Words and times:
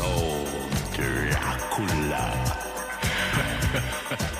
Soul 0.00 0.46
Dracula. 0.96 2.24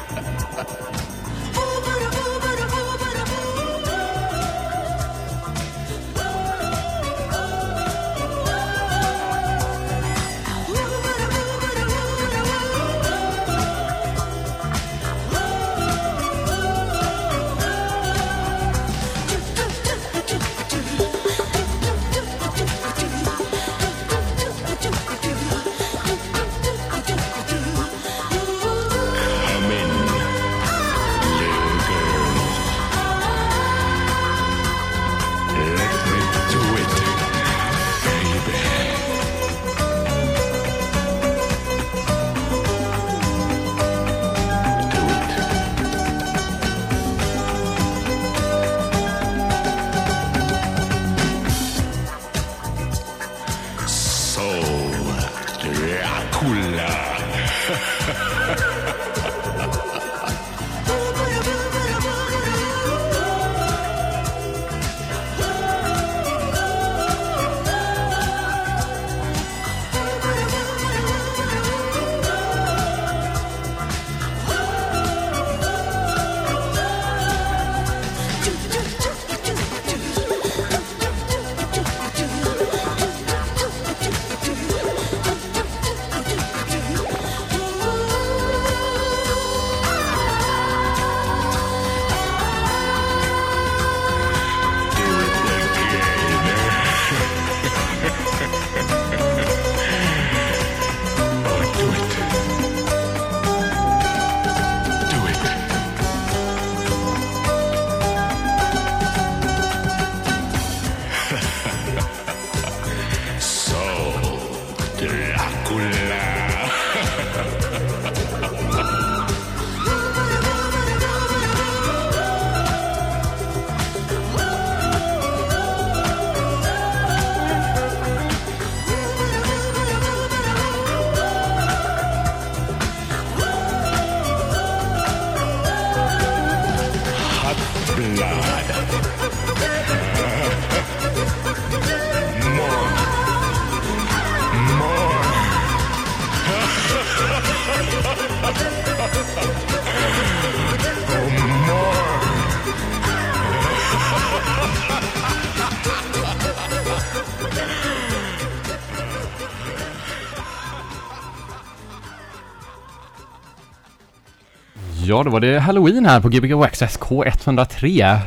Ja, 165.21 165.25
då 165.25 165.31
var 165.31 165.41
det 165.41 165.59
Halloween 165.59 166.07
här 166.07 166.21
på 166.21 166.29
Gbg 166.29 166.53
Access 166.65 166.99
K103. 166.99 168.19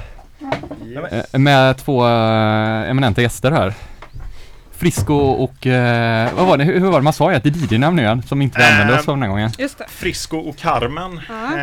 Eh, 1.12 1.40
Med 1.40 1.78
två 1.78 2.06
eh, 2.08 2.90
eminenta 2.90 3.22
gäster 3.22 3.52
här. 3.52 3.74
Frisco 4.72 5.14
och, 5.16 5.68
eh, 5.68 6.30
vad 6.36 6.48
var 6.48 6.58
det, 6.58 6.64
hur, 6.64 6.80
hur 6.80 6.90
var 6.90 7.00
det 7.00 7.04
man 7.04 7.14
sa? 7.14 7.32
Ett 7.34 7.46
DJ-namn 7.46 7.96
nu 7.96 8.02
igen, 8.04 8.22
som 8.24 8.42
inte 8.42 8.60
vi 8.60 8.66
använde 8.66 8.94
oss 9.00 9.08
av 9.08 9.16
den 9.16 9.22
här 9.22 9.30
gången. 9.30 9.52
Just 9.58 9.78
det. 9.78 9.86
Frisco 9.90 10.38
och 10.38 10.58
Carmen. 10.58 11.22
Ja. 11.30 11.58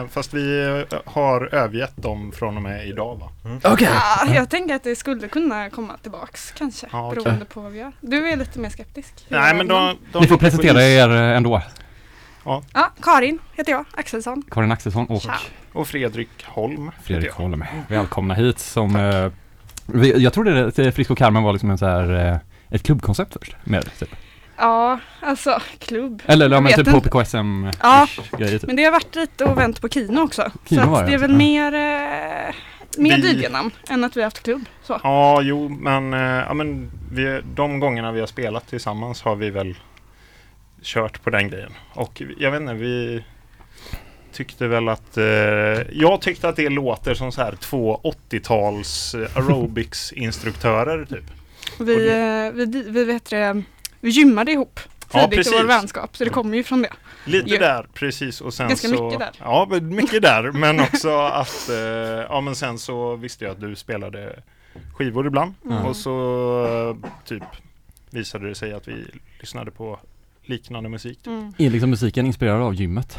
Eh, 0.00 0.06
Fast 0.10 0.34
vi 0.34 0.66
eh, 0.92 0.98
har 1.04 1.54
övergett 1.54 1.96
dem 1.96 2.32
från 2.38 2.56
och 2.56 2.62
med 2.62 2.86
idag 2.88 3.16
va? 3.20 3.28
Okej. 3.72 3.88
Ja, 4.26 4.34
jag 4.34 4.50
tänker 4.50 4.74
att 4.74 4.84
det 4.84 4.96
skulle 4.96 5.28
kunna 5.28 5.70
komma 5.70 5.92
tillbaks 6.02 6.52
kanske, 6.58 6.86
Ja, 6.92 7.08
okej. 7.08 7.22
beroende 7.24 7.44
på 7.44 7.60
vad 7.60 7.72
vi 7.72 7.78
gör. 7.78 7.92
Du 8.00 8.28
är 8.28 8.36
lite 8.36 8.58
mer 8.58 8.70
skeptisk. 8.70 9.12
Nej 9.28 9.54
men 9.54 9.68
de, 9.68 9.96
de 10.12 10.20
Ni 10.22 10.26
får 10.28 10.36
presentera 10.36 10.82
er 10.84 11.08
ändå. 11.10 11.62
Ja, 12.44 12.62
Karin 13.02 13.38
heter 13.56 13.72
jag, 13.72 13.84
Axelsson. 13.94 14.42
Karin 14.50 14.72
Axelsson 14.72 15.06
och 15.06 15.22
Tja. 15.22 15.34
Och 15.72 15.88
Fredrik 15.88 16.28
Holm. 16.44 16.90
Fredrik. 17.02 17.30
Holm. 17.30 17.64
Välkomna 17.88 18.34
hit 18.34 18.58
som, 18.58 18.96
eh, 18.96 19.28
vi, 19.86 20.22
jag 20.22 20.32
trodde 20.32 20.66
att 20.66 20.94
Frisco 20.94 21.14
Carmen 21.14 21.42
var 21.42 21.52
liksom 21.52 21.70
en 21.70 21.78
så 21.78 21.86
här, 21.86 22.28
eh, 22.32 22.36
ett 22.70 22.82
klubbkoncept 22.82 23.32
först. 23.40 23.56
Med, 23.64 23.98
typ. 23.98 24.14
Ja, 24.56 24.98
alltså 25.20 25.60
klubb. 25.78 26.22
Eller, 26.26 26.46
eller 26.46 26.60
men 26.60 26.72
typ 26.72 26.86
inte. 26.88 27.00
PKSM 27.00 27.70
Ja. 27.82 28.06
grejer 28.38 28.58
typ. 28.58 28.66
Men 28.66 28.76
det 28.76 28.84
har 28.84 28.92
varit 28.92 29.14
lite 29.14 29.44
och 29.44 29.58
vänt 29.58 29.80
på 29.80 29.88
Kino 29.88 30.20
också. 30.20 30.50
Kino 30.68 30.82
så 30.82 30.88
var 30.90 30.98
att 31.00 31.06
det, 31.06 31.10
det 31.10 31.14
är 31.14 31.18
väl 31.18 31.30
ja. 31.30 31.36
mer, 31.36 31.74
eh, 31.74 32.54
mer 32.98 33.16
Vi- 33.22 33.32
DJ-namn 33.42 33.70
än 33.88 34.04
att 34.04 34.16
vi 34.16 34.20
har 34.20 34.26
haft 34.26 34.42
klubb. 34.42 34.64
Så. 34.82 35.00
Ja, 35.02 35.40
jo, 35.42 35.68
men, 35.68 36.14
eh, 36.14 36.20
ja, 36.20 36.54
men 36.54 36.90
vi, 37.12 37.40
de 37.54 37.80
gångerna 37.80 38.12
vi 38.12 38.20
har 38.20 38.26
spelat 38.26 38.68
tillsammans 38.68 39.22
har 39.22 39.36
vi 39.36 39.50
väl 39.50 39.76
kört 40.82 41.22
på 41.22 41.30
den 41.30 41.48
grejen. 41.48 41.72
Och 41.94 42.22
jag 42.38 42.50
vet 42.50 42.60
inte, 42.60 42.74
vi 42.74 43.24
tyckte 44.32 44.68
väl 44.68 44.88
att... 44.88 45.16
Eh, 45.16 45.24
jag 45.92 46.20
tyckte 46.20 46.48
att 46.48 46.56
det 46.56 46.68
låter 46.68 47.14
som 47.14 47.32
så 47.32 47.42
här 47.42 47.54
två 47.56 48.00
80-tals 48.30 49.14
eh, 49.14 49.36
aerobics-instruktörer 49.36 51.04
typ. 51.04 51.24
Vi, 51.80 51.96
Och 51.96 52.00
eh, 52.12 52.52
vi, 52.52 52.66
vi, 52.90 53.04
vet 53.04 53.30
det, 53.30 53.62
vi 54.00 54.10
gymmade 54.10 54.52
ihop 54.52 54.80
Ja, 55.12 55.20
tidigt 55.20 55.32
i 55.32 55.36
precis. 55.36 55.52
vår 55.60 55.66
vänskap, 55.68 56.16
så 56.16 56.24
det 56.24 56.30
kommer 56.30 56.56
ju 56.56 56.62
från 56.62 56.82
det. 56.82 56.92
Lite 57.24 57.50
Jo. 57.50 57.58
där, 57.58 57.86
precis. 57.94 58.40
Och 58.40 58.54
sen 58.54 58.68
Ganska 58.68 58.88
så, 58.88 59.04
mycket 59.04 59.18
där. 59.18 59.30
Ja, 59.38 59.68
mycket 59.82 60.22
där. 60.22 60.52
Men 60.52 60.80
också 60.80 61.18
att... 61.18 61.68
Eh, 61.68 61.76
ja, 62.28 62.40
men 62.40 62.54
sen 62.54 62.78
så 62.78 63.16
visste 63.16 63.44
jag 63.44 63.52
att 63.52 63.60
du 63.60 63.74
spelade 63.76 64.42
skivor 64.94 65.26
ibland. 65.26 65.54
Mm. 65.64 65.84
Och 65.86 65.96
så 65.96 66.16
eh, 66.66 67.10
typ 67.24 67.42
visade 68.10 68.48
det 68.48 68.54
sig 68.54 68.72
att 68.72 68.88
vi 68.88 69.04
lyssnade 69.40 69.70
på 69.70 69.98
liknande 70.44 70.88
musik. 70.88 71.18
Typ. 71.18 71.26
Mm. 71.26 71.52
Är 71.58 71.70
liksom 71.70 71.90
musiken 71.90 72.26
inspirerad 72.26 72.62
av 72.62 72.74
gymmet? 72.74 73.18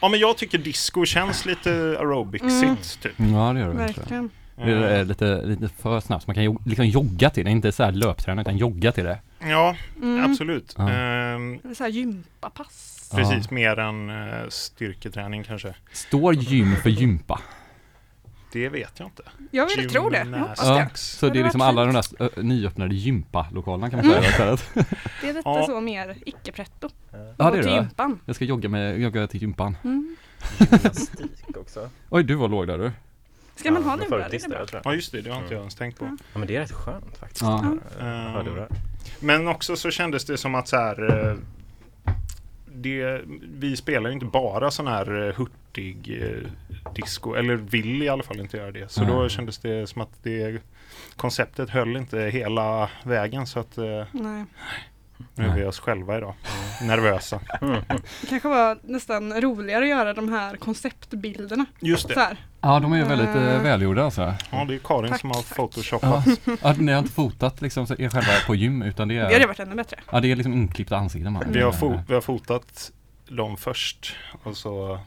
Ja, 0.00 0.08
men 0.08 0.20
jag 0.20 0.36
tycker 0.36 0.58
disco 0.58 1.04
känns 1.04 1.46
lite 1.46 1.70
aerobicsigt 2.00 2.62
Mm. 2.62 2.76
typ. 3.02 3.12
Ja, 3.16 3.52
det 3.52 3.60
gör 3.60 3.68
det. 3.68 3.74
Verkligen. 3.74 4.30
Det 4.56 4.72
är 4.72 5.04
lite, 5.04 5.42
lite 5.46 5.68
för 5.68 6.00
snabbt, 6.00 6.26
man 6.26 6.34
kan 6.34 6.44
jo- 6.44 6.60
liksom 6.66 6.86
jogga 6.86 7.30
till 7.30 7.44
det, 7.44 7.50
inte 7.50 7.72
så 7.72 7.82
här 7.84 7.92
löpträna 7.92 8.40
utan 8.42 8.56
jogga 8.56 8.92
till 8.92 9.04
det. 9.04 9.18
Ja, 9.38 9.76
Mm. 10.02 10.30
absolut. 10.32 10.74
Ja. 10.78 10.90
Ehm, 10.90 11.58
Det 11.62 11.68
är 11.68 11.74
så 11.74 11.82
här 11.84 11.90
gympapass. 11.90 13.08
Ja. 13.12 13.18
precis, 13.18 13.50
mer 13.50 13.78
än 13.78 14.10
eh, 14.10 14.48
styrketräning 14.48 15.44
kanske. 15.44 15.74
Står 15.92 16.34
gym 16.34 16.76
för 16.76 16.90
gympa? 16.90 17.40
Det 18.52 18.68
vet 18.68 18.92
jag 18.98 19.06
inte. 19.08 19.22
Jag 19.50 19.66
vill 19.76 19.88
tro 19.90 20.10
det, 20.10 20.18
jag 20.32 20.38
hoppas 20.38 20.58
Ja. 20.62 20.74
det. 20.74 20.90
Så 20.98 21.26
det 21.26 21.32
det 21.32 21.38
är 21.38 21.42
liksom 21.42 21.60
alla 21.60 21.84
de 21.84 21.92
där 21.92 22.42
nyöppnade 22.42 22.94
gympalokalerna 22.94 23.90
kan 23.90 23.96
man 23.98 24.06
Mm. 24.10 24.22
säga 24.22 24.30
istället. 24.30 24.70
Det 25.20 25.28
är 25.28 25.34
lite 25.34 25.48
Ja. 25.48 25.66
så 25.66 25.80
mer 25.80 26.16
icke-pretto. 26.26 26.88
Ja 27.10 27.50
det 27.50 27.58
är 27.58 27.62
till 27.62 27.70
det. 27.70 27.76
gympan. 27.76 28.20
Jag 28.26 28.36
ska 28.36 28.44
jogga, 28.44 28.68
med, 28.68 29.00
jogga 29.00 29.26
till 29.26 29.40
gympan. 29.42 29.76
Mm. 29.84 30.16
Gymnastik 30.58 31.56
också. 31.56 31.90
Oj, 32.10 32.24
du 32.24 32.34
var 32.34 32.48
låg 32.48 32.66
där 32.66 32.78
du. 32.78 32.92
Ska 33.56 33.70
man 33.70 33.82
Ja, 33.82 33.88
ha 33.88 33.96
med 33.96 34.10
lurar? 34.10 34.80
Ja, 34.84 34.94
just 34.94 35.12
det. 35.12 35.20
Det 35.20 35.30
har 35.30 35.42
inte 35.42 35.54
jag 35.54 35.60
ens 35.60 35.74
tänkt 35.74 35.98
på. 35.98 36.04
Ja. 36.04 36.16
Ja 36.32 36.38
men 36.38 36.48
det 36.48 36.56
är 36.56 36.60
rätt 36.60 36.72
skönt 36.72 37.16
faktiskt. 37.18 37.42
Ja. 37.42 37.76
Ja. 37.98 38.04
Hörlurar. 38.04 38.68
Men 39.20 39.48
också 39.48 39.76
så 39.76 39.90
kändes 39.90 40.24
det 40.24 40.36
som 40.38 40.54
att 40.54 40.68
så 40.68 40.76
här, 40.76 41.28
eh, 41.30 41.36
det, 42.80 43.20
vi 43.42 43.76
spelar 43.76 44.10
ju 44.10 44.14
inte 44.14 44.26
bara 44.26 44.70
sån 44.70 44.86
här 44.86 45.28
eh, 45.28 45.34
hurtig 45.34 46.22
eh, 46.22 46.50
disco, 46.94 47.34
eller 47.34 47.54
vill 47.54 48.02
i 48.02 48.08
alla 48.08 48.22
fall 48.22 48.40
inte 48.40 48.56
göra 48.56 48.70
det. 48.72 48.90
Så 48.92 49.04
då 49.04 49.16
Mm. 49.16 49.28
kändes 49.28 49.58
det 49.58 49.86
som 49.88 50.02
att 50.02 50.22
det 50.22 50.62
konceptet 51.16 51.70
höll 51.70 51.96
inte 51.96 52.18
hela 52.20 52.90
vägen 53.04 53.46
så 53.46 53.60
att 53.60 53.78
eh, 53.78 54.04
Nej. 54.12 54.44
nu 55.34 55.44
är 55.44 55.54
vi 55.56 55.64
oss 55.64 55.80
själva 55.80 56.16
idag. 56.18 56.34
Nervösa. 56.82 57.40
Det 58.20 58.26
kanske 58.28 58.48
var 58.48 58.78
nästan 58.82 59.40
roligare 59.40 59.84
att 59.84 59.90
göra 59.90 60.14
de 60.14 60.28
här 60.32 60.56
konceptbilderna. 60.56 61.64
Just 61.80 62.02
Så 62.02 62.08
det. 62.08 62.36
Ja, 62.62 62.80
de 62.80 62.92
är 62.92 62.96
ju 62.96 63.04
väldigt 63.04 63.28
eh, 63.36 63.54
Eh. 63.56 63.62
välgjorda 63.62 64.04
alltså. 64.04 64.34
Ja, 64.50 64.64
det 64.64 64.74
är 64.74 64.78
Karin 64.78 65.10
Tack, 65.10 65.20
som 65.20 65.30
har 65.30 65.42
tack. 65.42 65.56
photoshopat. 65.56 66.26
Ja, 66.44 66.56
ja, 66.62 66.74
ni 66.78 66.92
har 66.92 66.98
inte 66.98 67.12
fotat 67.12 67.60
liksom 67.62 67.86
så 67.86 67.94
er 67.98 68.08
själva 68.08 68.32
på 68.46 68.54
gym 68.54 68.82
utan 68.82 69.08
det 69.08 69.14
Det 69.14 69.22
hade 69.22 69.36
är, 69.36 69.46
varit 69.46 69.60
ännu 69.60 69.74
bättre. 69.74 69.96
ja, 70.12 70.20
det 70.20 70.32
är 70.32 70.36
liksom 70.36 70.52
inklippta 70.52 70.96
ansikten 70.96 71.32
man. 71.32 71.44
Vi 71.52 71.62
har, 71.62 71.72
fo- 71.72 72.02
vi 72.08 72.14
har 72.14 72.20
fotat 72.20 72.90
dem 73.28 73.56
först 73.56 74.14
och 74.42 74.56
så 74.56 74.98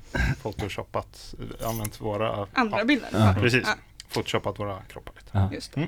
photoshopat, 0.41 1.33
använt 1.65 2.01
våra, 2.01 2.47
Andra 2.53 2.77
ja, 2.79 2.85
bilder. 2.85 3.09
Ja. 3.13 3.35
precis, 3.41 3.63
Ja, 3.65 3.73
photoshopat 4.13 4.59
våra 4.59 4.77
kroppar 4.93 5.13
lite. 5.17 5.29
Ja. 5.31 5.49
just 5.53 5.73
det. 5.75 5.87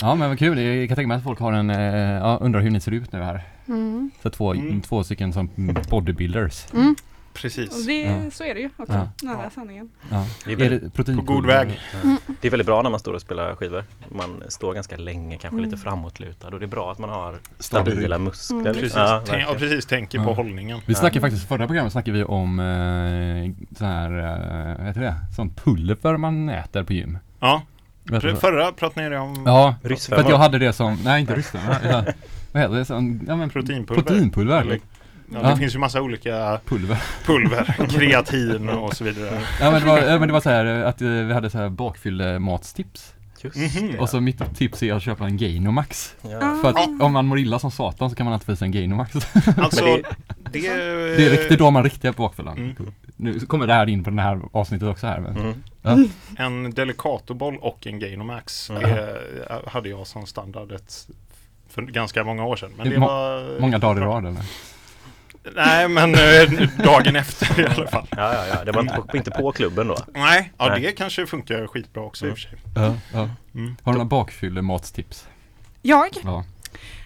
ja, 0.00 0.14
men 0.14 0.28
vad 0.28 0.38
kul. 0.38 0.58
Jag 0.58 0.88
kan 0.88 0.96
tänka 0.96 1.08
mig 1.08 1.16
att 1.16 1.24
folk 1.24 1.38
har 1.40 1.52
en, 1.52 1.70
eh, 1.70 1.78
ja, 2.12 2.38
undrar 2.40 2.60
hur 2.60 2.70
ni 2.70 2.80
ser 2.80 2.92
ut 2.92 3.12
nu 3.12 3.22
här. 3.22 3.42
Mm. 3.68 4.10
Så 4.22 4.30
två, 4.30 4.54
Mm. 4.54 4.80
två 4.82 5.04
stycken 5.04 5.32
som 5.32 5.50
bodybuilders. 5.90 6.66
Mm. 6.72 6.96
Och 7.34 7.40
Precis. 7.40 7.86
det, 7.86 8.02
Ja. 8.02 8.30
så 8.30 8.44
är 8.44 8.54
det 8.54 8.60
ju 8.60 8.70
också. 8.76 8.92
Ja. 8.92 9.08
Nära 9.22 9.40
Ja. 9.44 9.50
sanningen. 9.50 9.90
Ja. 10.10 10.26
Det 10.44 10.52
är, 10.52 10.60
Är 10.62 10.70
det 10.70 10.90
protein 10.90 11.16
På 11.18 11.22
god 11.22 11.46
väg. 11.46 11.80
det 12.40 12.48
är 12.48 12.50
väldigt 12.50 12.66
bra 12.66 12.82
när 12.82 12.90
man 12.90 13.00
står 13.00 13.12
och 13.12 13.20
spelar 13.20 13.54
skivor. 13.56 13.84
Man 14.08 14.42
står 14.48 14.74
ganska 14.74 14.96
länge, 14.96 15.38
kanske 15.38 15.56
Mm. 15.58 15.64
lite 15.70 15.76
framåtlutad 15.82 16.48
och 16.48 16.58
det 16.60 16.66
är 16.66 16.68
bra 16.68 16.92
att 16.92 16.98
man 16.98 17.10
har 17.10 17.34
Stabil. 17.58 17.92
stabila 17.92 18.18
muskler. 18.18 18.60
Mm. 18.60 18.74
Precis, 18.74 18.94
Ja, 18.96 19.22
Tänk, 19.26 19.42
ja, 19.48 19.54
precis 19.58 19.86
tänker 19.86 20.24
på 20.24 20.34
hållningen. 20.34 20.78
Vi 20.86 20.94
snackade 20.94 21.20
faktiskt, 21.20 21.48
förra 21.48 21.66
programmet 21.66 21.92
snackade 21.92 22.18
vi 22.18 22.24
om 22.24 22.58
eh, 22.60 23.74
så 23.78 23.84
här, 23.84 24.18
eh, 24.78 24.86
heter 24.86 25.00
det? 25.00 25.14
Sånt 25.36 25.64
pulver 25.64 26.16
man 26.16 26.48
äter 26.48 26.82
på 26.84 26.92
gym. 26.92 27.18
Ja, 27.40 27.62
pr- 28.04 28.34
förra 28.36 28.72
pratade 28.72 29.08
ni 29.08 29.16
om 29.16 29.42
Ja, 29.46 29.74
Ryssfemmor. 29.82 30.16
för 30.22 30.24
att 30.24 30.30
jag 30.30 30.38
hade 30.38 30.58
det 30.58 30.72
som, 30.72 30.98
nej 31.04 31.20
inte 31.20 31.34
ryssfemmor, 31.34 31.76
vad 32.52 32.62
heter 32.62 32.74
det? 32.74 32.84
Sån, 32.84 33.24
ja, 33.28 33.36
men 33.36 33.50
proteinpulver. 33.50 34.02
proteinpulver. 34.02 34.60
Eller, 34.60 34.80
ja, 35.32 35.42
det 35.42 35.48
Ja. 35.50 35.56
finns 35.56 35.74
ju 35.74 35.78
massa 35.78 36.00
olika 36.02 36.60
Pulver. 36.64 37.02
pulver, 37.24 37.86
kreatin 37.90 38.68
och 38.68 38.94
så 38.96 39.04
vidare. 39.04 39.40
Ja 39.60 39.70
men 39.70 39.80
det 39.80 39.86
var, 39.88 40.18
men 40.18 40.28
det 40.28 40.32
var 40.32 40.40
så 40.40 40.50
här 40.50 40.64
att 40.66 41.02
eh, 41.02 41.08
vi 41.08 41.32
hade 41.32 41.50
så 41.50 41.58
här 41.58 41.68
bakfyllematstips. 41.68 43.10
Mhm. 43.54 43.92
det. 43.92 43.98
Och 43.98 44.08
så 44.08 44.20
mitt 44.20 44.56
tips 44.56 44.82
är 44.82 44.92
att 44.94 45.02
köpa 45.02 45.24
en 45.24 45.36
Gainomax. 45.36 46.14
ja. 46.22 46.58
För 46.62 46.68
att 46.70 46.88
om 47.02 47.12
man 47.12 47.26
mår 47.26 47.38
illa 47.38 47.58
som 47.58 47.70
satan 47.70 48.10
så 48.10 48.16
kan 48.16 48.24
man 48.24 48.32
alltid 48.32 48.46
få 48.46 48.56
sig 48.56 48.66
en 48.66 48.72
Gainomax. 48.72 49.14
Alltså, 49.58 49.84
Men 49.84 50.02
det, 50.52 50.60
Det 51.16 51.26
är 51.26 51.30
riktigt 51.30 51.58
då 51.58 51.64
man 51.64 51.74
har 51.74 51.82
riktiga 51.84 52.12
bakfyllan. 52.12 52.58
Mm. 52.58 52.92
Nu 53.16 53.40
kommer 53.40 53.66
det 53.66 53.72
här 53.74 53.88
in 53.88 54.04
på 54.04 54.10
det 54.10 54.22
här 54.22 54.40
avsnittet 54.52 54.88
också 54.88 55.06
här. 55.06 55.20
Men, 55.20 55.36
Mm. 55.36 55.54
ja. 55.82 55.98
En 56.44 56.70
Delicatoboll 56.74 57.56
och 57.60 57.86
en 57.86 57.98
Gainomax 57.98 58.70
Mm. 58.70 58.82
det 58.82 59.18
hade 59.66 59.88
jag 59.88 60.06
som 60.06 60.26
standard 60.26 60.72
ett, 60.72 61.08
för 61.68 61.82
ganska 61.82 62.24
många 62.24 62.44
år 62.44 62.56
sedan. 62.56 62.70
Men 62.76 62.84
Det 62.84 62.90
det 62.90 62.96
är 62.96 63.00
må- 63.00 63.06
var 63.06 63.60
Många 63.60 63.78
dagar 63.78 64.02
i 64.02 64.04
rad 64.04 64.26
eller? 64.26 64.42
Nej, 65.56 65.88
men 65.88 66.14
eh, 66.14 66.68
dagen 66.84 67.16
efter 67.16 67.60
i 67.60 67.66
alla 67.66 67.86
fall. 67.86 68.06
Ja, 68.10 68.34
ja, 68.34 68.46
ja. 68.46 68.64
Det 68.64 68.72
var 68.72 68.80
inte 68.82 68.94
på, 69.10 69.16
inte 69.16 69.30
på 69.30 69.52
klubben 69.52 69.88
då. 69.88 69.96
Nej, 70.14 70.52
ja 70.58 70.68
Nej. 70.68 70.80
det 70.80 70.92
kanske 70.92 71.26
funkar 71.26 71.66
skitbra 71.66 72.02
också 72.02 72.26
i 72.26 72.30
och 72.30 72.34
för 72.34 72.40
sig. 72.40 72.58
Ja, 72.74 72.94
ja. 73.12 73.28
Mm. 73.54 73.76
Har 73.82 73.92
du 73.92 73.98
några 73.98 74.08
bakfyllematstips? 74.08 75.26
Jag? 75.82 76.08
Ja. 76.24 76.44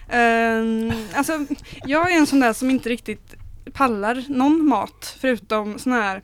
Ehm, 0.09 0.93
alltså, 1.15 1.45
jag 1.85 2.11
är 2.11 2.17
en 2.17 2.27
sån 2.27 2.39
där 2.39 2.53
som 2.53 2.69
inte 2.69 2.89
riktigt 2.89 3.35
pallar 3.73 4.23
någon 4.29 4.65
mat 4.67 5.17
förutom 5.21 5.79
sån 5.79 5.93
här, 5.93 6.21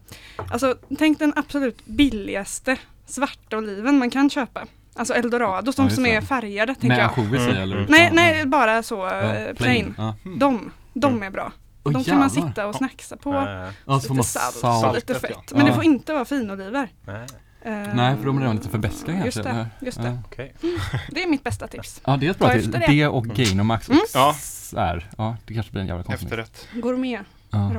alltså 0.51 0.75
tänk 0.97 1.19
den 1.19 1.33
absolut 1.35 1.85
billigaste 1.85 2.77
svarta 3.05 3.57
oliven 3.57 3.97
man 3.99 4.09
kan 4.09 4.29
köpa. 4.29 4.65
Alltså 4.95 5.13
eldorados, 5.13 5.75
Ja, 5.77 5.81
de 5.81 5.85
just 5.87 5.95
som 5.95 6.05
är 6.05 6.21
färgade 6.21 6.73
tänker 6.75 6.87
Med 6.87 6.97
jag. 6.99 7.05
ansjovis 7.07 7.41
i 7.41 7.43
Mm. 7.49 7.57
eller? 7.61 7.85
Nej, 7.89 8.03
Ja, 8.03 8.09
nej, 8.13 8.45
bara 8.45 8.83
så 8.83 8.95
ja. 8.95 9.21
eh, 9.35 9.53
plain. 9.55 9.95
Ja. 9.97 10.15
De, 10.23 10.71
de 10.93 11.11
Mm. 11.13 11.23
är 11.23 11.29
bra. 11.29 11.51
Åh, 11.85 11.91
De 11.93 12.03
kan 12.03 12.19
man 12.19 12.29
jävlar. 12.29 12.47
sitta 12.49 12.67
och 12.67 12.75
snacksa 12.75 13.17
på. 13.17 13.31
Nej, 13.31 13.71
Ja, 13.85 13.99
så 13.99 14.07
får 14.07 14.13
lite 14.13 14.13
man 14.15 14.23
salt, 14.23 14.55
salt. 14.55 14.85
och 14.85 14.95
lite 14.95 15.15
fett. 15.19 15.31
ja. 15.31 15.41
Men 15.51 15.65
det 15.65 15.71
Ja. 15.71 15.75
får 15.75 15.83
inte 15.83 16.13
vara 16.13 16.25
finoliver. 16.25 16.89
nej. 17.05 17.25
Ehm, 17.63 17.89
Nej, 17.95 18.17
för 18.17 18.25
de 18.25 18.37
är 18.37 18.41
redan 18.41 18.55
lite 18.55 18.69
för 18.69 18.77
beska 18.77 19.05
kanske. 19.11 19.25
Just 19.25 19.43
det, 19.43 19.67
just 19.79 20.01
det. 20.01 20.07
Ja. 20.07 20.17
Okej. 20.25 20.53
Det 21.11 21.23
är 21.23 21.27
mitt 21.29 21.43
bästa 21.43 21.67
tips. 21.67 22.01
Ja, 22.05 22.17
det 22.17 22.27
är 22.27 22.31
ett 22.31 22.39
bra 22.39 22.49
tips. 22.53 22.65
Det. 22.67 22.85
det. 22.87 23.07
och 23.07 23.25
Gainomax 23.25 23.87
och 23.89 23.93
Mm. 23.95 24.05
Ja. 24.13 24.35
Ja, 25.17 25.37
det 25.45 25.53
kanske 25.53 25.71
blir 25.71 25.81
en 25.81 25.87
jävla 25.87 26.03
konstigt. 26.03 26.25
Efterrätt. 26.31 26.67
Gourmetradion. 26.73 27.25
Ja. 27.49 27.71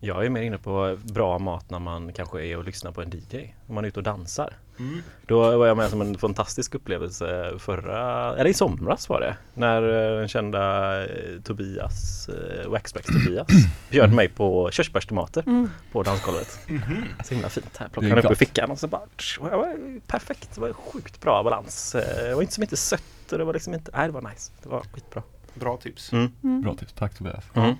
Jag 0.00 0.24
är 0.26 0.30
mer 0.30 0.42
inne 0.42 0.58
på 0.58 0.98
bra 1.02 1.38
mat 1.38 1.70
när 1.70 1.78
man 1.78 2.12
kanske 2.12 2.44
är 2.44 2.56
och 2.58 2.64
lyssnar 2.64 2.92
på 2.92 3.02
en 3.02 3.10
DJ. 3.10 3.54
Om 3.66 3.74
man 3.74 3.84
är 3.84 3.88
ute 3.88 4.00
och 4.00 4.04
dansar. 4.04 4.52
Mm. 4.78 5.02
Då 5.26 5.58
var 5.58 5.66
jag 5.66 5.76
med 5.76 5.90
som 5.90 6.00
en 6.00 6.18
fantastisk 6.18 6.74
upplevelse 6.74 7.52
förra, 7.58 8.32
eller 8.36 8.50
i 8.50 8.54
somras 8.54 9.08
var 9.08 9.20
det. 9.20 9.36
När 9.54 9.82
eh, 9.82 10.18
den 10.18 10.28
kända 10.28 10.94
eh, 11.06 11.40
Tobias, 11.44 12.28
eh, 12.28 12.68
Waxbax 12.70 13.06
Tobias, 13.06 13.46
bjöd 13.90 14.12
mig 14.14 14.28
på 14.28 14.70
körsbärstomater 14.70 15.42
Mm. 15.46 15.70
på 15.92 16.02
dansgolvet. 16.02 16.58
Mhm. 16.68 17.04
Så 17.24 17.34
himla 17.34 17.48
fint 17.48 17.76
här. 17.76 17.88
Plockade 17.88 18.10
han 18.12 18.18
upp 18.18 18.24
ur 18.24 18.28
gott. 18.28 18.38
fickan 18.38 18.70
och 18.70 18.78
så 18.78 18.86
bara 18.86 19.02
tsch, 19.16 19.38
och 19.40 19.50
var 19.50 20.00
perfekt. 20.06 20.54
Det 20.54 20.60
var 20.60 20.72
sjukt 20.72 21.20
bra 21.20 21.42
balans. 21.42 21.92
Det 21.92 22.34
var 22.34 22.42
inte 22.42 22.54
som 22.54 22.62
inte 22.62 22.76
sött 22.76 23.32
och 23.32 23.38
det 23.38 23.44
var 23.44 23.52
liksom 23.52 23.74
inte, 23.74 23.90
nej 23.94 24.06
det 24.06 24.12
var 24.12 24.22
nice. 24.30 24.52
Det 24.62 24.68
var 24.68 24.80
skitbra. 24.92 25.22
Bra 25.54 25.76
tips. 25.76 26.12
Mm. 26.12 26.32
Mm. 26.44 26.62
Bra 26.62 26.74
tips. 26.74 26.92
Tack 26.92 27.14
Tobias. 27.14 27.44
Mm. 27.54 27.74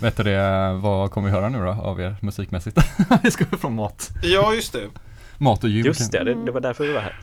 Vet 0.00 0.16
du 0.16 0.22
det, 0.22 0.72
vad 0.82 1.10
kommer 1.10 1.28
vi 1.28 1.32
höra 1.34 1.48
nu 1.48 1.58
då 1.58 1.70
av 1.70 2.00
er 2.00 2.16
musikmässigt? 2.22 2.78
vi 3.22 3.30
ska 3.30 3.44
från 3.44 3.74
mat. 3.74 4.10
Ja, 4.22 4.54
just 4.54 4.72
det. 4.72 4.88
Mat 5.38 5.64
och 5.64 5.70
gym. 5.70 5.86
Just 5.86 6.12
det, 6.12 6.24
det, 6.24 6.34
det 6.44 6.50
var 6.52 6.60
därför 6.60 6.86
vi 6.86 6.92
var 6.92 7.00
här. 7.00 7.18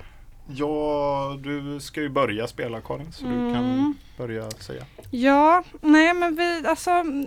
Ja, 0.48 1.38
du 1.44 1.80
ska 1.80 2.02
ju 2.02 2.10
börja 2.10 2.48
spela 2.48 2.81
Karin, 2.81 3.12
så 3.12 3.24
du 3.25 3.31
kan 3.31 3.56
Mm. 3.66 3.94
börja 4.18 4.52
säga. 4.52 4.84
Ja, 5.12 5.64
nej 5.81 6.14
men 6.14 6.36
vi, 6.36 6.64
alltså 6.68 6.90
mm, 6.92 7.25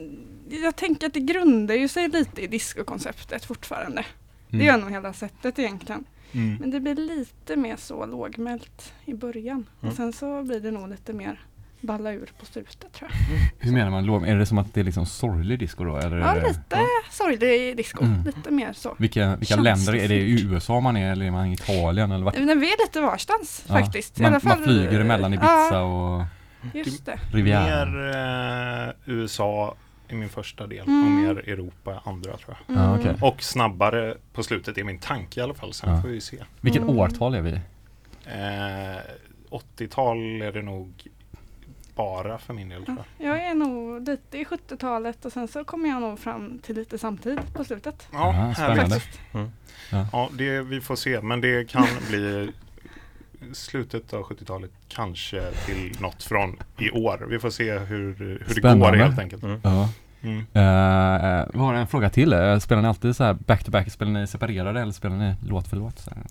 jag 0.62 0.76
tänker 0.76 1.06
att 1.06 1.14
det 1.14 1.20
grundar 1.20 1.74
ju 1.74 1.88
sig 1.88 2.08
lite 2.08 2.42
i 2.42 2.46
discokonceptet 2.46 3.44
fortfarande. 3.44 4.04
Det 4.48 4.56
Mm. 4.56 4.66
gör 4.66 4.76
nog 4.78 4.90
hela 4.90 5.12
sättet 5.12 5.58
egentligen. 5.58 6.04
Mm. 6.32 6.56
Men 6.60 6.70
det 6.70 6.80
blir 6.80 6.94
lite 6.94 7.56
mer 7.56 7.76
så 7.76 8.06
lågmält 8.06 8.92
i 9.04 9.14
början. 9.14 9.66
Mm. 9.80 9.90
Och 9.90 9.96
sen 9.96 10.12
så 10.12 10.42
blir 10.42 10.60
det 10.60 10.70
nog 10.70 10.88
lite 10.88 11.12
mer 11.12 11.40
balla 11.80 12.12
ur 12.12 12.30
på 12.40 12.46
slutet 12.46 12.92
tror 12.92 13.10
jag. 13.10 13.18
Hur 13.66 13.72
menar 13.72 13.90
man 13.90 14.04
låg? 14.04 14.28
Är 14.28 14.36
det 14.36 14.46
som 14.46 14.58
att 14.58 14.74
det 14.74 14.80
är 14.80 14.84
liksom 14.84 15.06
sorglig 15.06 15.58
disco 15.58 15.84
då? 15.84 15.96
Eller 15.96 16.18
Ja, 16.18 16.34
lite 16.34 16.78
sorglig 17.10 17.76
disco. 17.76 18.04
Mm. 18.04 18.22
Lite 18.24 18.50
mer 18.50 18.72
så. 18.72 18.94
vilka 18.98 19.36
vilka 19.36 19.56
länder? 19.56 19.94
Är 19.96 20.08
det 20.08 20.14
i 20.14 20.42
USA 20.44 20.80
man 20.80 20.96
är 20.96 21.12
eller 21.12 21.26
är 21.26 21.30
man 21.30 21.46
i 21.46 21.52
Italien 21.52 22.12
eller 22.12 22.24
vart? 22.24 22.38
Men 22.38 22.60
vi 22.60 22.72
är 22.72 22.86
lite 22.86 23.00
varstans 23.00 23.64
Ja, 23.68 23.74
faktiskt. 23.74 24.18
I 24.18 24.22
Man, 24.22 24.32
alla 24.32 24.40
fall, 24.40 24.58
man 24.58 24.64
flyger 24.64 25.00
emellan 25.00 25.34
Ibiza 25.34 25.68
Ja, 25.72 25.80
och 25.82 26.76
just 26.76 27.06
det. 27.06 27.18
Riviera. 27.32 27.86
Mer 27.86 28.86
eh, 28.88 28.94
USA 29.14 29.74
i 30.08 30.14
min 30.14 30.28
första 30.28 30.66
del 30.66 30.86
Mm. 30.86 31.04
och 31.04 31.10
mer 31.10 31.48
Europa 31.48 32.02
andra 32.04 32.36
tror 32.36 32.56
jag. 32.66 32.76
Ja, 32.76 32.96
okej. 32.98 33.14
Och 33.20 33.42
snabbare 33.42 34.14
på 34.32 34.42
slutet 34.42 34.78
är 34.78 34.84
min 34.84 34.98
tanke 34.98 35.40
i 35.40 35.42
alla 35.42 35.54
fall. 35.54 35.72
Sen 35.72 35.94
Ja. 35.94 36.02
får 36.02 36.08
vi 36.08 36.20
se. 36.20 36.36
Vilket 36.60 36.82
Mm. 36.82 36.98
årtal 36.98 37.34
är 37.34 37.40
vi? 37.40 37.52
Eh, 38.24 39.00
80-tal 39.50 40.42
är 40.42 40.52
det 40.52 40.62
nog 40.62 40.92
bara 41.96 42.38
för 42.38 42.54
min 42.54 42.68
del 42.68 42.84
tror 42.84 42.96
jag. 43.18 43.28
Jag 43.28 43.46
är 43.46 43.54
nog 43.54 44.08
lite 44.08 44.38
i 44.38 44.44
70-talet 44.44 45.24
och 45.24 45.32
sen 45.32 45.48
så 45.48 45.64
kommer 45.64 45.88
jag 45.88 46.00
nog 46.00 46.18
fram 46.18 46.58
till 46.58 46.76
lite 46.76 46.98
samtid 46.98 47.38
på 47.54 47.64
slutet. 47.64 48.08
Ja, 48.12 48.18
Ja, 48.18 48.30
härligt. 48.32 48.56
spännande. 48.56 49.00
Faktiskt. 49.00 49.20
Ja, 50.12 50.28
det, 50.32 50.60
vi 50.62 50.80
får 50.80 50.96
se. 50.96 51.20
Men 51.20 51.40
det 51.40 51.70
kan 51.70 51.86
bli 52.08 52.52
slutet 53.52 54.12
av 54.12 54.22
70-talet 54.22 54.70
kanske 54.88 55.42
till 55.66 55.96
något 56.00 56.22
från 56.22 56.56
i 56.78 56.90
år. 56.90 57.26
Vi 57.30 57.38
får 57.38 57.50
se 57.50 57.78
hur, 57.78 58.14
hur 58.14 58.54
det 58.54 58.60
går 58.78 58.92
helt 58.96 59.18
enkelt. 59.18 59.42
Mm. 59.42 59.60
Ja. 59.64 59.88
Mm. 60.22 60.38
Uh, 60.38 61.46
vi 61.52 61.58
har 61.58 61.74
en 61.74 61.86
fråga 61.86 62.10
till. 62.10 62.32
Eh, 62.32 62.58
Spelar 62.58 62.82
ni 62.82 62.88
alltid 62.88 63.16
så 63.16 63.24
här 63.24 63.32
back 63.34 63.64
to 63.64 63.70
back? 63.70 63.92
Spelar 63.92 64.12
ni 64.12 64.26
separerade 64.26 64.80
eller 64.80 64.92
spelar 64.92 65.16
ni 65.16 65.34
låt 65.48 65.68
för 65.68 65.76
låt? 65.76 65.98
Så 65.98 66.10
här? 66.10 66.22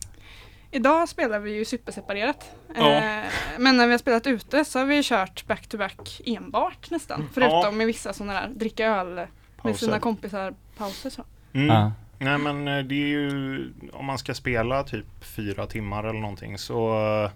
Idag 0.75 1.09
spelar 1.09 1.39
vi 1.39 1.57
ju 1.57 1.65
superseparerat. 1.65 2.55
Ja. 2.75 2.91
Eh, 2.91 3.23
men 3.57 3.77
när 3.77 3.85
vi 3.85 3.91
har 3.91 3.97
spelat 3.97 4.27
ute 4.27 4.65
så 4.65 4.79
har 4.79 4.85
vi 4.85 5.03
kört 5.03 5.47
back-to-back 5.47 6.21
enbart 6.25 6.91
nästan. 6.91 7.29
Förutom 7.33 7.81
i 7.81 7.85
vissa 7.85 8.13
sådana 8.13 8.33
där 8.33 8.49
dricka 8.49 8.85
öl 8.85 9.15
med 9.15 9.27
Pauser. 9.57 9.85
sina 9.85 9.99
kompisar 9.99 10.53
pauser 10.77 11.09
så. 11.09 11.23
Mm. 11.53 11.67
Ja. 11.67 11.91
Nej 12.17 12.37
men 12.37 12.67
eh, 12.67 12.83
det 12.83 12.95
är 12.95 13.07
ju 13.07 13.73
om 13.93 14.05
man 14.05 14.17
ska 14.17 14.33
spela 14.33 14.83
typ 14.83 15.05
fyra 15.21 15.67
timmar 15.67 16.03
eller 16.03 16.19
någonting 16.19 16.57
så 16.57 17.07
eh, 17.23 17.31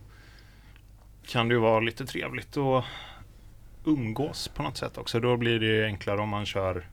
kan 1.28 1.48
det 1.48 1.54
ju 1.54 1.60
vara 1.60 1.80
lite 1.80 2.06
trevligt 2.06 2.58
att 2.58 2.86
umgås 3.86 4.48
på 4.48 4.64
något 4.64 4.78
sätt 4.78 4.98
också. 4.98 5.20
Då 5.20 5.38
blir 5.38 5.60
det 5.60 5.86
enklare 5.86 6.22
om 6.22 6.30
man 6.30 6.46
kör 6.46 6.88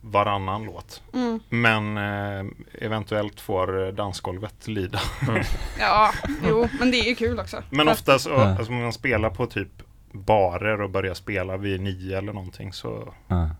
varannan 0.00 0.64
låt. 0.64 1.02
Mm. 1.14 1.40
Men 1.48 1.96
eh, 1.98 2.46
eventuellt 2.74 3.40
får 3.40 3.86
eh, 3.86 3.92
dansgolvet 3.94 4.68
lida. 4.68 5.00
Ja, 5.78 6.12
jo, 6.48 6.68
men 6.78 6.90
det 6.90 6.96
är 7.00 7.08
ju 7.08 7.14
kul 7.14 7.40
också. 7.40 7.62
Men 7.70 7.86
För 7.86 7.92
att- 7.92 7.98
ofta 7.98 8.18
så, 8.18 8.30
Ja. 8.30 8.44
alltså 8.58 8.72
om 8.72 8.82
man 8.82 8.92
spelar 8.92 9.30
på 9.30 9.46
typ 9.46 9.82
barer 10.12 10.80
och 10.82 10.90
börjar 10.90 11.14
spela 11.14 11.56
vid 11.56 11.80
nio 11.80 12.18
eller 12.18 12.32
någonting 12.32 12.72
så 12.72 13.14
Ja. 13.28 13.50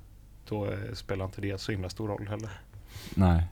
då 0.48 0.64
eh, 0.66 0.92
spelar 0.94 1.24
inte 1.24 1.40
det 1.40 1.60
så 1.60 1.72
himla 1.72 1.88
stor 1.88 2.08
roll 2.08 2.28
heller. 2.28 2.50
Nej. 3.14 3.42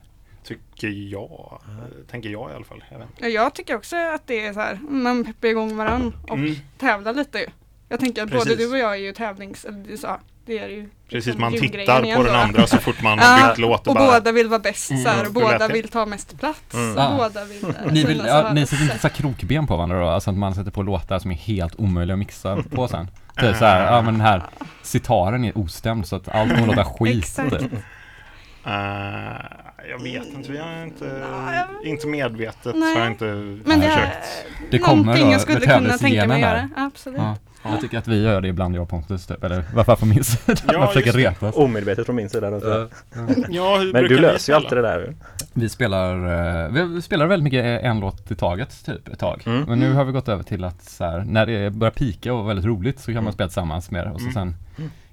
Tycker 0.43 0.87
jag. 0.87 1.61
eh, 1.67 2.05
Tänker 2.11 2.29
jag 2.29 2.51
i 2.51 2.53
alla 2.53 2.65
fall. 2.65 2.83
Jag 3.19 3.29
Jag 3.31 3.53
tycker 3.55 3.75
också 3.75 3.95
att 3.95 4.27
det 4.27 4.45
är 4.45 4.53
så 4.53 4.59
här, 4.59 4.79
man 4.89 5.25
peppar 5.25 5.47
igång 5.47 5.77
varann 5.77 6.15
och 6.23 6.37
Mm. 6.37 6.55
tävlar 6.77 7.13
lite. 7.13 7.45
Jag 7.89 7.99
tänker 7.99 8.23
att 8.23 8.29
både 8.29 8.41
Precis. 8.43 8.57
du 8.57 8.71
och 8.71 8.77
jag 8.77 8.91
är 8.91 8.95
ju 8.99 9.13
tävlings, 9.13 9.65
eller 9.65 9.83
du 9.83 9.97
sa, 9.97 10.19
det 10.47 10.59
är 10.59 10.67
ju 10.67 10.89
Precis, 11.09 11.25
liksom 11.25 11.41
man 11.41 11.51
tittar 11.51 12.15
på 12.15 12.23
den 12.23 12.35
andra 12.35 12.67
så 12.67 12.77
fort 12.77 13.01
man 13.01 13.19
har 13.23 13.49
bytt 13.49 13.57
låt 13.57 13.81
och, 13.81 13.87
Och 13.87 13.93
bara 13.95 14.11
båda 14.19 14.31
vill 14.31 14.47
vara 14.47 14.59
bäst 14.59 14.87
så 14.87 14.93
här, 14.93 15.13
Mm. 15.13 15.27
och 15.27 15.33
båda 15.33 15.57
lät 15.57 15.67
det? 15.67 15.73
vill 15.73 15.87
ta 15.87 16.05
mest 16.05 16.39
plats. 16.39 16.73
Mm. 16.73 16.91
Och 16.91 16.99
Ja. 17.01 17.13
båda 17.17 17.45
vill, 17.45 17.63
eh, 17.63 17.91
Ni, 17.91 18.03
vill, 18.05 18.23
ja, 18.27 18.51
ni 18.53 18.65
sätter 18.65 18.83
inte 18.83 18.99
så 18.99 19.09
krokben 19.09 19.67
på 19.67 19.75
varandra 19.77 19.99
då? 19.99 20.07
Alltså 20.07 20.29
att 20.29 20.37
man 20.37 20.55
sätter 20.55 20.71
på 20.71 20.83
låtar 20.83 21.19
som 21.19 21.31
är 21.31 21.35
helt 21.35 21.75
omöjliga 21.79 22.13
att 22.13 22.19
mixa 22.19 22.63
på 22.75 22.87
sen? 22.87 23.07
Typ 23.39 23.55
så 23.57 23.65
här, 23.65 23.85
ja 23.93 24.01
men 24.01 24.13
den 24.13 24.21
här 24.21 24.43
sitaren 24.83 25.45
är 25.45 25.57
ostämd 25.57 26.07
så 26.07 26.15
att 26.15 26.29
allt 26.29 26.53
kommer 26.55 26.67
låta 26.67 26.85
skit. 26.85 27.17
Exakt. 27.17 27.59
typ. 27.59 27.73
Eh, 28.65 28.71
jag 29.89 30.03
vet 30.03 30.27
inte, 30.33 30.51
vi 30.51 30.57
har 30.57 30.83
inte, 30.83 31.05
jag- 31.53 31.85
inte 31.87 32.07
medvetet 32.07 32.75
Nej. 32.75 32.93
har 32.93 33.01
jag 33.01 33.11
inte 33.11 33.25
Men 33.25 33.79
det 33.79 33.87
försökt. 33.87 34.07
är 34.07 34.71
Det 34.71 34.79
kommer 34.79 35.03
någonting 35.03 35.25
då 35.25 35.31
jag 35.31 35.41
skulle 35.41 35.59
kunna 35.59 35.97
tänka 35.97 36.27
mig 36.27 36.41
göra. 36.41 36.69
Absolut. 36.75 37.19
Ja. 37.21 37.35
Jag 37.71 37.81
tycker 37.81 37.97
att 37.97 38.07
vi 38.07 38.21
gör 38.23 38.41
det 38.41 38.47
ibland 38.47 38.75
jag 38.75 38.81
och 38.83 38.89
Pontus 38.89 39.25
typ, 39.25 39.43
eller 39.43 39.63
varför 39.73 39.95
från 39.95 40.09
min 40.09 40.23
sida? 40.23 40.59
Ja, 40.67 40.79
man 40.79 40.87
försöker 40.87 41.11
retas. 41.11 41.55
Omedvetet 41.55 42.05
från 42.05 42.15
min 42.15 42.29
sida. 42.29 42.49
då. 42.49 42.87
Ja, 43.49 43.77
hur 43.77 43.93
Men 43.93 44.03
du 44.03 44.17
löser 44.19 44.53
ju 44.53 44.57
alltid 44.57 44.77
det 44.77 44.81
där. 44.81 45.15
Vi 45.53 45.69
spelar, 45.69 46.13
eh, 46.65 46.71
vi- 46.71 47.01
spelar 47.01 47.25
väldigt 47.25 47.43
mycket 47.43 47.65
eh, 47.83 47.89
en 47.89 47.99
låt 47.99 48.31
i 48.31 48.35
taget 48.35 48.85
typ 48.85 49.07
ett 49.07 49.19
tag. 49.19 49.41
Mm. 49.45 49.61
Men 49.67 49.79
nu 49.79 49.93
har 49.93 50.03
vi 50.05 50.11
gått 50.11 50.29
över 50.29 50.43
till 50.43 50.63
att 50.63 50.83
så 50.83 51.03
här, 51.05 51.23
när 51.27 51.45
det 51.45 51.69
börjar 51.69 51.91
pika 51.91 52.33
och 52.33 52.49
väldigt 52.49 52.65
roligt 52.65 52.99
så 52.99 53.05
kan 53.05 53.13
man 53.15 53.21
Mm. 53.23 53.33
spela 53.33 53.47
tillsammans 53.47 53.91
med 53.91 54.07
det. 54.07 54.11
Och 54.11 54.19
så 54.21 54.27
Mm. 54.29 54.33
sen 54.33 54.55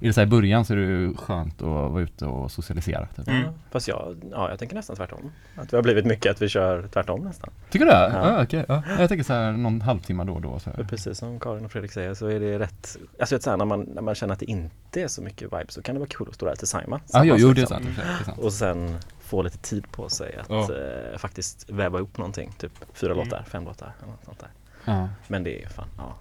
i 0.00 0.06
det 0.06 0.12
så 0.12 0.20
här 0.20 0.26
i 0.26 0.30
början 0.30 0.64
så 0.64 0.72
är 0.72 0.76
det 0.76 1.16
skönt 1.16 1.54
att 1.62 1.68
vara 1.68 2.02
ute 2.02 2.26
och 2.26 2.50
socialisera. 2.50 3.06
Typ. 3.16 3.28
Mm. 3.28 3.48
Fast 3.70 3.88
jag, 3.88 4.16
ja, 4.30 4.50
jag 4.50 4.58
tänker 4.58 4.74
nästan 4.76 4.96
tvärtom. 4.96 5.32
Att 5.56 5.68
det 5.68 5.76
har 5.76 5.82
blivit 5.82 6.04
mycket 6.06 6.30
att 6.32 6.42
vi 6.42 6.48
kör 6.48 6.88
tvärtom 6.92 7.20
nästan. 7.20 7.50
Tycker 7.70 7.84
du 7.86 7.90
det? 7.90 8.10
Ja. 8.14 8.30
Ja. 8.36 8.42
okej. 8.42 8.64
ja. 8.68 8.82
Jag 8.98 9.08
tänker 9.08 9.24
så 9.24 9.32
här 9.32 9.52
någon 9.52 9.80
halvtimme 9.80 10.24
då 10.24 10.32
och 10.32 10.40
då. 10.40 10.58
Så 10.58 10.70
här. 10.70 10.84
precis 10.84 11.18
som 11.18 11.40
Karin 11.40 11.64
och 11.64 11.72
Fredrik 11.72 11.92
säger 11.92 12.14
så 12.14 12.26
är 12.26 12.40
det 12.40 12.58
rätt, 12.58 12.96
alltså 13.20 13.34
vet, 13.34 13.42
så 13.42 13.50
här, 13.50 13.56
när, 13.56 13.64
man, 13.64 13.80
när 13.80 14.02
man 14.02 14.14
känner 14.14 14.32
att 14.32 14.40
det 14.40 14.50
inte 14.50 15.02
är 15.02 15.08
så 15.08 15.22
mycket 15.22 15.42
vibe 15.52 15.66
så 15.68 15.82
kan 15.82 15.94
det 15.94 15.98
vara 15.98 16.08
kul 16.08 16.26
att 16.28 16.34
stå 16.34 16.46
där 16.46 16.56
tillsammans. 16.56 17.02
Ja, 17.12 17.24
jo, 17.24 17.34
jo, 17.38 17.52
det 17.52 17.62
är 17.62 17.66
sant. 17.66 17.86
Det 17.96 18.02
är 18.02 18.24
sant. 18.24 18.38
Och 18.38 18.52
sen 18.52 18.96
få 19.20 19.42
lite 19.42 19.58
tid 19.58 19.90
på 19.92 20.08
sig 20.08 20.36
att 20.36 20.48
Ja. 20.48 20.68
eh, 21.12 21.18
faktiskt 21.18 21.70
väva 21.70 21.98
upp 21.98 22.18
någonting. 22.18 22.52
Typ 22.58 22.72
fyra 22.94 23.12
Mm. 23.12 23.24
låtar, 23.24 23.44
fem 23.48 23.64
låtar 23.64 23.92
eller 24.02 24.12
något 24.12 24.24
sånt 24.24 24.38
där. 24.40 24.48
Ja, 24.84 25.08
Men 25.28 25.42
det 25.44 25.62
är 25.62 25.68
fan, 25.68 25.88
ja, 25.98 26.14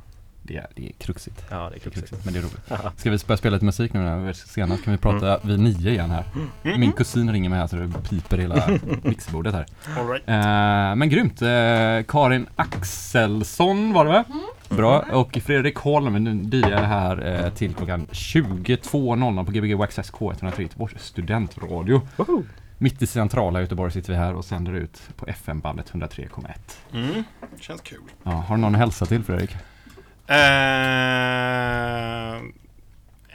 det 0.44 0.58
är, 0.58 0.68
det 0.76 0.86
är 0.88 0.92
kruxigt. 0.92 1.46
ja 1.50 1.56
det 1.58 1.64
är 1.64 1.70
Det 1.70 1.76
är 1.76 1.80
kul. 1.80 1.92
kruxigt, 1.94 2.26
men 2.26 2.34
det 2.34 2.40
är 2.40 2.44
roligt. 2.44 3.00
Ska 3.00 3.12
vi 3.12 3.18
börja 3.28 3.38
spela 3.38 3.54
lite 3.54 3.66
musik 3.66 3.94
nu 3.94 4.00
när 4.00 4.18
vi 4.20 4.30
är 4.30 4.34
senast? 4.34 4.84
Kan 4.84 4.92
vi 4.94 4.98
prata 4.98 5.40
vid 5.44 5.60
nio 5.60 5.90
igen 5.92 6.10
här? 6.12 6.24
Mm. 6.66 6.80
Min 6.80 6.92
kusin 6.92 7.32
ringer 7.32 7.50
mig 7.50 7.60
här 7.60 7.68
så 7.68 7.76
det 7.76 7.90
piper 8.10 8.38
hela 8.38 8.70
mixerbordet 9.04 9.54
här. 9.54 9.66
All 9.98 10.08
right. 10.08 10.30
Eh, 10.30 10.96
men 10.96 11.10
grymt. 11.10 11.42
Eh, 11.42 11.48
Karin 12.08 12.48
Axelsson 12.56 13.94
var 13.94 14.06
det 14.06 14.12
va? 14.12 14.24
Bra. 14.70 15.00
Och 15.00 15.38
Fredrik 15.46 15.76
Holm, 15.78 16.24
nu 16.24 16.58
DJar 16.58 16.84
här 16.84 17.46
eh, 17.46 17.50
till 17.54 17.74
klockan 17.74 18.08
22.00 18.12 19.46
på 19.46 19.52
Gbg 19.52 19.82
Access 19.84 20.12
K103, 20.14 20.62
Göteborgs 20.62 21.04
studentradio. 21.04 22.02
Woho! 22.18 22.44
Mitt 22.78 23.02
i 23.02 23.08
centrala 23.08 23.62
Göteborg 23.62 23.92
sitter 23.92 24.14
vi 24.14 24.20
här 24.20 24.34
och 24.34 24.46
sänder 24.46 24.74
ut 24.74 25.02
på 25.16 25.26
FM-bandet 25.28 25.92
103,1. 25.92 26.48
Mm. 26.94 27.24
Känns 27.60 27.82
kul. 27.82 28.00
Ja, 28.24 28.32
har 28.32 28.56
du 28.56 28.62
någon 28.62 28.76
att 28.76 28.80
hälsa 28.82 29.06
till 29.06 29.24
Fredrik? 29.24 29.56
Eh, 30.27 30.38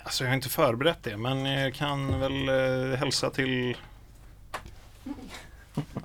alltså 0.05 0.25
jag 0.25 0.31
har 0.31 0.35
inte 0.35 0.49
förberett 0.49 1.03
det 1.03 1.17
men 1.17 1.47
jag 1.47 1.75
kan 1.75 2.21
väl 2.21 2.49
eh, 2.49 2.99
hälsa 2.99 3.31
till 3.31 3.77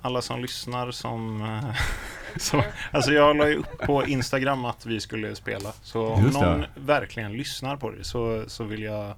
alla 0.02 0.22
som 0.22 0.40
lyssnar 0.42 0.90
som, 0.90 1.42
eh, 1.42 1.74
som 2.38 2.62
Alltså 2.90 3.12
jag 3.12 3.36
la 3.36 3.48
ju 3.48 3.56
upp 3.56 3.78
på 3.78 4.06
Instagram 4.06 4.64
att 4.64 4.86
vi 4.86 5.00
skulle 5.00 5.36
spela 5.36 5.72
Så 5.82 6.08
om 6.08 6.24
Just 6.24 6.40
det. 6.40 6.46
någon 6.46 6.64
verkligen 6.74 7.32
lyssnar 7.32 7.76
på 7.76 7.90
det 7.90 8.04
så, 8.04 8.44
så 8.46 8.64
vill 8.64 8.82
jag 8.82 9.14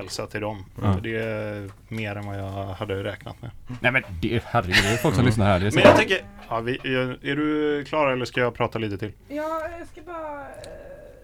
hälsa 0.00 0.26
till 0.26 0.40
dem 0.40 0.64
Ja. 0.82 0.94
För 0.94 1.00
det 1.00 1.16
är 1.16 1.70
mer 1.88 2.16
än 2.16 2.26
vad 2.26 2.38
jag 2.38 2.66
hade 2.66 3.04
räknat 3.04 3.42
med 3.42 3.50
Nej 3.80 3.92
men 3.92 4.02
det, 4.22 4.42
herregud, 4.46 4.76
det 4.84 4.88
är 4.92 4.96
folk 4.96 5.14
som 5.14 5.24
lyssnar 5.24 5.46
här. 5.46 5.60
Är. 5.66 5.70
Men 5.74 5.84
jag 5.84 5.96
tänker, 5.96 6.18
ja, 6.48 6.60
vi, 6.60 6.74
är 7.22 7.36
du 7.36 7.84
klar 7.88 8.10
eller 8.10 8.24
ska 8.24 8.40
jag 8.40 8.54
prata 8.54 8.78
lite 8.78 8.98
till? 8.98 9.12
Ja, 9.28 9.60
jag 9.78 9.88
ska 9.88 10.00
bara... 10.12 10.44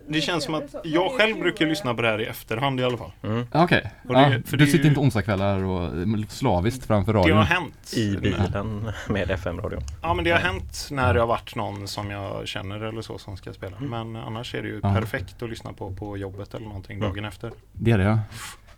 Det 0.08 0.20
känns 0.20 0.44
som 0.44 0.54
att 0.54 0.74
jag 0.84 1.10
själv 1.12 1.38
brukar 1.40 1.66
lyssna 1.66 1.94
på 1.94 2.02
det 2.02 2.08
här 2.08 2.20
i 2.20 2.24
efterhand 2.24 2.80
i 2.80 2.84
alla 2.84 2.96
fall 2.98 3.12
Mm. 3.22 3.46
Okej, 3.52 3.90
det- 4.02 4.12
ja, 4.12 4.32
för 4.46 4.56
du 4.56 4.64
är 4.64 4.68
sitter 4.68 4.84
ju- 4.84 4.88
inte 4.88 5.00
onsdagskvällar 5.00 5.64
och 5.64 5.84
eh, 5.98 6.26
slaviskt 6.28 6.86
framför 6.86 7.12
Det 7.12 7.18
har 7.18 7.24
radion? 7.28 7.42
hänt 7.42 7.92
I 7.96 8.16
bilen 8.16 8.90
med 9.08 9.30
FM-radion. 9.30 9.82
Ja 10.02 10.14
men 10.14 10.24
det 10.24 10.30
har 10.30 10.38
hänt 10.38 10.88
när 10.90 11.14
det 11.14 11.20
har 11.20 11.26
varit 11.26 11.54
någon 11.56 11.88
som 11.88 12.10
jag 12.10 12.48
känner 12.48 12.80
eller 12.80 13.02
så 13.02 13.18
som 13.18 13.36
ska 13.36 13.52
spela. 13.52 13.76
Men 13.80 14.16
annars 14.16 14.54
är 14.54 14.62
det 14.62 14.68
ju 14.68 14.80
Ja. 14.82 14.94
perfekt 14.94 15.42
att 15.42 15.50
lyssna 15.50 15.72
på 15.72 15.90
på 15.90 16.16
jobbet 16.16 16.54
eller 16.54 16.66
någonting 16.66 16.96
Mm. 16.98 17.08
dagen 17.10 17.24
efter. 17.24 17.52
Det 17.72 17.90
är 17.90 17.98
det 17.98 18.04
ja. 18.04 18.18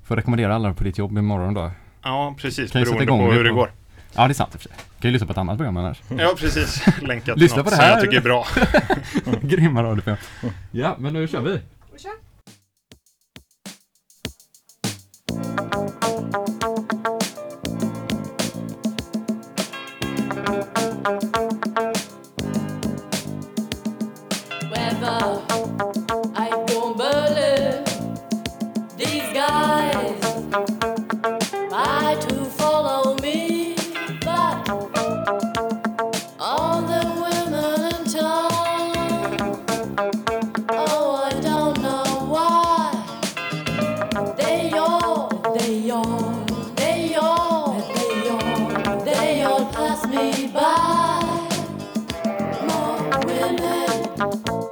Får 0.08 0.16
rekommendera 0.16 0.54
alla 0.54 0.74
på 0.74 0.84
ditt 0.84 0.98
jobb 0.98 1.18
imorgon 1.18 1.54
då. 1.54 1.70
Ja 2.02 2.34
precis, 2.38 2.72
Kan 2.72 2.82
beroende 2.82 3.02
igång 3.02 3.26
på 3.26 3.32
hur 3.32 3.44
det 3.44 3.50
går. 3.50 3.70
Ja 4.14 4.26
det 4.28 4.32
är 4.32 4.34
sant 4.34 4.54
i 4.54 4.56
och 4.56 4.60
för 4.60 4.68
sig. 4.68 4.76
Kan 5.00 5.08
ju 5.08 5.12
lyssna 5.12 5.26
på 5.26 5.32
ett 5.32 5.38
annat 5.38 5.56
program 5.56 5.76
annars. 5.76 6.02
Ja 6.18 6.34
precis, 6.38 6.86
länka 7.02 7.32
till 7.32 7.42
Lyssna 7.42 7.56
något 7.56 7.64
på 7.64 7.70
det 7.70 7.76
som 7.76 7.84
här. 7.84 7.90
jag 7.90 8.00
tycker 8.00 8.16
är 8.16 8.20
bra. 8.20 8.46
Grymma 9.42 9.82
radioprogram. 9.82 10.18
Ja, 10.70 10.96
men 10.98 11.12
nu 11.12 11.28
kör 11.28 11.40
vi. 11.40 11.60
Women. 54.20 54.38
I 54.50 54.67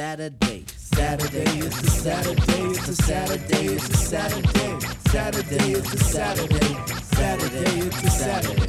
Saturday, 0.00 0.64
Saturday, 0.66 1.58
it's 1.58 1.82
a 1.82 1.90
Saturday, 1.90 2.62
it's 2.70 2.88
a 2.88 2.94
Saturday, 2.94 3.66
it's 3.66 3.90
a 3.90 3.96
Saturday. 3.98 4.80
Saturday, 5.10 5.72
it's 5.72 5.92
a 5.92 5.98
Saturday. 5.98 6.74
Saturday, 7.12 7.78
it's 7.80 8.02
a 8.04 8.10
Saturday. 8.10 8.59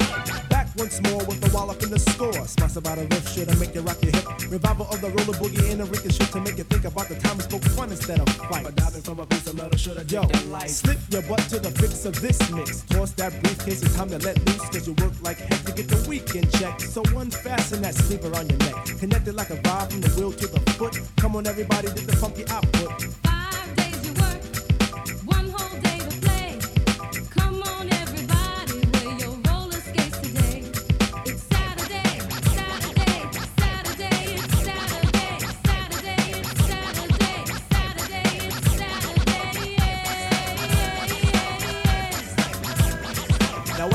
More 1.10 1.24
with 1.24 1.42
a 1.46 1.54
wallop 1.54 1.82
in 1.82 1.90
the 1.90 1.98
score. 1.98 2.32
Smash 2.46 2.76
about 2.76 2.98
a 2.98 3.02
riff 3.02 3.28
shit 3.28 3.48
and 3.48 3.58
make 3.58 3.74
you 3.74 3.80
rock 3.82 4.02
your 4.02 4.12
hip. 4.12 4.26
Revival 4.50 4.86
of 4.90 5.00
the 5.00 5.08
roller 5.08 5.36
boogie 5.40 5.70
and 5.70 5.80
a 5.82 5.84
ricochet 5.84 6.26
to 6.32 6.40
make 6.40 6.58
you 6.58 6.64
think 6.64 6.84
about 6.84 7.08
the 7.08 7.16
time 7.16 7.36
we 7.36 7.42
spoke 7.42 7.64
fun 7.76 7.90
instead 7.90 8.20
of 8.20 8.28
fight. 8.50 8.64
But 8.64 8.76
diving 8.76 9.02
from 9.02 9.20
a 9.20 9.26
piece 9.26 9.46
of 9.46 9.56
metal 9.56 9.76
should 9.76 9.96
have 9.96 10.10
Yo, 10.10 10.22
slip 10.66 10.98
your 11.10 11.22
butt 11.22 11.40
to 11.50 11.58
the 11.58 11.70
fix 11.70 12.04
of 12.04 12.20
this 12.20 12.38
mix. 12.50 12.82
Toss 12.82 13.12
that 13.12 13.32
briefcase, 13.42 13.82
it's 13.82 13.96
time 13.96 14.10
to 14.10 14.18
let 14.18 14.38
loose. 14.46 14.68
Cause 14.68 14.86
you 14.86 14.94
work 14.94 15.12
like 15.22 15.38
heck 15.38 15.62
to 15.64 15.72
get 15.72 15.88
the 15.88 16.04
weekend 16.08 16.50
check. 16.52 16.80
So 16.80 17.02
unfasten 17.16 17.82
that 17.82 17.94
sleeper 17.94 18.34
on 18.36 18.48
your 18.48 18.58
neck. 18.58 18.76
Connected 18.98 19.34
like 19.34 19.50
a 19.50 19.56
vibe 19.56 19.90
from 19.90 20.00
the 20.00 20.10
wheel 20.10 20.32
to 20.32 20.46
the 20.46 20.60
foot. 20.72 21.00
Come 21.16 21.36
on, 21.36 21.46
everybody, 21.46 21.88
get 21.88 22.06
the 22.06 22.16
funky 22.16 22.44
output. 22.48 23.31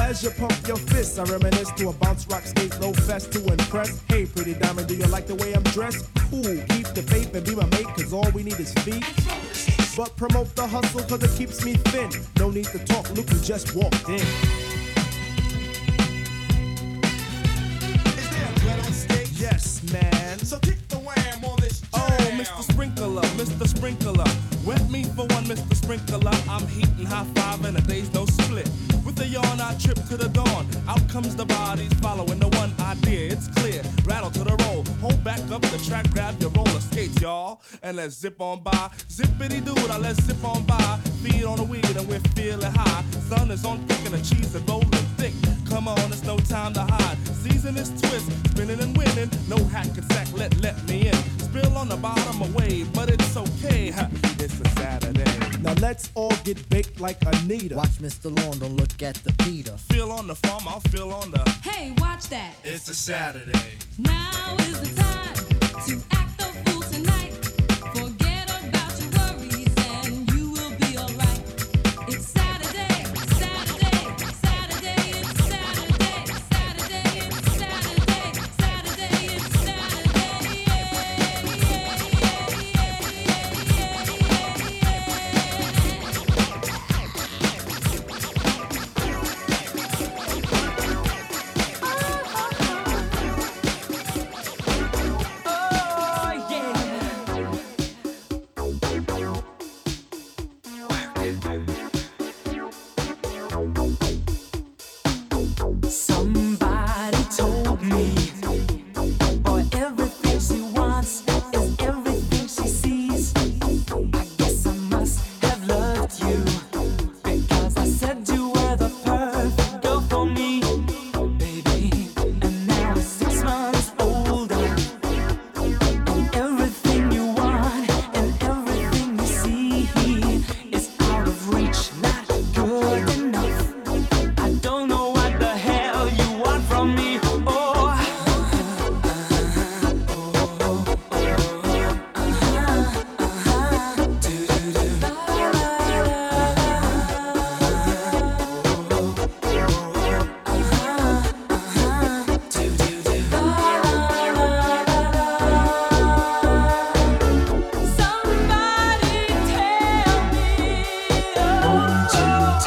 As 0.08 0.24
you 0.24 0.30
pump 0.32 0.56
your 0.66 0.78
fists, 0.78 1.20
I 1.20 1.24
reminisce 1.26 1.70
to 1.72 1.90
a 1.90 1.94
bounce 1.94 2.26
rock 2.28 2.44
skate 2.44 2.80
low 2.80 2.94
fest 2.94 3.34
to 3.34 3.46
impress. 3.46 4.02
Hey, 4.08 4.26
pretty 4.26 4.54
diamond, 4.54 4.88
do 4.88 4.96
you 4.96 5.06
like 5.08 5.28
the 5.28 5.36
way 5.36 5.54
I'm 5.54 5.64
dressed? 5.64 6.08
Cool, 6.30 6.44
keep 6.70 6.88
the 6.96 7.04
faith 7.06 7.36
and 7.36 7.46
be 7.46 7.56
my 7.56 7.66
mate, 7.66 7.88
cause 7.88 8.14
all 8.14 8.30
we 8.32 8.44
need 8.44 8.60
is 8.60 8.74
feet. 8.86 9.04
But 9.98 10.16
promote 10.16 10.56
the 10.56 10.66
hustle 10.66 11.04
cause 11.04 11.22
it 11.24 11.38
keeps 11.38 11.66
me 11.66 11.74
thin. 11.92 12.10
No 12.40 12.50
need 12.50 12.66
to 12.68 12.80
talk, 12.86 13.10
look 13.16 13.30
who 13.30 13.40
just 13.42 13.76
walked 13.76 14.08
in. 14.08 14.26
Yes, 19.38 19.84
man. 19.92 20.40
So 20.40 20.58
kick 20.60 20.88
the 20.88 20.98
on 20.98 21.60
this 21.60 21.84
Oh, 21.94 22.00
Mr. 22.34 22.64
Sprinkler, 22.64 23.22
Mr. 23.38 23.68
Sprinkler. 23.68 24.26
Wet 24.66 24.90
me 24.90 25.04
for 25.04 25.28
one, 25.28 25.46
Mr. 25.46 25.76
Sprinkler. 25.76 26.32
I'm 26.50 26.66
heating 26.68 27.06
high 27.06 27.26
five 27.36 27.64
and 27.66 27.78
a 27.78 27.82
day's 27.82 28.12
no 28.14 28.26
split. 28.26 28.70
A 29.20 29.26
yawn, 29.26 29.60
I 29.60 29.76
trip 29.80 29.98
to 30.10 30.18
the 30.18 30.30
dawn. 30.30 30.68
Out 30.88 31.08
comes 31.10 31.36
the 31.36 31.46
bodies 31.46 31.92
following 31.96 32.40
the 32.40 32.50
one 32.50 32.74
idea. 32.80 33.32
It's 33.32 33.48
clear. 33.48 33.82
Rattle 34.06 34.30
to 34.32 34.44
the 34.44 34.56
roll. 34.66 34.84
Hold 35.02 35.24
back 35.24 35.40
up 35.52 35.62
the 35.62 35.82
track, 35.88 36.10
grab 36.12 36.40
your 36.40 36.52
roller 36.52 36.80
skates, 36.80 37.20
y'all. 37.22 37.62
And 37.82 37.98
let's 37.98 38.16
zip 38.20 38.40
on 38.40 38.62
by. 38.62 38.90
Zippity 39.10 39.64
doo 39.64 39.76
now 39.88 39.98
let's 39.98 40.22
zip 40.24 40.44
on 40.44 40.64
by. 40.64 41.00
Feet 41.24 41.44
on 41.46 41.58
the 41.58 41.64
weed 41.64 41.86
and 41.86 42.08
we're 42.08 42.20
feeling 42.36 42.72
high. 42.72 43.04
Sun 43.30 43.50
is 43.52 43.66
on 43.66 43.80
thick 43.88 44.06
and 44.06 44.14
the 44.14 44.36
cheese 44.36 44.54
is 44.54 44.62
rolling 44.64 44.90
thick. 45.18 45.34
Come 45.68 45.88
on, 45.88 46.12
it's 46.12 46.24
no 46.24 46.38
time 46.38 46.74
to 46.74 46.82
hide. 46.82 47.18
Season 47.28 47.76
is 47.78 47.90
twist, 48.02 48.30
spinning 48.52 48.80
and 48.80 48.96
winning. 48.98 49.30
No 49.48 49.58
hack 49.66 49.88
and 49.98 50.12
sack, 50.12 50.28
let 50.34 50.56
let 50.62 50.76
me 50.88 51.08
in. 51.08 51.16
Spill 51.40 51.76
on 51.78 51.90
the 51.90 51.98
bottom 51.98 52.42
away, 52.42 52.84
but 52.94 53.10
it's 53.10 53.36
okay. 53.36 53.90
ha, 53.92 54.10
It's 54.40 54.60
a 54.60 54.70
Saturday. 54.70 55.47
Now 55.68 55.74
let's 55.82 56.10
all 56.16 56.32
get 56.46 56.70
baked 56.70 57.02
like 57.02 57.18
Anita. 57.26 57.76
Watch 57.76 58.00
Mr. 58.00 58.34
Lawn, 58.34 58.58
don't 58.58 58.78
look 58.78 59.04
at 59.04 59.16
the 59.16 59.34
Peter. 59.44 59.76
Feel 59.92 60.14
on 60.14 60.26
the 60.26 60.36
farm, 60.36 60.64
I'll 60.66 60.80
feel 60.80 61.12
on 61.12 61.30
the. 61.30 61.44
Hey, 61.62 61.94
watch 61.98 62.30
that. 62.30 62.54
It's 62.64 62.88
a 62.88 62.96
Saturday. 62.96 63.74
Now 64.00 64.56
is 64.60 64.80
the 64.80 65.02
time 65.02 65.36
to 65.88 66.02
act 66.16 66.38
the 66.38 66.72
fool 66.72 66.82
tonight. 66.84 67.47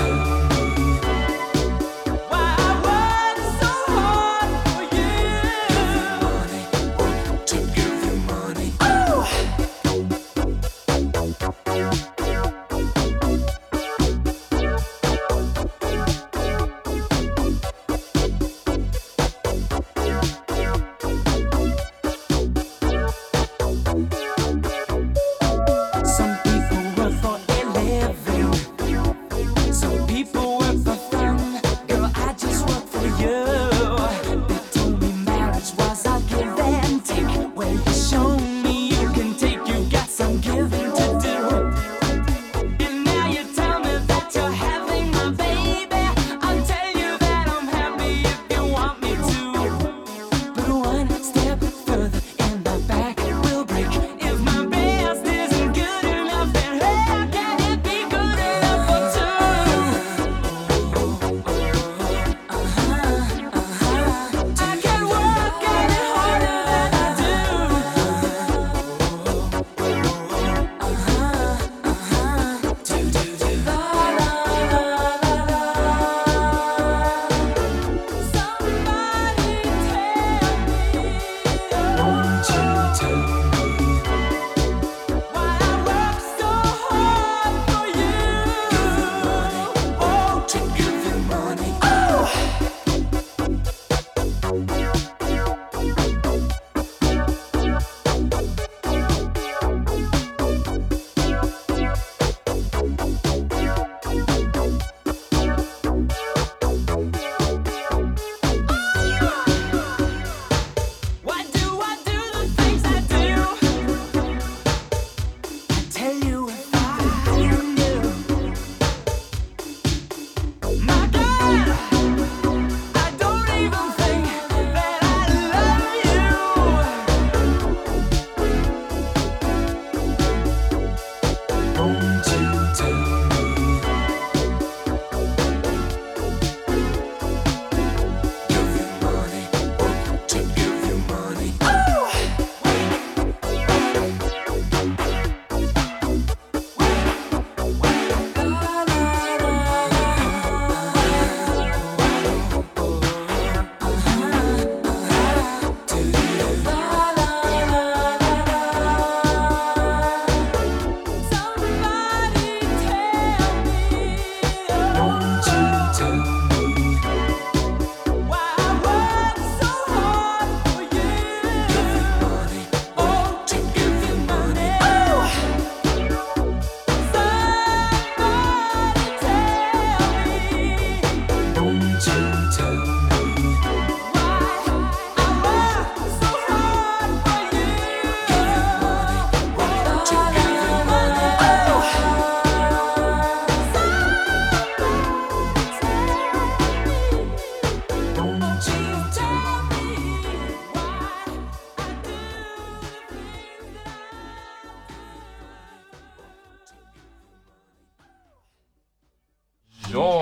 to 0.00 0.49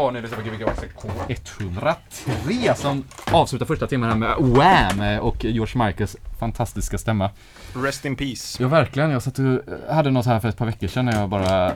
Ja, 0.09 0.12
ni 0.12 0.20
lyssnar 0.22 0.38
på 0.38 0.44
Gbg 0.48 0.64
Waxxed 0.64 0.88
K103 0.96 2.74
som 2.74 3.04
avslutar 3.32 3.66
första 3.66 3.86
timmen 3.86 4.11
här 4.11 4.16
med 4.16 4.36
Wham! 4.38 5.18
och 5.20 5.44
George 5.44 5.86
Michaels 5.86 6.16
fantastiska 6.38 6.98
stämma. 6.98 7.30
Rest 7.74 8.04
in 8.04 8.16
peace. 8.16 8.62
Ja, 8.62 8.68
verkligen. 8.68 9.11
Jag 9.11 9.22
satt 9.22 9.38
och 9.38 9.61
hade 9.94 10.11
något 10.11 10.26
här 10.26 10.40
för 10.40 10.48
ett 10.48 10.56
par 10.56 10.66
veckor 10.66 10.88
sedan 10.88 11.04
när 11.04 11.20
jag 11.20 11.28
bara 11.28 11.72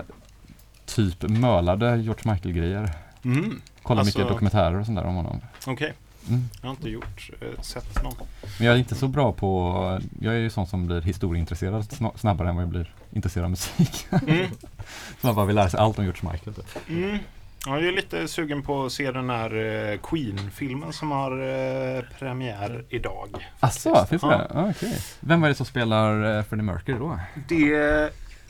typ 0.86 1.22
mölade 1.22 1.96
George 1.96 2.32
Michael-grejer. 2.32 2.90
Mm. 3.24 3.60
Kollade 3.82 4.00
Alltså- 4.06 4.18
mycket 4.18 4.32
dokumentärer 4.32 4.74
och 4.80 4.86
sånt 4.86 4.98
där 4.98 5.06
om 5.06 5.14
honom. 5.14 5.40
Okej. 5.66 5.92
Mm. 6.28 6.48
Jag 6.60 6.68
har 6.68 6.74
inte 6.74 6.88
gjort, 6.88 7.30
eh, 7.40 7.62
sett 7.62 8.02
någon. 8.02 8.14
Men 8.58 8.66
jag 8.66 8.74
är 8.74 8.78
inte 8.78 8.94
så 8.94 9.08
bra 9.08 9.32
på, 9.32 10.00
jag 10.20 10.34
är 10.34 10.38
ju 10.38 10.50
sån 10.50 10.66
som 10.66 10.86
blir 10.86 11.00
historieintresserad 11.00 11.82
sna- 11.82 12.18
snabbare 12.18 12.48
än 12.48 12.54
vad 12.54 12.62
jag 12.62 12.68
blir 12.70 12.94
intresserad 13.12 13.44
av 13.44 13.50
musik. 13.50 14.06
Mm. 14.28 14.46
så 15.20 15.26
man 15.26 15.34
bara 15.34 15.46
vill 15.46 15.56
lära 15.56 15.68
sig 15.70 15.80
allt 15.80 15.98
om 15.98 16.04
George 16.04 16.32
Michael. 16.32 16.54
Typ. 16.54 16.88
Mm. 16.88 17.18
Ja, 17.66 17.78
Jag 17.78 17.88
är 17.88 17.92
lite 17.92 18.28
sugen 18.28 18.62
på 18.62 18.84
att 18.84 18.92
se 18.92 19.10
den 19.12 19.30
här 19.30 19.54
eh, 19.92 19.98
Queen-filmen 19.98 20.92
som 20.92 21.10
har 21.10 21.32
eh, 21.32 22.02
premiär 22.18 22.84
idag. 22.88 23.48
Asså, 23.60 24.06
finns 24.06 24.22
det? 24.22 24.28
Ja. 24.28 24.46
Ja. 24.54 24.70
Okej. 24.70 24.98
Vem 25.20 25.40
var 25.40 25.48
det 25.48 25.54
som 25.54 25.66
spelar 25.66 26.36
uh, 26.36 26.42
Freddie 26.42 26.62
Mercury 26.62 26.98
då? 26.98 27.18
Det 27.48 27.72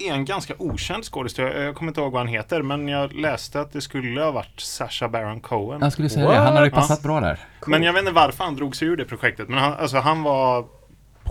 är 0.09 0.13
en 0.15 0.25
ganska 0.25 0.55
okänd 0.59 1.05
skådespelare. 1.05 1.63
Jag 1.65 1.75
kommer 1.75 1.91
inte 1.91 2.01
ihåg 2.01 2.13
vad 2.13 2.21
han 2.21 2.29
heter, 2.29 2.63
men 2.63 2.89
jag 2.89 3.13
läste 3.13 3.61
att 3.61 3.73
det 3.73 3.81
skulle 3.81 4.23
ha 4.23 4.31
varit 4.31 4.61
Sacha 4.61 5.09
Baron 5.09 5.41
Cohen. 5.41 5.81
Jag 5.83 5.93
skulle 5.93 6.09
säga 6.09 6.31
det, 6.31 6.37
han 6.37 6.57
hade 6.57 6.71
passat 6.71 6.99
Ja. 7.03 7.09
bra 7.09 7.21
där. 7.21 7.39
Men 7.67 7.83
jag 7.83 7.93
vet 7.93 8.01
inte 8.01 8.13
varför 8.13 8.45
han 8.45 8.57
drog 8.57 8.77
sig 8.77 8.89
ur 8.89 8.97
det 8.97 9.05
projektet. 9.05 9.49
Men 9.49 9.59
han, 9.59 9.73
alltså, 9.73 9.97
han 9.99 10.23
var 10.23 10.65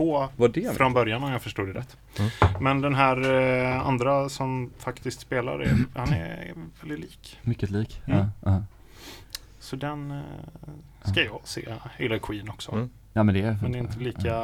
på 0.02 0.30
Var 0.36 0.48
det? 0.48 0.78
från 0.78 0.94
början 0.94 1.24
om 1.24 1.32
jag 1.32 1.42
förstod 1.42 1.68
det 1.68 1.74
rätt. 1.74 1.98
Mm. 2.20 2.32
Men 2.60 2.82
den 2.82 2.96
här 2.96 3.32
eh, 3.32 3.88
andra 3.88 4.30
som 4.30 4.72
faktiskt 4.78 5.20
spelar, 5.20 5.60
är, 5.60 5.78
han 5.96 6.14
är 6.14 6.54
väldigt 6.82 7.00
lik. 7.00 7.40
Mycket 7.42 7.70
lik. 7.70 8.02
Mm. 8.06 8.20
Ja, 8.20 8.30
ja. 8.46 8.64
Så 9.60 9.76
den 9.76 10.12
eh, 10.12 11.10
ska 11.12 11.24
jag 11.24 11.40
se. 11.44 11.62
Gillar 12.00 12.18
Queen 12.18 12.50
också. 12.50 12.72
Mm. 12.72 12.90
ja, 13.14 13.24
men 13.24 13.36
det 13.36 13.42
är 13.42 13.58
Men 13.62 13.72
det 13.72 13.78
är 13.78 13.80
inte 13.80 14.00
lika... 14.00 14.36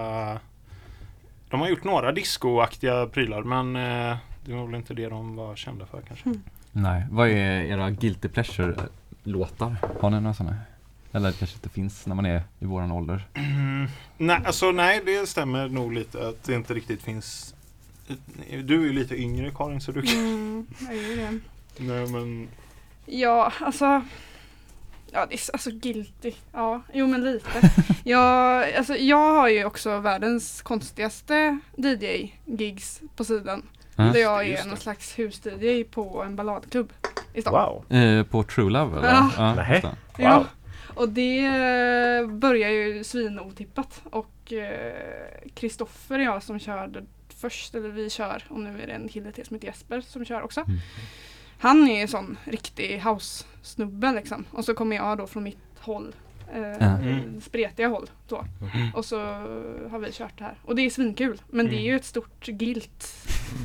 De 1.49 1.59
har 1.59 1.67
gjort 1.67 1.83
några 1.83 2.11
discoaktiga 2.11 3.05
prylar 3.07 3.43
men 3.43 3.75
eh, 3.75 4.17
det 4.45 4.53
var 4.53 4.65
väl 4.65 4.75
inte 4.75 4.93
det 4.93 5.09
de 5.09 5.35
var 5.35 5.55
kända 5.55 5.85
för 5.85 6.01
kanske. 6.01 6.33
Nej, 6.71 7.05
vad 7.11 7.27
är 7.27 7.61
era 7.61 7.91
guilty 7.91 8.27
pleasure-låtar? 8.27 9.75
Har 10.01 10.09
ni 10.09 10.19
några 10.21 10.33
sådana? 10.33 10.55
Eller 11.17 11.31
det 11.31 11.37
kanske 11.37 11.55
inte 11.55 11.69
finns 11.69 12.05
när 12.05 12.15
man 12.15 12.25
är 12.25 12.43
i 12.59 12.65
våran 12.65 12.91
ålder. 12.91 13.27
Mm. 13.33 13.87
Nej, 14.17 14.41
alltså 14.45 14.71
nej, 14.71 15.01
det 15.05 15.29
stämmer 15.29 15.69
nog 15.69 15.93
lite 15.93 16.27
att 16.27 16.43
det 16.43 16.53
inte 16.53 16.73
riktigt 16.73 17.01
finns 17.03 17.55
Du 18.63 18.81
är 18.81 18.85
ju 18.85 18.93
lite 18.93 19.15
yngre 19.15 19.51
Karin 19.51 19.81
så 19.81 19.91
du 19.91 20.01
kan... 20.01 20.15
Mm, 20.15 20.67
jag 20.79 20.95
är 20.95 21.17
det. 21.17 21.39
Nej 21.77 22.07
men... 22.07 22.47
Ja, 23.05 23.53
alltså. 23.59 23.85
Ja, 25.11 25.25
det 25.29 25.35
är 25.35 25.39
alltså 25.53 25.71
guilty. 25.71 26.33
Ja, 26.53 26.81
jo 26.93 27.07
men 27.07 27.23
lite. 27.23 27.71
jag, 28.03 28.73
alltså, 28.73 28.95
jag 28.95 29.33
har 29.33 29.47
ju 29.47 29.65
också 29.65 29.99
världens 29.99 30.61
konstigaste 30.61 31.59
DJ-gigs 31.77 33.01
på 33.15 33.23
sidan. 33.23 33.63
Mm. 33.97 34.13
Där 34.13 34.19
jag 34.19 34.47
Just 34.47 34.59
är 34.59 34.63
det. 34.63 34.69
någon 34.69 34.79
slags 34.79 35.19
hus-DJ 35.19 35.83
på 35.83 36.23
en 36.23 36.35
balladklubb 36.35 36.93
i 37.33 37.41
stan. 37.41 37.53
Wow. 37.53 37.97
Eh, 37.97 38.23
på 38.23 38.43
True 38.43 38.69
Love 38.69 38.97
eller? 38.97 39.09
Ja. 39.37 39.65
Just 39.73 39.81
det. 39.81 39.95
Ja. 40.17 40.45
Och 40.97 41.09
det 41.09 41.45
eh, 41.45 42.27
börjar 42.27 42.69
ju 42.69 43.03
svinotippat. 43.03 44.01
Och 44.03 44.53
eh, 44.53 45.49
Kristoffer 45.53 46.19
och 46.19 46.25
jag 46.25 46.43
som 46.43 46.59
körde 46.59 47.05
först, 47.29 47.75
eller 47.75 47.89
vi 47.89 48.09
kör, 48.09 48.43
och 48.49 48.59
nu 48.59 48.81
är 48.81 48.87
det 48.87 48.93
en 48.93 49.09
kille 49.09 49.31
till 49.31 49.45
som 49.45 49.55
heter 49.55 49.67
Jesper 49.67 50.01
som 50.01 50.25
kör 50.25 50.41
också. 50.41 50.61
Mm. 50.61 50.77
Han 51.59 51.87
är 51.89 52.01
ju 52.01 52.07
sån 52.07 52.37
riktig 52.43 52.99
house-snubbe 52.99 54.11
liksom. 54.13 54.45
Och 54.51 54.65
så 54.65 54.73
kommer 54.73 54.95
jag 54.95 55.17
då 55.17 55.27
från 55.27 55.43
mitt 55.43 55.57
håll. 55.79 56.15
Eh, 56.53 56.93
Mm. 57.01 57.41
Spretiga 57.41 57.87
håll 57.87 58.09
då. 58.27 58.45
Och 58.93 59.05
så 59.05 59.19
har 59.89 59.99
vi 59.99 60.11
kört 60.11 60.37
det 60.37 60.43
här. 60.43 60.55
Och 60.63 60.75
det 60.75 60.81
är 60.81 60.89
svinkul. 60.89 61.41
Men 61.49 61.65
det 61.65 61.75
är 61.75 61.81
ju 61.81 61.95
ett 61.95 62.05
stort 62.05 62.47
gilt. 62.47 63.15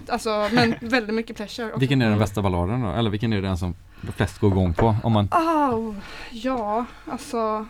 Alltså 0.08 0.48
men 0.52 0.74
väldigt 0.80 1.14
mycket 1.14 1.36
pleasure. 1.36 1.72
Vilken 1.76 2.02
är 2.02 2.10
den 2.10 2.18
bästa 2.18 2.42
balladen 2.42 2.82
då? 2.82 2.88
Eller 2.90 3.10
vilken 3.10 3.32
är 3.32 3.42
den 3.42 3.58
som 3.58 3.74
de 4.00 4.12
flesta 4.12 4.38
går 4.40 4.50
igång 4.52 4.74
på? 4.74 4.96
Om 5.02 5.12
man, 5.12 5.28
Oh, 5.30 5.94
ja, 6.30 6.84
alltså. 7.10 7.66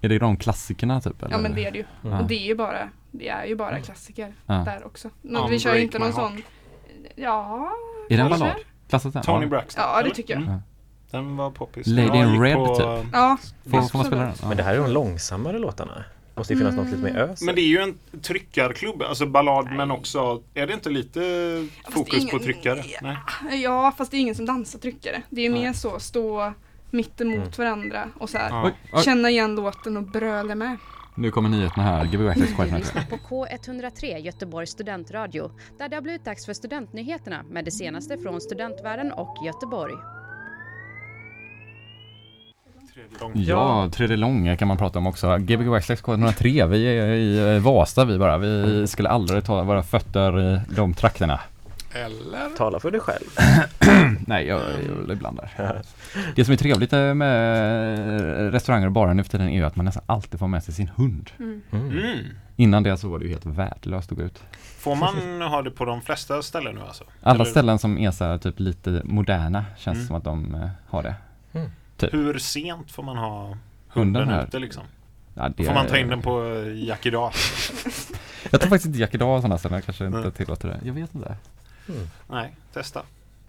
är 0.00 0.08
det 0.08 0.18
de 0.18 0.36
klassikerna 0.36 1.00
typ? 1.00 1.22
Eller? 1.22 1.32
Ja 1.34 1.38
men 1.38 1.54
det 1.54 1.66
är 1.66 1.70
det 1.70 1.78
ju. 1.78 1.84
Ja. 2.02 2.20
Och 2.20 2.26
det 2.26 2.34
är 2.34 2.46
ju 2.46 2.54
bara, 2.54 2.88
det 3.10 3.28
är 3.28 3.44
ju 3.44 3.56
bara 3.56 3.80
klassiker 3.80 4.34
Ja. 4.46 4.54
där 4.54 4.86
också. 4.86 5.10
Men 5.22 5.50
vi 5.50 5.58
kör 5.58 5.74
inte 5.74 5.98
någon 5.98 6.12
Heart. 6.12 6.30
sån, 6.32 6.42
ja. 7.16 7.70
Är 8.10 8.16
det 8.16 8.22
en 8.22 8.30
ballad? 8.30 8.52
Klassat 8.88 9.12
den? 9.12 9.22
Tony. 9.22 9.46
Braxton. 9.46 9.84
Ja, 9.86 10.02
det 10.02 10.10
tycker 10.14 10.34
jag. 10.34 10.42
Mm. 10.42 10.58
Den 11.10 11.36
var 11.36 11.50
poppis. 11.50 11.86
Lady 11.86 12.18
in 12.18 12.42
Red, 12.42 12.56
på- 12.56 12.76
typ. 12.76 13.10
Ja, 13.12 13.36
Får, 13.70 13.82
får 13.82 13.98
man 13.98 14.06
spela 14.06 14.22
den? 14.22 14.32
Ja. 14.42 14.48
Men 14.48 14.56
det 14.56 14.62
här 14.62 14.74
är 14.74 14.78
de 14.78 14.90
långsammare 14.90 15.58
låtarna. 15.58 16.04
Måste 16.36 16.52
ju 16.52 16.58
finnas 16.58 16.74
något 16.76 16.86
lite 16.86 17.02
mer 17.02 17.16
ös. 17.16 17.42
Men 17.42 17.54
det 17.54 17.60
är 17.60 17.66
ju 17.66 17.78
en 17.78 17.98
tryckarklubb, 18.22 19.02
alltså 19.02 19.26
ballad 19.26 19.72
men 19.72 19.90
också, 19.90 20.42
är 20.54 20.66
det 20.66 20.72
inte 20.74 20.90
lite 20.90 21.20
fokus 21.90 22.22
ingen- 22.22 22.38
på 22.38 22.44
tryckare? 22.44 22.82
Nej. 23.02 23.62
ja, 23.62 23.94
fast 23.98 24.10
det 24.10 24.16
är 24.16 24.20
ingen 24.20 24.34
som 24.34 24.46
dansar 24.46 24.78
tryckare. 24.78 25.22
Det 25.30 25.46
är 25.46 25.50
Nej. 25.50 25.60
mer 25.62 25.72
så, 25.72 25.98
stå 25.98 26.52
mitt 26.90 27.20
emot 27.20 27.58
varandra 27.58 28.08
och 28.18 28.30
så 28.30 28.38
här. 28.38 28.72
Ja. 28.92 29.02
Känna 29.02 29.30
igen 29.30 29.54
låten 29.54 29.96
och 29.96 30.02
bröla 30.02 30.54
med. 30.54 30.76
Nu 31.16 31.30
kommer 31.30 31.48
nyheterna 31.48 31.82
här. 31.82 32.04
Gbg 32.04 32.18
Du 32.18 32.46
Quiet 32.46 32.78
lyssnar 32.78 33.02
på 33.02 33.16
K103 33.16 34.18
Göteborgs 34.18 34.70
studentradio 34.70 35.50
där 35.78 35.88
det 35.88 35.96
har 35.96 36.00
blivit 36.02 36.24
dags 36.24 36.46
för 36.46 36.52
studentnyheterna 36.52 37.42
med 37.50 37.64
det 37.64 37.70
senaste 37.70 38.18
från 38.18 38.40
studentvärlden 38.40 39.12
och 39.12 39.36
Göteborg. 39.46 39.94
Ja, 43.34 43.88
3D 43.92 44.16
lång 44.16 44.56
kan 44.56 44.68
man 44.68 44.76
prata 44.76 44.98
om 44.98 45.06
också. 45.06 45.36
Gbg 45.38 45.66
Waxlax 45.68 46.02
K103, 46.02 46.66
vi 46.68 46.86
är 46.98 47.06
i 47.06 47.58
Vasa 47.58 48.04
vi 48.04 48.18
bara. 48.18 48.38
Vi 48.38 48.86
skulle 48.86 49.08
aldrig 49.08 49.44
ta 49.44 49.62
våra 49.62 49.82
fötter 49.82 50.40
i 50.40 50.60
de 50.68 50.94
trakterna. 50.94 51.40
Eller? 51.92 52.56
Tala 52.56 52.80
för 52.80 52.90
dig 52.90 53.00
själv. 53.00 53.24
Nej, 54.26 54.46
jag 54.46 54.60
jag 55.06 55.12
ibland 55.16 55.36
där. 55.56 55.82
Det 56.36 56.44
som 56.44 56.52
är 56.52 56.56
trevligt 56.56 56.92
med 56.92 58.52
restauranger 58.52 58.86
och 58.86 58.92
barer 58.92 59.14
nu 59.14 59.22
för 59.22 59.30
tiden 59.30 59.48
är 59.48 59.56
ju 59.56 59.64
att 59.64 59.76
man 59.76 59.84
nästan 59.84 60.02
alltid 60.06 60.40
får 60.40 60.48
med 60.48 60.64
sig 60.64 60.74
sin 60.74 60.88
hund. 60.96 61.30
Mm. 61.38 61.62
Mm. 61.72 62.18
Innan 62.56 62.82
det 62.82 62.96
så 62.96 63.08
var 63.08 63.18
det 63.18 63.24
ju 63.24 63.30
helt 63.30 63.46
värdelöst 63.46 64.12
att 64.12 64.18
gå 64.18 64.24
ut. 64.24 64.42
Får 64.78 64.94
man 64.94 65.42
ha 65.42 65.62
det 65.62 65.70
på 65.70 65.84
de 65.84 66.00
flesta 66.02 66.42
ställen 66.42 66.74
nu 66.74 66.80
alltså? 66.80 67.04
Alla 67.22 67.34
Eller 67.34 67.44
ställen 67.44 67.78
som 67.78 67.98
är 67.98 68.10
så 68.10 68.24
här, 68.24 68.38
typ 68.38 68.60
lite 68.60 69.00
moderna 69.04 69.64
känns 69.76 69.96
Mm. 69.96 70.06
som 70.06 70.16
att 70.16 70.24
de 70.24 70.54
eh, 70.54 70.68
har 70.88 71.02
det. 71.02 71.14
Hur 72.12 72.38
sent 72.38 72.92
får 72.92 73.02
man 73.02 73.16
ha 73.16 73.42
Hunden 73.88 74.22
hunden 74.22 74.28
här. 74.28 74.44
ute 74.46 74.58
liksom? 74.58 74.82
Ja, 75.34 75.48
det 75.56 75.64
Får 75.64 75.74
man 75.74 75.86
ta 75.86 75.98
in 75.98 76.08
den 76.08 76.22
på 76.22 76.64
Jack 76.74 77.06
idag? 77.06 77.32
Jag 78.50 78.60
tror 78.60 78.70
faktiskt 78.70 78.86
inte 78.86 78.98
Jack 78.98 79.14
idag 79.14 79.36
och 79.36 79.40
sådana 79.42 79.58
ställen 79.58 79.82
kanske 79.82 80.06
inte 80.06 80.18
Nej. 80.18 80.32
tillåter 80.32 80.68
det. 80.68 80.80
Jag 80.84 80.92
vet 80.94 81.14
inte. 81.14 81.36
Nej, 82.28 82.54
testa. 82.72 83.02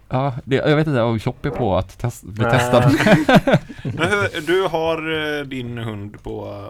Ja, 0.08 0.34
det, 0.44 0.56
jag 0.56 0.76
vet 0.76 0.86
inte 0.86 1.02
om 1.02 1.18
Shop 1.18 1.34
är 1.42 1.50
på 1.50 1.76
att 1.76 1.98
test, 1.98 2.22
bli 2.22 2.44
Nej. 2.44 2.52
testad. 2.52 2.82
Hur, 3.82 4.46
du 4.46 4.62
har 4.68 4.98
eh, 5.38 5.44
din 5.46 5.78
hund 5.78 6.22
på... 6.22 6.64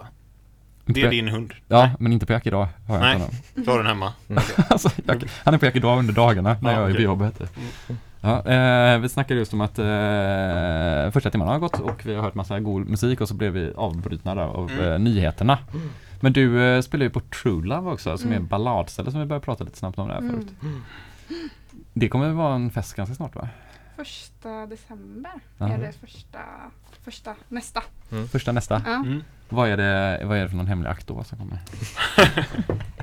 Det 0.85 1.01
är 1.01 1.09
din 1.11 1.27
hund? 1.27 1.53
Ja, 1.67 1.91
men 1.99 2.11
inte 2.13 2.25
på 2.25 2.33
Jack 2.33 2.45
idag. 2.47 2.67
Har 2.87 2.95
jag 2.95 3.01
Nej, 3.19 3.29
du 3.55 3.71
har 3.71 3.77
den 3.77 3.87
hemma? 3.87 4.13
alltså, 4.69 4.89
Jack, 5.07 5.23
han 5.43 5.53
är 5.53 5.57
på 5.57 5.65
Jack 5.65 5.75
idag 5.75 5.99
under 5.99 6.13
dagarna 6.13 6.57
när 6.61 6.71
Ja, 6.73 6.79
jag 6.79 6.83
är 6.83 6.87
på 6.87 6.93
okej. 6.93 7.03
jobbet. 7.03 7.41
Mm. 8.27 8.51
Ja, 8.53 8.93
eh, 8.93 8.99
vi 8.99 9.09
snackade 9.09 9.39
just 9.39 9.53
om 9.53 9.61
att 9.61 9.79
eh, 9.79 11.11
första 11.11 11.29
timmarna 11.31 11.51
har 11.51 11.59
gått 11.59 11.79
och 11.79 12.05
vi 12.05 12.15
har 12.15 12.21
hört 12.23 12.35
massa 12.35 12.59
god 12.59 12.89
musik 12.89 13.21
och 13.21 13.27
så 13.27 13.33
blev 13.33 13.51
vi 13.53 13.73
avbrutna 13.75 14.35
där 14.35 14.41
av 14.41 14.71
Mm. 14.71 14.91
eh, 14.91 14.99
nyheterna. 14.99 15.57
Men 16.19 16.33
du 16.33 16.63
eh, 16.63 16.81
spelar 16.81 17.03
ju 17.03 17.09
på 17.09 17.19
True 17.19 17.67
Love 17.67 17.91
också 17.91 18.17
som 18.17 18.27
är 18.29 18.33
Mm. 18.33 18.43
en 18.43 18.47
balladställe 18.49 19.11
som 19.11 19.19
vi 19.19 19.25
började 19.25 19.45
prata 19.45 19.63
lite 19.63 19.77
snabbt 19.77 19.99
om 19.99 20.07
där 20.07 20.17
förut. 20.19 20.47
Mm. 20.61 20.81
Det 21.93 22.09
kommer 22.09 22.29
vara 22.29 22.55
en 22.55 22.71
fest 22.71 22.93
ganska 22.95 23.15
snart 23.15 23.35
va? 23.35 23.49
Första 23.95 24.65
december 24.65 25.31
Ja. 25.57 25.67
är 25.69 25.77
det 25.77 25.91
första, 26.01 26.39
första, 27.03 27.35
nästa. 27.47 27.83
Första 28.31 28.51
nästa. 28.51 28.81
Ja. 28.85 28.93
Mm. 28.95 29.23
Vad, 29.49 29.69
är 29.69 29.77
det, 29.77 30.21
vad 30.25 30.37
är 30.37 30.41
det 30.43 30.49
för 30.49 30.57
någon 30.57 30.67
hemlig 30.67 30.89
akt 30.89 31.07
då 31.07 31.23
som 31.23 31.37
kommer? 31.37 31.59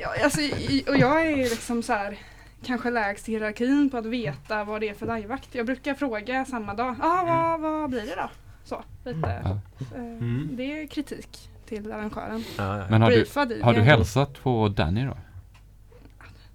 Ja, 0.00 0.08
alltså, 0.24 0.40
och 0.88 0.96
jag 0.96 1.26
är 1.26 1.36
liksom 1.36 1.82
så 1.82 1.92
här 1.92 2.16
kanske 2.64 2.90
lägst 2.90 3.28
i 3.28 3.32
hierarkin 3.32 3.90
på 3.90 3.96
att 3.96 4.06
veta 4.06 4.64
vad 4.64 4.80
det 4.80 4.88
är 4.88 4.94
för 4.94 5.16
liveakt. 5.16 5.48
Jag 5.54 5.66
brukar 5.66 5.94
fråga 5.94 6.44
samma 6.44 6.74
dag, 6.74 6.96
ah, 7.02 7.24
vad, 7.24 7.60
vad 7.60 7.90
blir 7.90 8.00
det 8.00 8.14
då? 8.16 8.30
Så, 8.64 8.82
lite. 9.04 9.40
Ja. 9.44 9.50
Eh, 9.96 10.00
Mm. 10.04 10.48
Det 10.52 10.62
är 10.82 10.86
kritik 10.86 11.50
till 11.68 11.92
arrangören. 11.92 12.44
Men 12.90 13.02
har 13.02 13.10
du, 13.10 13.62
har 13.62 13.74
du 13.74 13.80
hälsat 13.80 14.42
på 14.42 14.68
Danny 14.68 15.04
då? 15.04 15.16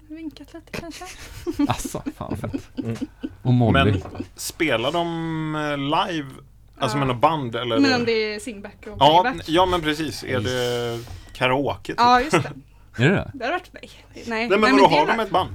Vinkat 0.08 0.54
lite 0.54 0.70
kanske. 0.80 1.04
Asså, 1.68 2.02
fan 2.16 2.36
fett. 2.36 2.78
Mm. 2.78 2.96
Och 3.42 3.52
Molly? 3.54 3.92
Men 3.92 4.02
spelar 4.36 4.92
de 4.92 5.54
eh, 5.54 5.76
live? 6.08 6.28
Alltså 6.78 6.96
Ja. 6.96 6.98
med 6.98 7.08
något 7.08 7.20
band 7.20 7.56
eller? 7.56 7.78
Men 7.78 7.94
om 8.00 8.04
det 8.04 8.12
är 8.34 8.40
singback 8.40 8.76
och 8.86 8.96
ja, 9.00 9.20
playback. 9.22 9.48
ja 9.48 9.66
men 9.66 9.80
precis. 9.80 10.24
Är 10.24 10.40
det 10.40 10.98
karaoke? 11.32 11.82
Typ? 11.92 11.96
Ja, 11.98 12.20
just 12.20 12.30
det. 12.32 12.52
Är 13.04 13.08
det 13.08 13.14
det? 13.14 13.30
Det 13.34 13.44
har 13.44 13.52
varit 13.52 13.70
nej. 13.72 13.90
Nej, 14.14 14.24
Nej 14.26 14.48
men 14.48 14.60
det 14.76 14.82
är 14.82 14.88
har 14.88 15.06
de 15.06 15.20
ett 15.20 15.30
band? 15.30 15.50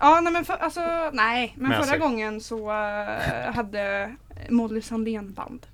Ja, 0.00 0.20
nej 0.20 0.32
men 0.32 0.44
för, 0.44 0.54
alltså, 0.54 0.80
nej. 1.12 1.54
Men 1.58 1.68
Med 1.68 1.78
förra 1.78 1.86
sig. 1.86 1.98
gången 1.98 2.40
så 2.40 2.70
eh, 2.70 3.54
hade 3.54 4.14
Molly 4.50 4.82
Sandén 4.82 5.32
band. 5.32 5.66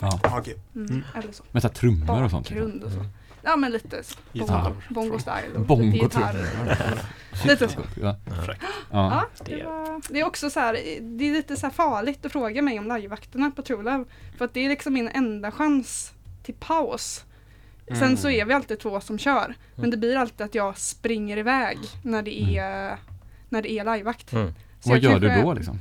Ja. 0.00 0.20
Okej. 0.38 0.56
Mm. 0.74 0.86
Mm. 0.90 1.02
Eller 1.14 1.32
så. 1.32 1.44
Med 1.52 1.62
så 1.62 1.68
här 1.68 1.74
trummor 1.74 2.22
och 2.22 2.30
sånt? 2.30 2.50
liksom. 2.50 2.66
Bakgrund 2.70 2.84
och 2.84 2.92
så. 2.92 3.04
Ja 3.42 3.56
men 3.56 3.72
lite 3.72 4.04
så. 4.04 4.18
Gitarr. 4.32 4.62
Bongo, 4.88 5.10
bongo 5.10 5.18
style. 5.18 5.58
och 5.68 5.78
lite 5.80 5.96
gitarr. 5.96 6.32
trummor. 6.32 6.76
Lite 7.46 7.68
så. 7.68 7.80
Ja. 8.02 8.16
Fräckt. 8.46 8.62
Ja. 8.90 9.26
Ja, 9.38 9.44
det, 9.44 9.64
var, 9.64 10.12
det 10.12 10.20
är 10.20 10.24
också 10.26 10.50
så 10.50 10.60
här, 10.60 10.72
det 11.00 11.24
är 11.28 11.32
lite 11.32 11.56
så 11.56 11.66
här 11.66 11.72
farligt 11.72 12.26
att 12.26 12.32
fråga 12.32 12.62
mig 12.62 12.78
om 12.78 12.88
livevakterna 12.96 13.50
på 13.56 13.62
True 13.62 13.82
Love. 13.82 14.04
För 14.38 14.44
att 14.44 14.54
det 14.54 14.60
är 14.64 14.68
liksom 14.68 14.94
min 14.94 15.08
enda 15.08 15.50
chans 15.50 16.12
till 16.42 16.54
paus. 16.54 17.24
Sen 17.88 17.96
Mm. 18.02 18.16
så 18.16 18.30
är 18.30 18.44
vi 18.44 18.54
alltid 18.54 18.78
två 18.78 19.00
som 19.00 19.18
kör. 19.18 19.54
Men 19.74 19.90
det 19.90 19.96
blir 19.96 20.16
alltid 20.16 20.44
att 20.46 20.54
jag 20.54 20.78
springer 20.78 21.36
iväg 21.36 21.78
när 22.02 22.22
det 22.22 22.58
är, 22.58 22.96
när 23.48 23.62
det 23.62 23.70
är 23.72 23.84
livevakt. 23.84 24.32
Mm. 24.32 24.54
Så 24.80 24.90
Vad 24.90 24.98
gör 24.98 25.20
du 25.20 25.26
kanske- 25.28 25.42
då 25.46 25.52
liksom? 25.54 25.80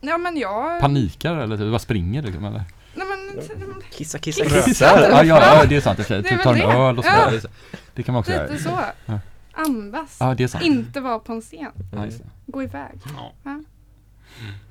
Ja 0.00 0.18
men 0.18 0.36
jag... 0.36 0.80
Panikar 0.80 1.36
eller 1.36 1.56
typ, 1.56 1.66
bara 1.70 1.78
springer 1.78 2.22
liksom 2.22 2.44
eller? 2.44 2.64
Nej, 2.94 3.06
men, 3.06 3.42
Kissa, 3.90 4.18
kissa, 4.18 4.44
Kissa. 4.44 4.62
kissa. 4.62 4.84
Ja, 5.10 5.24
ja, 5.24 5.40
ja 5.60 5.64
det 5.68 5.76
är 5.76 5.80
sant 5.80 5.98
i 5.98 6.02
och 6.02 6.06
för 6.06 6.22
sig. 6.22 6.30
Typ 6.30 6.42
ta 6.42 6.54
en 6.54 6.60
öl 6.62 6.98
och 6.98 7.04
Ja. 7.06 7.24
sådär. 7.30 7.42
Det 7.94 8.02
kan 8.02 8.12
man 8.12 8.20
också 8.20 8.32
göra. 8.32 8.46
lite 8.50 8.62
så. 8.62 8.80
Ja. 9.06 9.20
Andas. 9.52 10.16
Ja, 10.20 10.34
det 10.34 10.44
är 10.44 10.48
sant. 10.48 10.64
Inte 10.64 11.00
vara 11.00 11.18
på 11.18 11.32
en 11.32 11.40
scen. 11.40 11.70
Ja, 11.92 11.98
det. 11.98 12.20
Gå 12.46 12.62
iväg. 12.62 13.00
Ja. 13.16 13.32
Ja. 13.42 13.60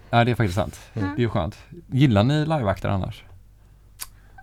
ja, 0.10 0.24
det 0.24 0.32
är 0.32 0.36
faktiskt 0.36 0.56
sant. 0.56 0.80
Mm. 0.94 1.10
Det 1.18 1.24
är 1.24 1.28
skönt. 1.28 1.58
Gillar 1.88 2.24
ni 2.24 2.40
livevakter 2.40 2.90
annars? 2.90 3.24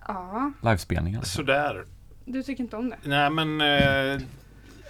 ja, 0.09 0.53
Livespelningar? 0.63 1.21
liksom? 1.21 1.37
Sådär. 1.37 1.85
du 2.25 2.43
tycker 2.43 2.63
inte 2.65 2.77
om 2.77 2.91
det? 2.91 2.97
Nej 3.03 3.31
men 3.31 3.61
eh, 3.61 4.21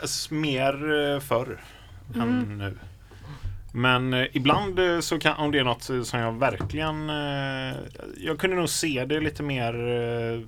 alltså, 0.03 0.35
mer 0.35 0.75
eh, 1.15 1.21
förr 1.21 1.61
Mm. 2.15 2.29
än 2.29 2.59
nu. 2.59 2.79
Men 3.73 4.15
eh, 4.15 4.27
ibland 4.33 4.79
eh, 4.79 5.01
så 5.01 5.19
kan, 5.19 5.37
om 5.37 5.51
det 5.53 5.59
är 5.59 5.65
något 5.65 5.91
eh, 5.91 6.03
som 6.03 6.21
jag 6.21 6.33
verkligen 6.39 7.11
eh, 7.11 7.77
Jag 8.17 8.39
kunde 8.39 8.57
nog 8.57 8.69
se 8.69 9.05
det 9.05 9.21
lite 9.21 9.43
mer 9.43 9.75
eh, 9.75 10.41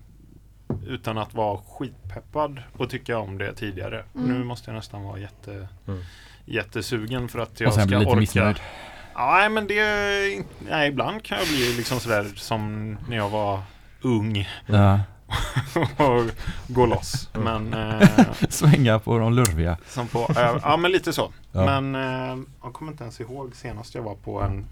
Utan 0.86 1.18
att 1.18 1.34
vara 1.34 1.58
skitpeppad 1.68 2.62
och 2.76 2.90
tycka 2.90 3.18
om 3.18 3.38
det 3.38 3.52
tidigare. 3.54 4.04
Mm. 4.14 4.28
Nu 4.38 4.44
måste 4.44 4.70
jag 4.70 4.76
nästan 4.76 5.02
vara 5.04 5.18
jätte, 5.18 5.68
Mm. 5.88 6.00
jättesugen 6.44 7.28
för 7.28 7.38
att 7.38 7.60
jag 7.60 7.68
Och 7.68 7.74
sen 7.74 7.82
ska 7.82 7.88
bli 7.88 7.98
lite 7.98 8.10
orka. 8.10 8.20
missnöjd. 8.20 8.56
Nej, 9.16 9.48
men 9.50 9.66
det... 9.66 10.44
Nej, 10.70 10.88
ibland 10.88 11.22
kan 11.22 11.38
jag 11.38 11.48
bli 11.48 11.74
liksom 11.76 12.00
sådär 12.00 12.26
som 12.36 12.92
när 13.08 13.16
jag 13.16 13.28
var 13.30 13.60
ung 14.02 14.48
Ja. 14.66 15.00
och 15.96 16.30
gå 16.68 16.86
loss. 16.86 17.28
Men... 17.32 17.74
Eh, 17.74 18.08
Svänga 18.48 18.98
på 18.98 19.18
de 19.18 19.32
lurviga. 19.34 19.78
som 19.88 20.08
på, 20.08 20.18
eh, 20.18 20.56
ja, 20.62 20.76
men 20.76 20.92
lite 20.92 21.12
så. 21.12 21.32
Ja. 21.52 21.80
Men 21.80 21.94
eh, 21.94 22.44
jag 22.62 22.72
kommer 22.72 22.92
inte 22.92 23.04
ens 23.04 23.20
ihåg 23.20 23.56
senast 23.56 23.94
jag 23.94 24.02
var 24.02 24.14
på 24.14 24.40
en 24.42 24.66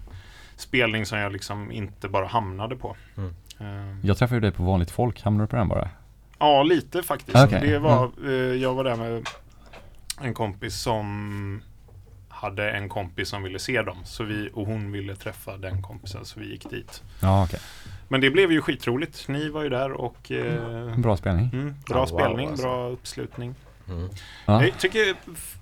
spelning 0.55 1.05
som 1.05 1.17
jag 1.19 1.31
liksom 1.31 1.71
inte 1.71 2.09
bara 2.09 2.27
hamnade 2.27 2.75
på. 2.75 2.95
Mm. 3.17 3.33
Eh, 3.59 3.97
Jag 4.07 4.17
träffade 4.17 4.35
ju 4.35 4.41
dig 4.41 4.51
på 4.51 4.63
vanligt 4.63 4.91
folk. 4.91 5.21
Hamnade 5.23 5.43
du 5.43 5.49
på 5.49 5.55
den 5.55 5.67
bara? 5.67 5.89
ja, 6.39 6.63
lite 6.63 7.03
faktiskt. 7.03 7.37
Okej. 7.37 7.61
Det 7.61 7.79
var, 7.79 8.11
eh, 8.25 8.31
jag 8.33 8.73
var 8.73 8.83
där 8.83 8.95
med 8.95 9.27
en 10.21 10.33
kompis 10.33 10.75
som 10.75 11.61
hade 12.29 12.71
en 12.71 12.89
kompis 12.89 13.29
som 13.29 13.43
ville 13.43 13.59
se 13.59 13.81
dem. 13.81 13.97
Så 14.05 14.23
vi, 14.23 14.49
och 14.53 14.65
hon 14.67 14.91
ville 14.91 15.15
träffa 15.15 15.57
den 15.57 15.81
kompisen 15.81 16.25
så 16.25 16.39
vi 16.39 16.51
gick 16.51 16.69
dit. 16.69 17.03
Ja, 17.21 17.43
okej. 17.43 17.59
Men 18.11 18.21
det 18.21 18.29
blev 18.29 18.51
ju 18.51 18.61
skitroligt. 18.61 19.27
Ni 19.27 19.49
var 19.49 19.63
ju 19.63 19.69
där 19.69 19.91
och 19.91 20.31
eh, 20.31 20.95
Bra 20.97 21.17
spelning. 21.17 21.49
mm, 21.53 21.75
bra 21.89 21.99
wow, 21.99 22.05
spelning, 22.05 22.47
alltså. 22.49 22.65
bra 22.65 22.89
uppslutning. 22.89 23.55
Mm. 23.89 24.09
Ja. 24.45 24.63
Jag 24.65 24.77
tycker 24.77 25.15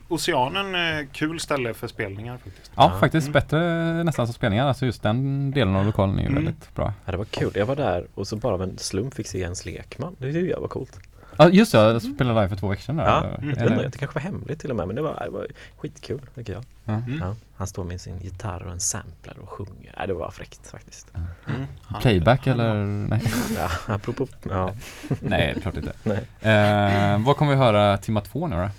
Oceanen 0.08 0.76
är 0.76 1.06
kul 1.14 1.40
ställe 1.40 1.74
för 1.74 1.88
spelningar 1.88 2.38
faktiskt. 2.38 2.72
Ja, 2.76 2.92
Ja. 2.94 3.00
faktiskt 3.00 3.28
Mm. 3.28 3.34
bättre 3.34 3.60
nästan 4.04 4.28
som 4.28 4.34
spelningar. 4.34 4.68
Alltså 4.68 4.86
just 4.86 5.04
den 5.04 5.52
delen 5.52 5.76
av 5.76 5.86
lokalen 5.86 6.16
är 6.16 6.22
ju 6.22 6.28
Mm. 6.30 6.44
väldigt 6.44 6.76
bra. 6.76 6.94
Ja, 7.06 7.12
det 7.12 7.18
var 7.18 7.26
kul. 7.26 7.52
Jag 7.56 7.66
var 7.66 7.76
där 7.76 8.08
och 8.14 8.28
så 8.28 8.36
bara 8.36 8.54
av 8.54 8.64
en 8.64 8.78
slump 8.78 9.14
fick 9.14 9.28
se 9.28 9.40
Jens 9.40 9.66
Lekman. 9.66 10.16
Det 10.20 10.56
var 10.60 10.68
coolt. 10.68 11.00
Ja, 11.38 11.50
just 11.50 11.72
det. 11.72 11.78
Jag 11.78 12.02
spelade 12.02 12.42
live 12.42 12.50
för 12.50 12.56
två 12.56 12.68
veckor 12.68 12.82
sedan. 12.82 12.96
Där. 12.98 13.06
Ja, 13.06 13.18
eller? 13.24 13.38
mm. 13.38 13.50
jag 13.50 13.58
Eller- 13.58 13.72
undrar, 13.72 13.90
det 13.90 13.98
kanske 13.98 14.16
var 14.16 14.22
hemligt 14.22 14.60
till 14.60 14.70
och 14.70 14.76
med 14.76 14.88
men 14.88 14.96
det 14.96 15.02
var, 15.02 15.22
det 15.26 15.30
var 15.30 15.48
skitkul 15.78 16.22
tycker 16.36 16.54
jag. 16.54 16.64
Ja. 16.86 16.94
Mm. 16.94 17.18
Ja, 17.22 17.36
han 17.56 17.68
står 17.68 17.84
med 17.84 18.02
sin 18.02 18.20
gitarr 18.20 18.64
och 18.66 18.72
en 18.72 18.80
sampler 18.80 19.40
och 19.40 19.50
sjunger. 19.50 19.94
Ja, 19.98 20.08
det 20.08 20.14
var 20.14 20.32
fräckt 20.32 20.68
faktiskt. 20.68 21.08
Mm. 21.48 21.66
Han- 21.82 22.02
Playback 22.02 22.48
han- 22.48 22.60
eller? 22.60 22.86
Nej. 22.86 23.22
Ja, 23.56 23.70
apropå, 23.88 24.28
ja. 24.50 24.74
Nej, 25.22 25.54
det 25.54 25.60
är 25.60 25.62
klart 25.62 25.78
inte. 25.78 25.94
Nej. 26.04 26.28
Eh, 26.54 27.26
vad 27.26 27.38
kommer 27.38 27.52
vi 27.52 27.58
höra 27.58 27.98
timma 27.98 28.22
två 28.22 28.48
nu 28.48 28.56
då? 28.56 28.70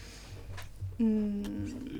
Mm. 1.04 1.44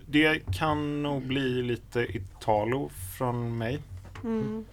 Det 0.07 0.41
kan 0.55 1.03
nog 1.03 1.23
bli 1.27 1.63
lite 1.63 2.01
Italo 2.17 2.91
från 3.19 3.59
mig. 3.59 3.79
Mm. 4.25 4.65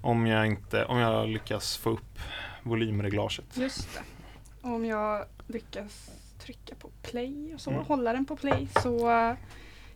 Om 0.00 0.26
jag 0.26 0.46
inte, 0.46 0.84
om 0.84 0.98
jag 0.98 1.28
lyckas 1.28 1.76
få 1.76 1.90
upp 1.90 2.18
volymreglaget. 2.62 3.44
Just 3.54 3.88
det. 3.94 4.00
Om 4.74 4.84
jag 4.84 5.24
lyckas 5.46 6.10
trycka 6.38 6.74
på 6.74 6.90
play 7.02 7.54
och 7.54 7.60
så, 7.60 7.70
Mm. 7.70 7.82
hålla 7.84 8.12
den 8.12 8.24
på 8.24 8.36
play 8.36 8.68
så 8.82 9.08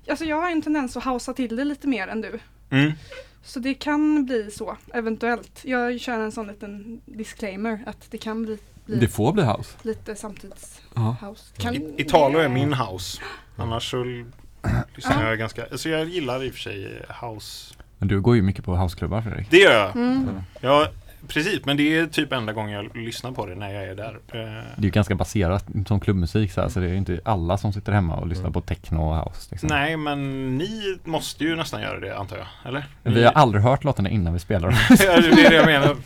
Alltså 0.08 0.24
jag 0.24 0.36
har 0.40 0.50
en 0.50 0.62
tendens 0.62 0.96
att 0.96 1.04
hausa 1.04 1.34
till 1.34 1.56
det 1.56 1.64
lite 1.64 1.88
mer 1.88 2.08
än 2.08 2.20
du. 2.20 2.38
Mm. 2.70 2.92
Så 3.42 3.58
det 3.60 3.74
kan 3.74 4.24
bli 4.24 4.50
så, 4.50 4.76
eventuellt. 4.94 5.60
Jag 5.64 6.00
kör 6.00 6.18
en 6.20 6.32
sån 6.32 6.46
liten 6.46 7.00
disclaimer 7.06 7.82
att 7.86 8.10
det 8.10 8.18
kan 8.18 8.42
bli, 8.44 8.58
bli 8.86 8.96
Det 8.96 9.08
får 9.08 9.32
bli 9.32 9.42
house. 9.44 9.76
lite 9.82 10.14
samtids 10.16 10.80
Ja. 10.94 11.16
house. 11.22 11.54
Kan, 11.56 11.74
I- 11.74 11.94
Italo 11.98 12.38
är 12.38 12.48
min 12.48 12.72
house. 12.74 13.20
Annars 13.56 13.90
så 13.90 14.04
lyssnar 14.94 15.22
Ja. 15.22 15.28
jag 15.28 15.38
ganska, 15.38 15.66
alltså 15.70 15.88
jag 15.88 16.08
gillar 16.08 16.44
i 16.44 16.50
och 16.50 16.52
för 16.54 16.60
sig 16.60 17.02
house. 17.20 17.74
Men 17.98 18.08
du 18.08 18.20
går 18.20 18.36
ju 18.36 18.42
mycket 18.42 18.64
på 18.64 18.76
houseklubbar 18.76 19.22
Fredrik. 19.22 19.50
Det 19.50 19.58
gör 19.58 19.72
jag. 19.72 19.96
Mm. 19.96 20.28
Ja, 20.60 20.88
precis. 21.28 21.64
Men 21.64 21.76
det 21.76 21.98
är 21.98 22.06
typ 22.06 22.32
enda 22.32 22.52
gången 22.52 22.72
jag 22.72 22.96
lyssnar 22.96 23.32
på 23.32 23.46
det 23.46 23.54
när 23.54 23.72
jag 23.74 23.84
är 23.84 23.94
där. 23.94 24.14
Eh, 24.32 24.40
Det 24.76 24.82
är 24.82 24.84
ju 24.84 24.90
ganska 24.90 25.14
baserat 25.14 25.66
som 25.86 26.00
klubbmusik 26.00 26.52
så, 26.52 26.60
här, 26.60 26.68
så 26.68 26.80
det 26.80 26.86
är 26.86 26.90
ju 26.90 26.96
inte 26.96 27.20
alla 27.24 27.58
som 27.58 27.72
sitter 27.72 27.92
hemma 27.92 28.16
och 28.16 28.26
lyssnar 28.26 28.50
på 28.50 28.60
techno 28.60 28.98
och 29.10 29.16
house. 29.24 29.48
Liksom. 29.50 29.66
Nej, 29.72 29.96
men 29.96 30.48
ni 30.58 30.98
måste 31.04 31.44
ju 31.44 31.56
nästan 31.56 31.82
göra 31.82 32.00
det 32.00 32.16
antar 32.18 32.36
jag. 32.36 32.46
Eller? 32.64 32.84
Ni- 33.02 33.14
Vi 33.14 33.24
har 33.24 33.32
aldrig 33.32 33.62
hört 33.64 33.84
låtarna 33.84 34.08
innan 34.08 34.32
vi 34.32 34.38
spelar 34.38 34.68
dem. 34.68 34.78
Ja, 34.90 35.20
det 35.20 35.42
är 35.46 35.50
det 35.50 35.56
jag 35.56 35.66
menar. 35.66 35.96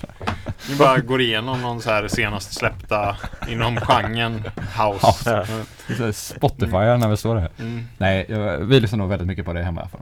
Ni 0.71 0.77
bara 0.77 0.99
går 0.99 1.21
igenom 1.21 1.61
någon 1.63 1.81
så 1.81 1.91
här 1.91 2.09
senast 2.09 2.53
släppta 2.55 3.17
inom 3.49 3.77
genren 3.77 4.35
house. 4.57 5.07
House. 5.07 5.31
Ja. 5.31 5.95
Är 5.95 5.99
här 5.99 6.13
Spotify 6.13 6.71
när 6.77 7.09
vi 7.09 7.17
står 7.17 7.37
här. 7.37 7.51
Mm. 7.59 7.83
Nej, 7.99 8.27
jag, 8.29 8.59
vi 8.59 8.81
lyssnar 8.81 8.99
nog 8.99 9.09
väldigt 9.09 9.29
mycket 9.29 9.45
på 9.45 9.53
det 9.53 9.63
hemma 9.63 9.81
i 9.81 9.83
alla 9.83 9.89
fall. 9.91 10.01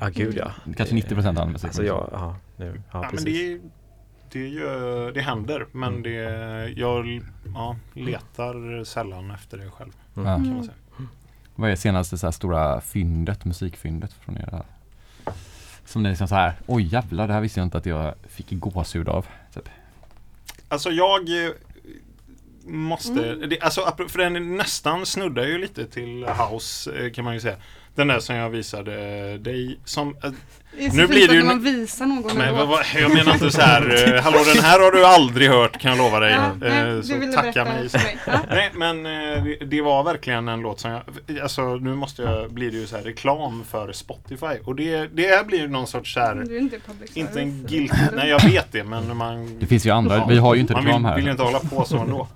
Ja, 0.00 0.08
gud 0.08 0.36
ja. 0.36 0.50
Kanske 0.76 0.94
90% 0.94 1.28
av 1.28 1.38
all 1.38 1.48
musik. 1.50 1.64
Alltså 1.66 1.82
jag, 1.84 2.08
ja, 2.12 2.36
nu, 2.56 2.66
ja, 2.76 2.82
Ja, 2.92 3.00
men 3.00 3.10
precis. 3.10 3.24
det, 3.24 3.60
det, 4.34 4.48
gör, 4.48 5.12
det 5.12 5.20
händer, 5.20 5.66
men 5.72 6.02
det, 6.02 6.10
jag 6.76 7.20
ja, 7.54 7.76
letar 7.92 8.84
sällan 8.84 9.30
efter 9.30 9.58
det 9.58 9.70
själv. 9.70 9.92
Ja. 10.14 10.22
Kan 10.22 10.54
man 10.54 10.64
säga. 10.64 10.74
Vad 11.54 11.70
är 11.70 11.76
senaste 11.76 12.18
så 12.18 12.26
här 12.26 12.32
stora 12.32 12.80
fyndet, 12.80 13.44
musikfyndet 13.44 14.12
från 14.12 14.36
er? 14.36 14.48
Här? 14.52 14.64
Som 15.84 16.02
ni 16.02 16.08
liksom 16.08 16.28
så 16.28 16.34
här, 16.34 16.52
oj 16.66 16.82
jävlar, 16.82 17.26
det 17.26 17.32
här 17.34 17.40
visste 17.40 17.60
jag 17.60 17.66
inte 17.66 17.78
att 17.78 17.86
jag 17.86 18.14
fick 18.28 18.46
gåshud 18.50 19.08
av. 19.08 19.26
Typ. 19.54 19.68
Alltså 20.68 20.90
jag 20.90 21.44
eh, 21.46 21.50
måste, 22.66 23.32
Mm. 23.34 23.48
det, 23.48 23.60
alltså, 23.60 23.94
för 24.08 24.18
den 24.18 24.56
nästan 24.56 25.06
snuddar 25.06 25.44
ju 25.44 25.58
lite 25.58 25.86
till 25.86 26.26
house 26.26 26.92
eh, 26.92 27.12
kan 27.12 27.24
man 27.24 27.34
ju 27.34 27.40
säga. 27.40 27.56
Den 27.94 28.08
där 28.08 28.20
som 28.20 28.36
jag 28.36 28.50
visade 28.50 29.38
dig 29.38 29.78
som 29.84 30.16
eh, 30.22 30.32
Det 30.76 30.84
är 30.84 30.90
så 30.90 30.96
Nu 30.96 31.06
blir 31.06 31.28
det 31.28 31.32
att 31.32 31.36
ju 31.38 31.44
man 31.44 31.60
visar 31.62 32.06
någon 32.06 32.30
en 32.30 32.36
Men 32.38 32.54
vad, 32.54 32.68
vad, 32.68 32.80
jag 32.94 33.14
menar 33.14 33.32
inte 33.32 33.50
så 33.50 33.60
här, 33.60 34.14
eh, 34.16 34.22
hallå 34.22 34.38
den 34.54 34.64
här 34.64 34.80
har 34.80 34.92
du 34.92 35.06
aldrig 35.06 35.48
hört 35.50 35.80
kan 35.80 35.90
jag 35.90 35.98
lova 35.98 36.20
dig. 36.20 36.32
Ja, 36.32 36.66
Eh, 36.68 36.74
nej, 36.74 36.94
du 36.94 37.02
så 37.02 37.32
tacka 37.32 37.64
mig. 37.64 37.88
för 37.88 37.98
mig. 37.98 38.16
Ja. 38.26 38.32
Nej 38.50 38.70
men 38.74 39.06
eh, 39.06 39.44
det, 39.44 39.64
det 39.64 39.80
var 39.82 40.04
verkligen 40.04 40.48
en 40.48 40.60
låt 40.60 40.80
som 40.80 40.90
jag, 40.90 41.02
alltså 41.42 41.76
nu 41.76 41.94
måste 41.94 42.22
jag, 42.22 42.50
blir 42.52 42.70
det 42.70 42.76
ju 42.76 42.86
så 42.86 42.96
här 42.96 43.02
reklam 43.02 43.64
för 43.70 43.92
Spotify. 43.92 44.46
Och 44.64 44.74
det, 44.76 45.06
det 45.06 45.26
här 45.26 45.44
blir 45.44 45.58
ju 45.58 45.68
någon 45.68 45.86
sorts 45.86 46.14
så 46.14 46.20
här, 46.20 46.34
Du 46.34 46.56
är 46.56 46.60
inte 46.60 46.78
public 46.86 47.16
inte 47.16 47.40
en 47.40 47.66
guilt, 47.68 47.92
nej 48.16 48.28
jag 48.28 48.42
vet 48.44 48.72
det 48.72 48.84
men 48.84 49.16
man 49.16 49.58
Det 49.60 49.66
finns 49.66 49.86
ju 49.86 49.90
andra, 49.90 50.26
vi 50.28 50.36
har 50.36 50.54
ju 50.54 50.60
inte 50.60 50.72
man 50.72 50.84
reklam 50.84 51.02
vill, 51.02 51.08
här. 51.08 51.16
vill 51.16 51.24
ju 51.24 51.30
inte 51.30 51.42
hålla 51.42 51.58
på 51.60 51.84
så 51.84 51.98
ändå. 51.98 52.28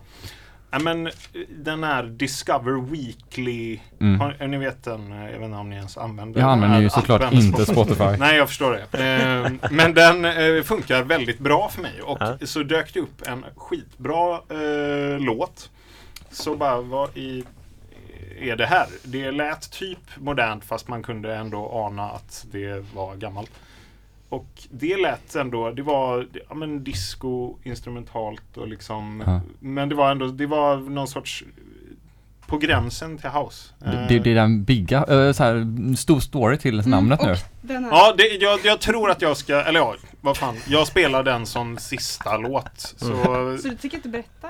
Ja, 0.71 0.79
men 0.79 1.07
eh, 1.07 1.13
den 1.49 1.85
här 1.85 2.03
Discover 2.03 2.91
Weekly, 2.91 3.81
Mm. 4.01 4.21
har, 4.21 4.47
ni 4.47 4.57
vet 4.57 4.85
den, 4.85 5.13
eh, 5.13 5.19
jag 5.31 5.39
vet 5.39 5.43
inte 5.43 5.57
om 5.57 5.71
ni 5.71 5.77
ens 5.77 5.97
använder 5.99 6.41
Jag 6.41 6.47
den 6.49 6.53
använder 6.53 6.77
här 6.77 6.83
ju 6.83 6.91
såklart 6.91 7.23
appen. 7.23 7.39
inte 7.39 7.67
Spotify. 7.67 8.05
Nej, 8.19 8.37
jag 8.37 8.49
förstår 8.49 8.73
det. 8.91 8.99
Eh, 9.05 9.71
men 9.71 9.95
den 9.95 10.25
eh, 10.25 10.63
funkar 10.63 11.03
väldigt 11.03 11.39
bra 11.39 11.69
för 11.69 11.83
mig 11.83 12.03
och 12.03 12.19
så 12.49 12.63
dök 12.63 12.95
det 12.95 13.01
upp 13.01 13.27
en 13.27 13.45
skitbra 13.57 14.35
eh, 14.35 15.19
låt. 15.21 15.71
Så 16.31 16.57
bara, 16.57 16.81
vad 16.81 17.17
i 17.17 17.45
är 18.41 18.57
det 18.57 18.67
här? 18.67 18.87
Det 19.05 19.31
lät 19.31 19.71
typ 19.71 19.99
modernt 20.17 20.65
fast 20.65 20.89
man 20.89 21.03
kunde 21.03 21.35
ändå 21.37 21.71
ana 21.73 22.11
att 22.11 22.47
det 22.51 22.85
var 22.95 23.15
gammalt. 23.17 23.51
Och 24.29 24.47
det 24.71 24.97
lät 24.97 25.35
ändå, 25.35 25.71
det 25.71 25.83
var 25.83 26.27
ja, 26.49 26.55
men 26.55 26.85
disco 26.85 27.57
instrumentalt 27.63 28.57
och 28.57 28.69
liksom 28.69 29.23
Ja. 29.27 29.41
Men 29.61 29.89
det 29.89 29.95
var 29.95 30.11
ändå, 30.11 30.27
det 30.27 30.47
var 30.47 30.77
någon 30.77 31.09
sorts 31.09 31.45
på 32.47 32.59
gränsen 32.59 33.19
till 33.19 33.31
house. 33.31 33.73
Det, 33.79 34.07
det, 34.09 34.19
det 34.19 34.31
är 34.31 34.35
den 34.35 34.65
bigga, 34.65 35.05
uh, 35.11 35.33
så 35.33 35.45
här, 35.45 35.67
stor 35.97 36.21
story 36.21 36.59
till 36.59 36.89
namnet 36.89 37.21
nu. 37.23 37.35
Ja, 37.91 38.15
det, 38.19 38.25
jag, 38.25 38.61
jag 38.65 38.81
tror 38.81 39.11
att 39.11 39.23
jag 39.23 39.37
ska, 39.37 39.63
eller 39.63 39.81
ja, 39.81 39.95
vad 40.21 40.37
fan. 40.37 40.57
Jag 40.67 40.87
spelar 40.87 41.23
den 41.23 41.47
som 41.47 41.79
sista 41.79 42.37
låt. 42.37 42.79
Så, 42.79 43.07
Så 43.63 43.69
du 43.69 43.77
tycker 43.77 43.97
inte 43.97 44.09
berätta? 44.09 44.49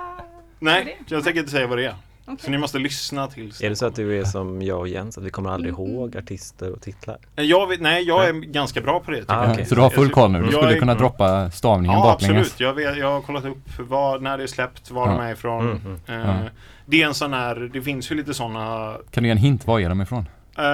nej, 0.59 0.99
jag 1.07 1.25
tänker 1.25 1.41
inte 1.41 1.53
säga 1.53 1.67
vad 1.67 1.79
det 1.79 1.85
är. 1.85 1.95
Okej. 2.33 2.45
Så 2.45 2.51
ni 2.51 2.59
måste 2.59 2.79
lyssna 2.79 3.27
till. 3.27 3.53
Är 3.63 3.69
det 3.71 3.77
så 3.77 3.87
att 3.87 3.95
du 3.97 4.21
är 4.21 4.25
som 4.25 4.63
jag 4.63 4.79
och 4.79 4.89
Jens, 4.89 5.19
att 5.19 5.25
vi 5.25 5.31
kommer 5.31 5.51
aldrig 5.51 5.75
Mm. 5.75 5.87
ihåg 5.87 6.17
artister 6.17 6.73
och 6.73 6.81
titlar? 6.83 7.17
Jag 7.35 7.67
vet, 7.67 7.81
nej, 7.81 8.03
jag 8.05 8.29
är 8.29 8.33
ganska 8.33 8.81
bra 8.81 9.01
på 9.01 9.11
det. 9.11 9.21
tycker 9.21 9.35
Ah, 9.35 9.43
jag. 9.45 9.53
okej. 9.53 9.65
Så 9.67 9.75
du 9.75 9.81
har 9.81 9.91
full 9.91 10.11
koll 10.11 10.31
nu? 10.31 10.39
Du 10.39 10.45
Jag 10.45 10.55
skulle 10.55 10.75
är- 10.77 10.79
kunna 10.81 10.95
droppa 10.95 11.51
stavningen 11.51 11.99
Ja, 11.99 12.03
baklänges. 12.05 12.41
absolut. 12.47 12.61
Jag, 12.61 12.75
vet, 12.75 12.99
jag 12.99 13.11
har 13.11 13.21
kollat 13.21 13.45
upp 13.45 13.59
vad, 13.79 14.23
när 14.23 14.37
det 14.39 14.43
är 14.43 14.47
släppt, 14.47 14.91
var 14.91 15.07
Ja. 15.09 15.13
de 15.13 15.21
är 15.21 15.33
ifrån. 15.33 15.65
Mm, 15.71 15.81
mm. 16.09 16.21
Eh, 16.21 16.27
Ja. 16.45 16.51
Det 16.87 17.03
är 17.03 17.07
en 17.07 17.15
sån 17.15 17.33
här, 17.33 17.71
det 17.73 17.83
finns 17.83 18.11
ju 18.11 18.15
lite 18.15 18.35
såna 18.35 18.95
Kan 19.11 19.23
du 19.23 19.29
ge 19.29 19.33
en 19.33 19.39
hint, 19.39 19.67
var 19.67 19.81
är 19.81 19.89
de 19.89 20.01
ifrån? 20.01 20.27
eh, 20.59 20.65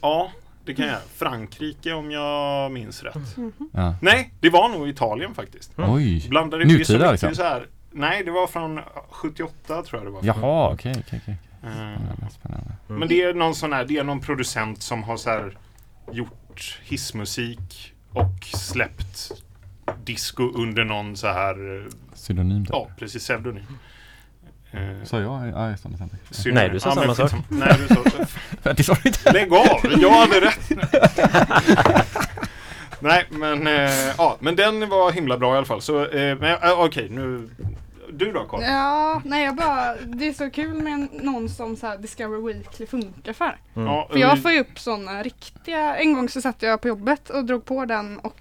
Ja, 0.00 0.30
det 0.64 0.74
kan 0.74 0.86
jag. 0.86 0.96
Frankrike 1.16 1.92
om 1.92 2.10
jag 2.10 2.72
minns 2.72 3.02
rätt. 3.02 3.36
Ja. 3.72 3.94
Nej, 4.02 4.32
det 4.40 4.50
var 4.50 4.68
nog 4.68 4.88
Italien 4.88 5.34
faktiskt. 5.34 5.72
Oj, 5.76 6.26
Blandade 6.28 6.64
det 6.64 6.68
är 6.68 6.84
så 6.84 6.92
nutida 6.92 6.98
mycket 6.98 7.22
liksom? 7.22 7.34
så 7.34 7.42
här, 7.42 7.66
Nej, 7.94 8.24
det 8.24 8.30
var 8.30 8.46
från 8.46 8.80
78 9.10 9.82
tror 9.82 9.86
jag 10.02 10.06
det 10.06 10.10
var. 10.10 10.20
Jaha, 10.24 10.70
okej, 10.72 10.94
okej, 11.06 11.20
okej. 11.22 11.36
Eh, 11.62 11.70
Spännande, 11.70 12.30
spännande. 12.30 12.70
Men 12.86 13.08
det 13.08 13.22
är 13.22 13.34
någon 13.34 13.54
sån 13.54 13.72
här, 13.72 13.84
det 13.84 13.98
är 13.98 14.04
någon 14.04 14.20
producent 14.20 14.82
som 14.82 15.02
har 15.02 15.16
så 15.16 15.30
här 15.30 15.56
gjort 16.12 16.80
hissmusik 16.84 17.92
och 18.12 18.44
släppt 18.44 19.30
disco 20.04 20.42
under 20.54 20.84
någon 20.84 21.16
så 21.16 21.26
här 21.26 21.86
Pseudonym 22.14 22.64
typ. 22.64 22.72
Ja, 22.74 22.88
precis, 22.98 23.22
pseudonym. 23.24 23.66
Eh, 24.72 25.04
Sa 25.04 25.20
jag? 25.20 25.48
Ja, 25.48 25.76
tänkte. 25.76 26.08
synonym. 26.30 26.54
Nej, 26.54 26.70
du 26.70 26.80
sa 26.80 26.90
samma 26.94 27.06
men 27.06 27.14
sak. 27.16 27.30
skitsamma. 27.30 27.44
Nej, 28.62 28.74
du 28.76 28.82
sa... 28.84 28.96
Lägg 29.32 29.52
av! 29.52 30.00
Jag 30.00 30.10
hade 30.10 30.40
rätt. 30.40 30.70
Nej, 33.00 33.24
men 33.30 33.66
eh, 33.66 33.90
ja, 34.18 34.36
men 34.40 34.56
den 34.56 34.88
var 34.88 35.12
himla 35.12 35.38
bra 35.38 35.54
i 35.54 35.56
alla 35.56 35.66
fall. 35.66 35.80
Så, 35.82 36.06
eh, 36.06 36.38
men 36.38 36.56
eh, 36.62 36.80
okej, 36.80 37.08
nu... 37.10 37.48
Du 38.16 38.32
då 38.32 38.44
Carl? 38.44 38.62
Ja, 38.62 39.22
nej 39.24 39.44
jag 39.44 39.56
bara, 39.56 39.94
det 39.96 40.28
är 40.28 40.32
så 40.32 40.50
kul 40.50 40.82
med 40.82 41.08
någon 41.12 41.48
som 41.48 41.76
så 41.76 41.86
här 41.86 41.98
Discover 41.98 42.38
Weekly 42.46 42.86
funkar 42.86 43.32
för. 43.32 43.58
Mm. 43.76 43.88
Ja, 43.88 44.08
För 44.10 44.18
jag 44.18 44.42
får 44.42 44.52
ju 44.52 44.60
upp 44.60 44.78
sådana 44.78 45.22
riktiga, 45.22 45.96
en 45.96 46.14
gång 46.14 46.28
så 46.28 46.40
satt 46.40 46.62
jag 46.62 46.80
på 46.80 46.88
jobbet 46.88 47.30
och 47.30 47.44
drog 47.44 47.64
på 47.64 47.84
den 47.84 48.18
och 48.18 48.40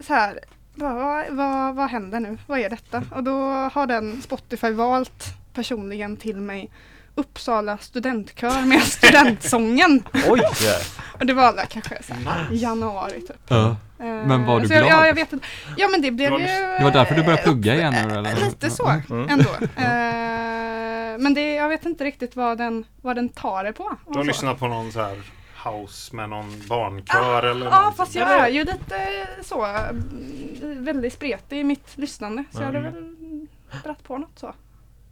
så 0.00 0.14
här, 0.14 0.40
vad, 0.74 0.94
vad, 0.94 1.24
vad, 1.30 1.74
vad 1.74 1.90
händer 1.90 2.20
nu? 2.20 2.38
Vad 2.46 2.58
är 2.58 2.70
detta? 2.70 3.02
Och 3.10 3.24
då 3.24 3.40
har 3.72 3.86
den 3.86 4.22
Spotify 4.22 4.70
valt 4.70 5.24
personligen 5.54 6.16
till 6.16 6.36
mig 6.36 6.70
Uppsala 7.14 7.78
studentkör 7.78 8.62
med 8.66 8.82
studentsången. 9.28 10.02
Oj! 10.28 10.42
Och 11.20 11.26
det 11.26 11.32
var 11.34 11.52
där 11.52 11.64
kanske 11.66 12.02
så 12.02 12.14
här, 12.14 12.48
januari 12.50 13.20
typ. 13.20 13.36
Ja. 13.48 13.76
Eh, 13.98 14.06
Men 14.06 14.44
var 14.46 14.60
du 14.60 14.68
så 14.68 14.74
jag, 14.74 14.82
glad? 14.86 14.92
Ja, 15.00 15.06
jag 15.06 15.14
vet 15.14 15.32
inte. 15.32 15.46
Ja 15.76 15.88
men 15.88 16.02
det 16.02 16.10
blev 16.10 16.30
var 16.30 16.38
ju... 16.38 16.46
Det 16.46 16.80
var 16.84 16.90
därför 16.90 17.14
du 17.14 17.22
började 17.22 17.42
plugga 17.42 17.74
igen 17.74 17.94
nu 18.08 18.14
eller? 18.14 18.36
Lite 18.44 18.70
så 18.70 18.88
Mm. 19.10 19.28
ändå. 19.28 19.50
Eh, 19.76 21.18
men 21.18 21.34
det, 21.34 21.54
jag 21.54 21.68
vet 21.68 21.86
inte 21.86 22.04
riktigt 22.04 22.36
vad 22.36 22.58
den, 22.58 22.84
vad 23.02 23.16
den 23.16 23.28
tar 23.28 23.64
det 23.64 23.72
på. 23.72 23.96
Du 24.06 24.18
har 24.18 24.24
så. 24.24 24.28
lyssnat 24.28 24.58
på 24.58 24.68
någon 24.68 24.92
så 24.92 25.00
här 25.02 25.22
house 25.64 26.16
med 26.16 26.28
någon 26.28 26.62
barnkör 26.68 27.42
eller 27.42 27.66
Ja 27.66 27.70
någonting? 27.76 27.96
fast 27.96 28.14
jag 28.14 28.30
är 28.30 28.48
ju 28.48 28.64
lite 28.64 29.26
så 29.42 29.64
mm, 29.64 30.84
väldigt 30.84 31.12
spretig 31.12 31.58
i 31.60 31.64
mitt 31.64 31.88
lyssnande. 31.98 32.44
Så 32.50 32.58
jag 32.58 32.66
hade 32.66 32.78
Mm. 32.78 32.92
väl 32.92 33.80
dratt 33.84 34.02
på 34.04 34.18
något 34.18 34.38
så. 34.38 34.54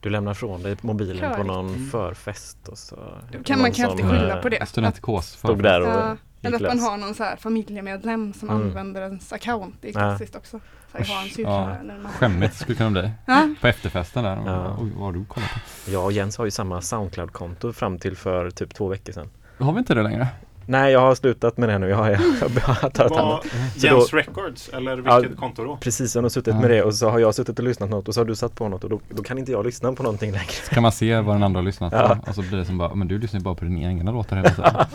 Du 0.02 0.10
lämnar 0.10 0.34
från 0.34 0.62
dig 0.62 0.76
mobilen 0.80 1.16
på 1.30 1.36
Körigt. 1.36 1.46
någon 1.46 1.86
förfest 1.90 2.68
och 2.68 2.78
så 2.78 2.96
Kan, 3.44 3.60
man 3.60 3.72
kan 3.72 3.90
som, 3.98 4.10
skylla 4.10 4.36
eh, 4.36 4.42
på 4.42 4.48
det. 4.48 4.66
Studentkås. 4.68 5.26
Stod 5.26 5.62
där 5.62 5.80
och 5.80 5.86
Ja, 5.88 6.16
eller 6.48 6.56
att 6.56 6.76
man 6.76 6.80
har 6.80 6.96
någon 6.96 7.14
så 7.14 7.24
här 7.24 7.36
familjemedlem 7.36 8.32
som 8.32 8.50
Mm. 8.50 8.62
använder 8.62 9.02
ens 9.02 9.32
account. 9.32 9.74
Det 9.80 9.88
är 9.88 9.92
Ja. 9.92 9.98
klassiskt 10.00 10.36
också. 10.36 10.60
Så 10.92 10.98
här, 10.98 11.06
jag 11.08 11.14
har 11.16 11.22
en 11.22 11.28
syrra 11.30 11.48
Ja, 11.50 11.70
en 11.74 11.86
mamma. 11.86 12.08
skämmigt 12.08 12.54
skulle 12.56 12.76
kunna 12.78 12.90
bli. 12.90 13.10
Ja. 13.26 13.48
På 13.60 13.66
efterfesten 13.66 14.24
där. 14.24 14.42
Ja. 14.46 14.76
Oj, 14.80 14.90
vad 14.96 15.04
har 15.04 15.12
du 15.12 15.24
kollat 15.24 15.48
på? 15.84 15.90
Jag 15.90 16.04
och 16.04 16.12
Jens 16.12 16.36
har 16.38 16.44
ju 16.44 16.50
samma 16.50 16.80
Soundcloud-konto 16.80 17.72
fram 17.72 17.98
till 17.98 18.16
för 18.16 18.50
typ 18.50 18.74
två 18.74 18.88
veckor 18.88 19.12
sedan. 19.12 19.28
Har 19.58 19.72
vi 19.72 19.78
inte 19.78 19.94
det 19.94 20.02
längre? 20.02 20.28
Nej, 20.66 20.92
jag 20.92 21.00
har 21.00 21.14
slutat 21.14 21.56
med 21.56 21.68
det 21.68 21.78
nu. 21.78 21.88
Jag 21.88 21.96
har, 21.96 22.10
jag 22.10 22.18
har 22.18 22.90
tagit 22.90 23.10
Vad- 23.10 23.20
annat. 23.20 23.46
Så 23.76 23.86
Jens 23.86 24.10
då- 24.10 24.16
Records 24.16 24.68
eller 24.68 25.02
Ja, 25.06 25.18
vilket 25.18 25.38
konto 25.38 25.64
då? 25.64 25.76
Precis, 25.76 26.14
jag 26.14 26.22
har 26.22 26.28
suttit 26.28 26.54
Ja. 26.54 26.60
med 26.60 26.70
det 26.70 26.82
och 26.82 26.94
så 26.94 27.10
har 27.10 27.18
jag 27.18 27.34
suttit 27.34 27.58
och 27.58 27.64
lyssnat 27.64 27.90
något 27.90 28.08
och 28.08 28.14
så 28.14 28.20
har 28.20 28.24
du 28.24 28.36
satt 28.36 28.54
på 28.54 28.68
något 28.68 28.84
och 28.84 28.90
då, 28.90 29.00
då 29.08 29.22
kan 29.22 29.38
inte 29.38 29.52
jag 29.52 29.66
lyssna 29.66 29.92
på 29.92 30.02
någonting 30.02 30.32
längre. 30.32 30.52
Så 30.68 30.74
kan 30.74 30.82
man 30.82 30.92
se 30.92 31.20
vad 31.20 31.34
den 31.36 31.42
andra 31.42 31.58
har 31.60 31.64
lyssnat 31.64 31.92
på 31.92 31.98
Ja. 31.98 32.18
och 32.26 32.34
så 32.34 32.42
blir 32.42 32.58
det 32.58 32.64
som 32.64 32.78
bara, 32.78 32.94
men 32.94 33.08
du 33.08 33.18
lyssnar 33.18 33.40
ju 33.40 33.44
bara 33.44 33.54
på 33.54 33.64
dina 33.64 33.88
egna 33.88 34.12
låtar 34.12 34.36
hela 34.36 34.50
tiden. 34.50 34.72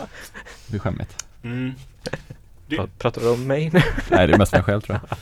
Det 0.66 0.70
blir 0.70 0.80
skämmigt. 0.80 1.24
Mm. 1.42 1.72
Det- 2.68 2.76
Pra- 2.76 2.88
Pratar 2.98 3.20
du 3.20 3.28
om 3.30 3.46
mig 3.46 3.70
nu? 3.72 3.80
Nej, 4.10 4.26
det 4.26 4.34
är 4.34 4.38
mest 4.38 4.52
mig 4.52 4.62
själv 4.62 4.80
tror 4.80 4.98
jag. 5.08 5.18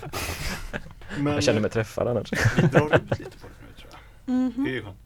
Men, 1.18 1.32
Jag 1.32 1.42
känner 1.42 1.60
mig 1.60 1.70
träffad 1.70 2.08
annars. 2.08 2.32
Vi 2.56 2.62
drar 2.66 2.94
ut 2.96 3.18
lite 3.18 3.30
på 3.38 3.46
det 3.46 3.66
nu 3.66 3.74
tror 3.80 3.90
jag. 4.26 4.34
Mhm. 4.34 4.64
Det 4.64 4.76
är 4.76 4.82
skönt. 4.82 4.96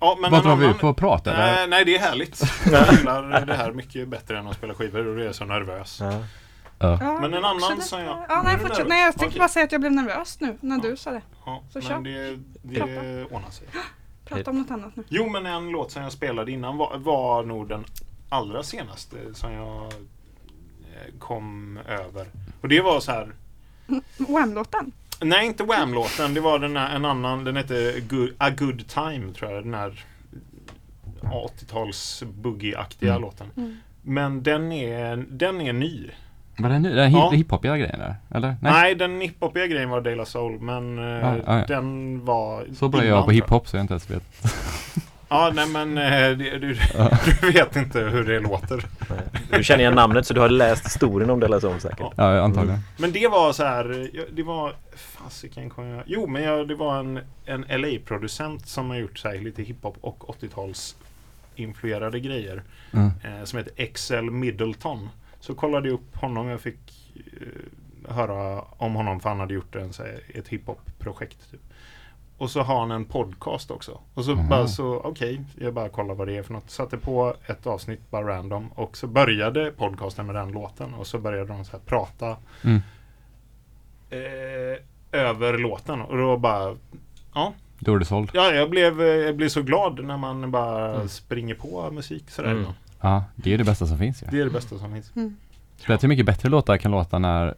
Ja, 0.00 0.18
men 0.20 0.30
Vad 0.30 0.42
drar 0.42 0.56
vi 0.56 0.66
ut 0.66 0.78
på 0.78 0.88
att 0.88 0.96
prata? 0.96 1.32
Nej, 1.32 1.68
nej, 1.68 1.84
det 1.84 1.96
är 1.96 2.00
härligt. 2.00 2.42
Jag 2.72 2.92
gillar 2.94 3.46
det 3.46 3.54
här 3.54 3.72
mycket 3.72 4.08
bättre 4.08 4.38
än 4.38 4.46
att 4.46 4.56
spela 4.56 4.74
skivor 4.74 5.06
och 5.06 5.16
det 5.16 5.28
är 5.28 5.32
så 5.32 5.44
nervös. 5.44 5.98
Ja. 6.00 6.12
Ja. 6.78 7.18
Men 7.20 7.34
en 7.34 7.44
annan 7.44 7.80
som 7.82 8.00
jag- 8.00 8.24
Ja, 8.28 8.42
nej, 8.44 8.58
fortsätt. 8.58 8.88
Nej, 8.88 9.02
jag 9.04 9.12
tänkte 9.14 9.26
Okej. 9.26 9.38
bara 9.38 9.48
säga 9.48 9.64
att 9.64 9.72
jag 9.72 9.80
blev 9.80 9.92
nervös 9.92 10.40
nu 10.40 10.58
när 10.60 10.78
du 10.78 10.96
sa 10.96 11.10
det. 11.10 11.22
Ja, 11.46 11.62
Så 11.72 11.80
kör. 11.80 11.94
men 11.94 12.02
det, 12.04 12.38
det 12.62 13.24
ordnar 13.24 13.50
sig. 13.50 13.66
Prata 14.24 14.50
om 14.50 14.58
något 14.58 14.70
annat 14.70 14.96
nu. 14.96 15.04
Jo, 15.08 15.28
men 15.28 15.46
en 15.46 15.68
låt 15.68 15.90
som 15.92 16.02
jag 16.02 16.12
spelade 16.12 16.52
innan 16.52 16.76
var, 16.76 16.98
var 16.98 17.42
nog 17.42 17.68
den 17.68 17.84
allra 18.28 18.62
senaste 18.62 19.16
som 19.34 19.52
jag 19.52 19.82
eh, 19.84 21.18
kom 21.18 21.78
över. 21.88 22.26
Och 22.60 22.68
det 22.68 22.80
var 22.80 23.00
så 23.00 23.12
här 23.12 23.32
Wham-låten. 24.18 24.92
Nej, 25.20 25.46
inte 25.46 25.64
Wham-låten. 25.64 26.34
Det 26.34 26.40
var 26.40 26.58
den 26.58 26.76
här, 26.76 26.96
en 26.96 27.04
annan. 27.04 27.44
Den 27.44 27.56
hette 27.56 28.00
good, 28.08 28.30
A 28.38 28.50
Good 28.50 28.88
Time, 28.88 29.32
tror 29.32 29.52
jag. 29.52 29.64
Den 29.64 29.74
här 29.74 30.04
80-tals 31.20 32.22
boogie-aktiga 32.26 33.10
Mm. 33.10 33.22
låten. 33.22 33.46
Mm. 33.56 33.76
Men 34.02 34.42
den 34.42 34.72
är, 34.72 35.16
den 35.30 35.60
är 35.60 35.72
ny. 35.72 36.10
Var 36.58 36.68
det 36.68 36.78
nu? 36.78 36.94
Den 36.94 37.12
Ja. 37.12 37.30
hip- 37.32 37.36
hiphopiga 37.36 37.76
grejen 37.76 37.98
där? 37.98 38.14
Eller? 38.30 38.56
Nej, 38.62 38.94
den 38.94 39.20
hiphopiga 39.20 39.66
grejen 39.66 39.88
var 39.90 40.00
De 40.00 40.14
La 40.14 40.24
Soul, 40.24 40.60
men 40.60 40.98
eh, 40.98 41.04
Ja, 41.04 41.36
ja, 41.46 41.58
ja. 41.58 41.64
den 41.66 42.24
var 42.24 42.66
Så 42.74 42.88
bra 42.88 43.00
innan, 43.04 43.16
jag 43.16 43.24
på 43.24 43.30
hiphop 43.30 43.68
så 43.68 43.76
jag 43.76 43.84
inte 43.84 43.92
ens 43.94 44.10
vet. 44.10 44.22
Ja, 45.28 45.52
nej 45.54 45.68
men 45.68 45.98
eh, 45.98 46.38
det, 46.38 46.58
du, 46.58 46.76
Ja. 46.94 47.10
du 47.40 47.52
vet 47.52 47.76
inte 47.76 48.00
hur 48.00 48.24
det 48.24 48.40
låter. 48.40 48.84
Du 49.50 49.64
känner 49.64 49.80
igen 49.80 49.94
namnet 49.94 50.26
så 50.26 50.34
du 50.34 50.40
har 50.40 50.48
läst 50.48 50.86
historien 50.86 51.30
om 51.30 51.40
Della 51.40 51.60
Soul 51.60 51.80
säkert. 51.80 52.06
Ja. 52.16 52.40
Antagligen. 52.40 52.80
Men 52.98 53.12
det 53.12 53.28
var 53.28 53.52
så 53.52 53.64
här, 53.64 54.10
det 54.32 54.42
var, 54.42 54.74
fasiken 54.96 55.70
kom 55.70 55.86
jag, 55.86 56.02
jo 56.06 56.26
men 56.26 56.42
jag, 56.42 56.68
det 56.68 56.74
var 56.74 56.98
en, 56.98 57.20
en 57.44 57.60
LA-producent 57.80 58.68
som 58.68 58.90
har 58.90 58.96
gjort 58.96 59.18
så 59.18 59.28
här 59.28 59.38
lite 59.38 59.62
hiphop 59.62 59.96
och 60.00 60.36
80-tals 60.40 60.96
influerade 61.56 62.20
grejer. 62.20 62.62
Mm. 62.92 63.10
Eh, 63.24 63.44
som 63.44 63.58
heter 63.58 63.72
Excel 63.76 64.30
Middleton. 64.30 65.08
Så 65.40 65.54
kollade 65.54 65.88
jag 65.88 65.94
upp 65.94 66.16
honom, 66.16 66.48
jag 66.48 66.60
fick 66.60 67.12
eh, 67.16 68.14
höra 68.14 68.60
om 68.60 68.94
honom 68.94 69.20
för 69.20 69.28
han 69.28 69.40
hade 69.40 69.54
gjort 69.54 69.74
en, 69.74 69.92
så 69.92 70.02
här, 70.02 70.20
ett 70.34 70.48
hiphop-projekt. 70.48 71.50
Typ. 71.50 71.60
Och 72.38 72.50
så 72.50 72.60
har 72.62 72.80
han 72.80 72.90
en 72.90 73.04
podcast 73.04 73.70
också. 73.70 74.00
Och 74.14 74.24
så 74.24 74.32
Aha. 74.32 74.48
bara 74.48 74.66
så, 74.68 75.00
okej, 75.04 75.40
jag 75.58 75.74
bara 75.74 75.88
kollar 75.88 76.14
vad 76.14 76.26
det 76.28 76.36
är 76.36 76.42
för 76.42 76.52
något. 76.52 76.70
Satte 76.70 76.96
på 76.98 77.34
ett 77.46 77.66
avsnitt 77.66 78.10
bara 78.10 78.26
random 78.36 78.68
och 78.74 78.96
så 78.96 79.06
började 79.06 79.70
podcasten 79.70 80.26
med 80.26 80.34
den 80.34 80.48
låten 80.52 80.94
och 80.94 81.06
så 81.06 81.18
började 81.18 81.46
de 81.52 81.64
så 81.64 81.72
här 81.72 81.78
prata 81.78 82.36
Mm. 82.64 82.80
eh, 84.10 85.20
över 85.20 85.58
låten 85.58 86.00
och 86.00 86.16
då 86.16 86.36
bara 86.36 86.76
ja, 87.34 87.52
Då 87.78 87.94
är 87.94 87.98
du 87.98 88.04
såld. 88.04 88.30
ja 88.34 88.52
jag, 88.52 88.70
blev, 88.70 89.00
eh, 89.00 89.06
jag 89.06 89.36
blev 89.36 89.48
så 89.48 89.62
glad 89.62 90.04
när 90.04 90.16
man 90.16 90.50
bara 90.50 90.94
Mm. 90.94 91.08
springer 91.08 91.54
på 91.54 91.90
musik 91.90 92.30
sådär. 92.30 92.50
Mm. 92.52 92.70
Ja, 93.00 93.24
det 93.34 93.54
är 93.54 93.58
det 93.58 93.64
bästa 93.64 93.86
som 93.86 93.98
finns 93.98 94.22
ju. 94.22 94.26
Det 94.30 94.40
är 94.40 94.44
det 94.44 94.50
bästa 94.50 94.78
som 94.78 94.92
finns. 94.92 95.16
Mm. 95.16 95.36
Du 95.86 95.96
hur 96.00 96.08
mycket 96.08 96.26
bättre 96.26 96.48
låtar 96.48 96.76
kan 96.76 96.90
låta 96.90 97.18
när 97.18 97.54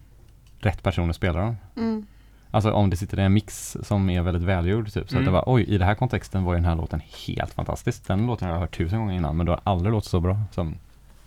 rätt 0.59 0.83
personer 0.83 1.12
spelar 1.12 1.41
dem? 1.41 2.07
Alltså 2.51 2.72
om 2.72 2.90
det 2.90 2.96
sitter 2.96 3.16
en 3.18 3.32
mix 3.32 3.76
som 3.82 4.11
är 4.11 4.22
väldigt 4.22 4.42
välgjord 4.42 4.84
typ. 4.84 4.92
Så 4.94 5.01
att 5.01 5.12
Mm. 5.12 5.24
det 5.24 5.30
var 5.30 5.44
oj, 5.46 5.62
i 5.62 5.78
den 5.78 5.86
här 5.88 5.94
kontexten 5.94 6.44
var 6.44 6.53
ju 6.53 6.57
den 6.59 6.64
här 6.68 6.76
låten 6.76 7.01
helt 7.26 7.55
fantastisk. 7.55 8.07
Den 8.07 8.26
låten 8.26 8.49
har 8.49 8.55
jag 8.55 8.61
hört 8.61 8.76
tusen 8.76 8.99
gånger 8.99 9.14
innan 9.14 9.36
men 9.36 9.46
det 9.46 9.53
har 9.53 9.61
aldrig 9.64 9.92
låtit 9.92 10.11
så 10.11 10.20
bra 10.20 10.38
som 10.53 10.74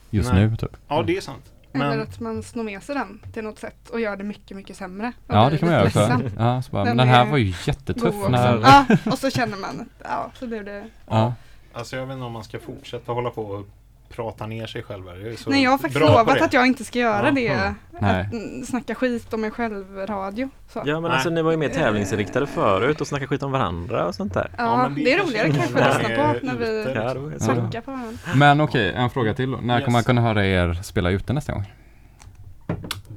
just 0.09 0.34
Nej. 0.34 0.47
nu 0.49 0.55
typ. 0.55 0.78
Ja, 0.88 1.03
det 1.03 1.17
är 1.17 1.22
sant. 1.22 1.51
Eller 1.74 1.89
Men 1.89 2.01
att 2.01 2.19
man 2.19 2.43
snor 2.43 2.63
med 2.63 2.84
sig 2.84 2.95
den 2.95 3.19
till 3.34 3.43
något 3.43 3.59
sätt 3.59 3.89
och 3.89 3.99
gör 3.99 4.17
det 4.17 4.24
mycket, 4.24 4.57
mycket 4.57 4.78
sämre. 4.78 5.11
Ja 5.28 5.49
det 5.49 5.57
kan 5.57 5.69
man 5.69 5.78
göra 5.78 5.88
också. 5.88 6.22
Ja, 6.38 6.61
så 6.61 6.72
bara, 6.72 6.84
men 6.84 6.97
Den 6.97 6.97
den 6.97 7.07
här 7.15 7.26
är 7.26 7.32
var 7.32 7.38
ju 7.38 7.53
jättetuff 7.65 8.15
när... 8.30 8.61
Ja, 8.61 8.86
och 9.11 9.17
så 9.17 9.30
känner 9.30 9.57
man, 9.57 9.89
ja, 10.03 10.32
så 10.39 10.47
blev 10.47 10.65
det 10.65 10.84
Ja. 11.07 11.34
alltså 11.74 11.95
jag 11.95 12.05
vet 12.05 12.13
inte 12.13 12.26
om 12.26 12.32
man 12.32 12.43
ska 12.43 12.59
fortsätta 12.59 13.11
hålla 13.11 13.30
på 13.30 13.41
och 13.43 13.67
prata 14.12 14.47
ner 14.47 14.68
sig 14.68 14.84
själv. 14.84 15.07
här. 15.07 15.16
Jag 15.16 15.34
är 15.34 15.38
så 15.38 15.49
Nej, 15.49 15.64
jag 15.64 15.72
har 15.72 15.78
faktiskt 15.78 15.99
lovat 16.01 16.28
det. 16.38 16.43
att 16.45 16.53
jag 16.53 16.68
inte 16.68 16.84
ska 16.84 16.99
göra 16.99 17.26
Ja. 17.26 17.32
det. 17.32 17.47
Mm. 17.47 17.74
Nej. 17.99 18.22
Att 18.26 18.34
mm, 18.34 18.66
snacka 18.66 18.95
skit 18.95 19.34
om 19.34 19.41
mig 19.41 19.51
själv 19.51 19.95
radio. 20.07 20.49
Så. 20.74 20.82
Ja 20.86 20.99
men 20.99 21.12
alltså 21.12 21.30
ni 21.30 21.41
var 21.41 21.51
ju 21.51 21.57
mer 21.57 21.70
tävlingsinriktade 21.70 22.47
förut 22.47 23.01
och 23.01 23.07
snackade 23.07 23.28
skit 23.28 23.43
om 23.43 23.51
varandra 23.51 24.05
och 24.07 24.16
sånt 24.16 24.34
där. 24.34 24.49
Ja, 24.57 24.91
det, 24.95 25.14
är 25.14 25.20
roligare 25.26 25.49
kanske 25.51 25.80
att 25.84 26.01
lyssna 26.01 26.16
på 26.16 26.45
när 26.45 26.55
vi 26.55 26.93
Ja, 26.95 27.14
det 27.14 27.39
snackar 27.39 27.82
på 27.82 27.91
varandra. 27.91 28.18
Men 28.36 28.62
okej, 28.62 28.93
en 28.95 29.09
fråga 29.09 29.34
till 29.34 29.51
då. 29.51 29.57
När 29.57 29.76
Yes. 29.76 29.86
kommer 29.86 29.95
man 29.97 30.03
kunna 30.03 30.22
höra 30.22 30.45
er 30.45 30.74
spela 30.84 31.09
ute 31.09 31.34
nästa 31.34 31.53
gång? 31.53 31.64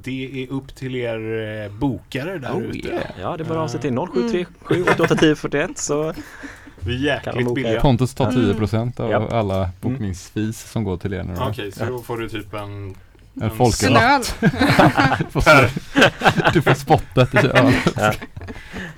Det 0.02 0.44
är 0.44 0.52
upp 0.52 0.74
till 0.76 0.96
er 0.96 1.18
eh, 1.64 1.72
bokare 1.78 2.38
där 2.38 2.52
Oh, 2.52 2.62
ute. 2.62 2.88
yeah. 2.88 3.02
Ja 3.20 3.36
det 3.36 3.42
är 3.44 3.48
bara 3.48 3.60
av 3.62 3.68
sig 3.68 3.80
till 3.80 3.94
0737 3.96 4.84
88 4.92 5.14
10 5.16 5.34
41 5.36 5.78
så 5.78 6.14
Vi 6.86 7.08
är 7.08 7.14
jäkligt 7.16 7.54
billiga. 7.54 7.80
Pontus 7.80 8.14
tar 8.14 8.28
Mm. 8.30 8.56
10% 8.56 9.00
av 9.00 9.10
Japp. 9.10 9.32
alla 9.32 9.70
bokningsfees 9.80 10.70
som 10.70 10.84
går 10.84 10.96
till 10.96 11.12
er 11.12 11.22
nu 11.22 11.34
då. 11.34 11.44
Okej, 11.50 11.72
så 11.72 11.84
då 11.84 11.98
får 11.98 12.18
du 12.18 12.28
typ 12.28 12.54
en... 12.54 12.94
En 13.40 13.50
öl. 13.96 14.22
Du 16.52 16.62
får- 16.62 16.74
spottet 16.74 17.34
i 17.44 17.46
öl. 17.46 17.72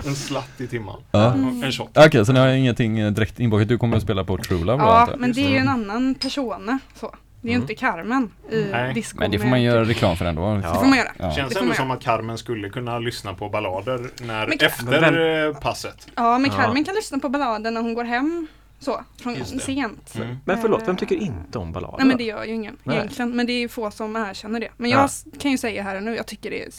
En 0.05 0.15
slatt 0.15 0.61
i 0.61 0.67
timman. 0.67 1.01
Ja. 1.11 1.27
Och 1.27 1.37
En 1.37 1.71
shot. 1.71 1.89
Okej, 1.97 2.25
så 2.25 2.31
ni 2.33 2.39
har 2.39 2.47
ingenting 2.47 2.99
eh, 2.99 3.11
direkt 3.11 3.39
inbokat. 3.39 3.67
Du 3.67 3.77
kommer 3.77 3.97
att 3.97 4.03
spela 4.03 4.23
på 4.23 4.37
True 4.37 4.65
Love 4.65 4.83
Ja, 4.83 5.09
men 5.17 5.33
det 5.33 5.41
är 5.45 5.49
ju 5.49 5.57
en 5.57 5.69
annan 5.69 6.15
persona. 6.15 6.79
Så. 6.99 7.15
Det 7.47 7.51
är 7.51 7.53
ju 7.53 7.57
Mm. 7.57 7.63
inte 7.71 7.75
Carmen 7.75 8.31
i 8.51 8.67
Nej. 8.71 8.93
disco. 8.93 9.17
Men 9.19 9.31
det 9.31 9.37
får 9.37 9.43
med- 9.45 9.49
man 9.51 9.61
göra 9.63 9.83
reklam 9.85 10.17
för 10.17 10.25
ändå. 10.25 10.55
Det 10.55 10.61
får 10.63 10.85
man 10.85 10.97
göra. 10.97 11.11
Ja. 11.17 11.31
Känns 11.31 11.49
Det 11.49 11.55
får 11.55 11.61
ändå 11.65 11.75
som 11.75 11.91
att 11.91 12.03
Carmen 12.03 12.37
skulle 12.37 12.69
kunna 12.69 12.99
lyssna 12.99 13.33
på 13.33 13.49
ballader 13.49 14.09
när, 14.21 14.47
Men- 14.47 14.57
efter 14.61 15.47
eh, 15.47 15.53
passet. 15.53 16.07
Ja, 16.15 16.37
men 16.39 16.51
Ja. 16.51 16.57
Carmen 16.57 16.83
kan 16.83 16.95
lyssna 16.95 17.19
på 17.19 17.29
balladen 17.29 17.73
när 17.73 17.81
hon 17.81 17.93
går 17.93 18.03
hem. 18.03 18.47
Så, 18.79 19.03
från 19.21 19.45
sent. 19.45 20.15
Mm. 20.15 20.37
Men 20.45 20.61
förlåt, 20.61 20.83
vem 20.87 20.97
tycker 20.97 21.15
inte 21.15 21.57
om 21.59 21.71
ballader? 21.71 21.97
Nej 21.97 22.07
men 22.07 22.17
det 22.17 22.23
gör 22.23 22.43
ju 22.45 22.53
ingen 22.53 22.77
Nej. 22.83 22.95
egentligen. 22.97 23.35
Men 23.35 23.45
det 23.45 23.53
är 23.53 23.59
ju 23.59 23.69
få 23.69 23.91
som 23.91 24.15
erkänner 24.15 24.59
det. 24.59 24.69
Men 24.77 24.89
Ja. 24.91 24.97
jag 24.97 25.05
s- 25.05 25.25
kan 25.39 25.51
ju 25.51 25.57
säga 25.57 25.83
här 25.83 25.95
och 25.95 26.03
nu, 26.03 26.15
jag 26.15 26.25
tycker 26.25 26.49
det 26.49 26.63
är 26.65 26.69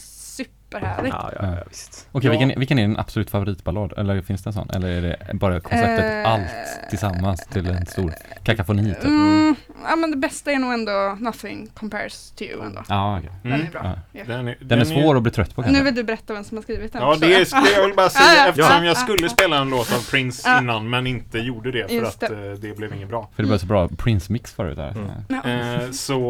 superhärligt. 0.73 1.15
Ja, 1.19 1.31
ja, 1.39 1.55
ja 1.55 1.63
visst. 1.69 2.07
Okej, 2.11 2.27
Ja. 2.27 2.31
vilken, 2.39 2.59
vilken 2.59 2.79
är 2.79 2.87
din 2.87 2.97
absolut 2.97 3.29
favoritballad? 3.29 3.93
Eller 3.97 4.21
finns 4.21 4.43
det 4.43 4.49
en 4.49 4.53
sån? 4.53 4.69
Eller 4.69 4.87
är 4.89 5.01
det 5.01 5.33
bara 5.33 5.59
konceptet 5.59 6.05
Eh, 6.25 6.31
allt 6.33 6.89
tillsammans 6.89 7.47
till 7.47 7.67
en 7.67 7.85
stor 7.85 8.13
kakafoni 8.43 8.93
typ? 8.93 9.03
Mm, 9.03 9.55
ja 9.89 9.95
men 9.95 10.11
det 10.11 10.17
bästa 10.17 10.51
är 10.51 10.59
nog 10.59 10.73
ändå 10.73 11.17
Nothing 11.19 11.67
compares 11.73 12.31
to 12.31 12.43
you 12.43 12.65
ändå. 12.65 12.83
Ja, 12.89 13.17
okej. 13.19 13.29
Den 13.43 13.53
är 13.61 13.71
bra. 13.71 13.99
Ja. 14.11 14.23
Den 14.27 14.47
är, 14.47 14.57
Den 14.61 14.79
är 14.79 14.85
svår 14.85 15.15
att 15.17 15.23
bli 15.23 15.31
trött 15.31 15.55
på 15.55 15.61
Nu 15.61 15.65
kanske? 15.67 15.83
vill 15.83 15.95
du 15.95 16.03
berätta 16.03 16.33
vem 16.33 16.43
som 16.43 16.57
har 16.57 16.61
skrivit 16.63 16.93
den. 16.93 17.01
Ja, 17.01 17.15
det 17.19 17.25
är, 17.35 17.39
det 17.63 17.71
jag 17.75 17.85
vill 17.87 17.95
bara 17.95 18.09
säga 18.19 18.47
eftersom 18.47 18.71
ja, 18.71 18.77
jag 18.85 18.91
ja. 18.91 18.95
skulle 18.95 19.29
spela 19.29 19.57
en 19.57 19.69
låt 19.69 19.93
av 19.93 20.09
Prince 20.11 20.49
innan 20.61 20.89
men 20.89 21.07
inte 21.07 21.39
gjorde 21.39 21.71
det 21.71 21.87
för 21.87 21.95
Just 21.95 22.23
att 22.23 22.29
det. 22.29 22.47
eh, 22.51 22.53
det 22.53 22.77
blev 22.77 22.93
inget 22.95 23.09
bra. 23.09 23.29
För 23.35 23.43
det 23.43 23.49
var 23.49 23.57
så 23.57 23.65
bra 23.65 23.87
Prince-mix 23.87 24.53
förut 24.55 24.77
där. 24.77 24.91
Mm. 24.91 25.09
Ja. 25.43 25.49
Eh, 25.83 25.91
så, 25.91 26.21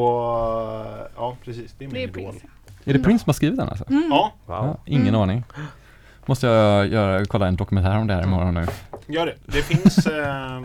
ja 1.16 1.38
precis, 1.46 1.76
det 1.78 1.86
är 1.86 1.88
min 1.88 1.94
Det 1.94 2.00
är 2.00 2.04
idol. 2.22 2.32
Prince. 2.32 2.48
Är 2.86 2.94
det 2.94 3.00
Prince 3.00 3.24
som 3.24 3.30
har 3.30 3.34
skrivit 3.34 3.58
den 3.60 3.70
alltså? 3.70 3.86
Mm. 3.90 4.08
Ja, 4.10 4.34
Ja, 4.48 4.62
Wow. 4.62 4.80
ingen 4.86 5.08
Mm. 5.08 5.22
aning. 5.22 5.44
Måste 6.26 6.48
jag 6.48 6.88
göra, 6.88 7.26
kolla 7.26 7.48
en 7.48 7.56
dokumentär 7.56 7.98
om 7.98 8.08
det 8.08 8.14
här 8.14 8.24
imorgon 8.24 8.54
nu. 8.54 8.66
gör 9.08 9.26
det. 9.26 9.36
Det 9.46 9.62
finns, 9.64 9.98
eh, 10.08 10.62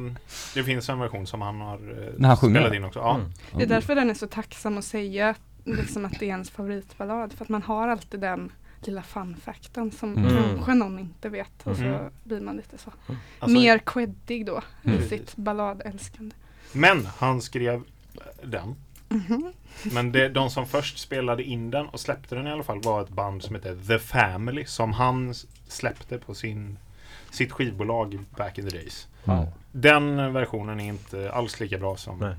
det 0.55 0.65
finns 0.65 0.89
en 0.89 0.99
version 0.99 1.27
som 1.27 1.43
han 1.43 1.61
har 1.61 1.75
eh, 2.19 2.27
han 2.27 2.37
sjunger? 2.37 2.61
spelat 2.61 2.75
in 2.77 2.85
också. 2.85 2.99
Ja. 2.99 3.15
Mm. 3.15 3.31
Det 3.57 3.62
är 3.62 3.67
därför 3.69 3.95
den 3.95 4.11
är 4.11 4.15
så 4.15 4.27
tacksam 4.27 4.79
att 4.79 4.85
säga 4.85 5.35
liksom 5.65 6.05
att 6.05 6.12
det 6.19 6.25
är 6.27 6.29
ens 6.31 6.51
favoritballad. 6.51 7.33
För 7.33 7.45
att 7.45 7.49
man 7.49 7.62
har 7.62 7.89
alltid 7.89 8.21
den 8.21 8.53
lilla 8.81 9.03
fun-fakten 9.03 9.91
som 9.91 10.17
Mm. 10.17 10.33
kanske 10.55 10.75
någon 10.75 10.99
inte 10.99 11.29
vet. 11.29 11.62
Och 11.67 11.77
så 11.77 11.83
Mm. 11.85 12.01
blir 12.25 12.41
man 12.41 12.57
lite 12.57 12.79
så. 12.79 12.91
Alltså, 13.39 13.59
Mer 13.59 13.79
creddig 13.79 14.47
då 14.47 14.61
Mm. 14.85 14.99
i 14.99 15.03
sitt 15.03 15.37
balladälskande. 15.37 16.35
Men 16.73 17.09
han 17.19 17.41
skrev 17.41 17.83
den. 18.43 18.75
Mhm. 19.15 19.53
Men 19.93 20.12
det, 20.12 20.29
de 20.29 20.51
som 20.51 20.67
först 20.67 20.99
spelade 20.99 21.43
in 21.43 21.71
den 21.71 21.87
och 21.87 22.01
släppte 22.01 22.35
den 22.35 22.47
i 22.47 22.51
alla 22.51 22.62
fall 22.62 22.81
var 22.83 23.03
ett 23.03 23.09
band 23.09 23.43
som 23.43 23.55
heter 23.55 23.77
The 23.89 23.99
Family 23.99 24.65
som 24.65 24.93
han 24.93 25.35
släppte 25.69 26.19
på 26.19 26.35
sin, 26.35 26.79
sitt 27.31 27.53
skivbolag 27.53 28.19
back 28.37 28.59
in 28.59 28.69
the 28.71 28.77
days. 28.79 29.09
Mm. 29.25 29.47
Den 29.73 30.33
versionen 30.33 30.81
är 30.81 30.89
inte 30.89 31.33
alls 31.33 31.61
lika 31.61 31.79
bra 31.79 31.97
som 31.97 32.19
Nej. 32.19 32.35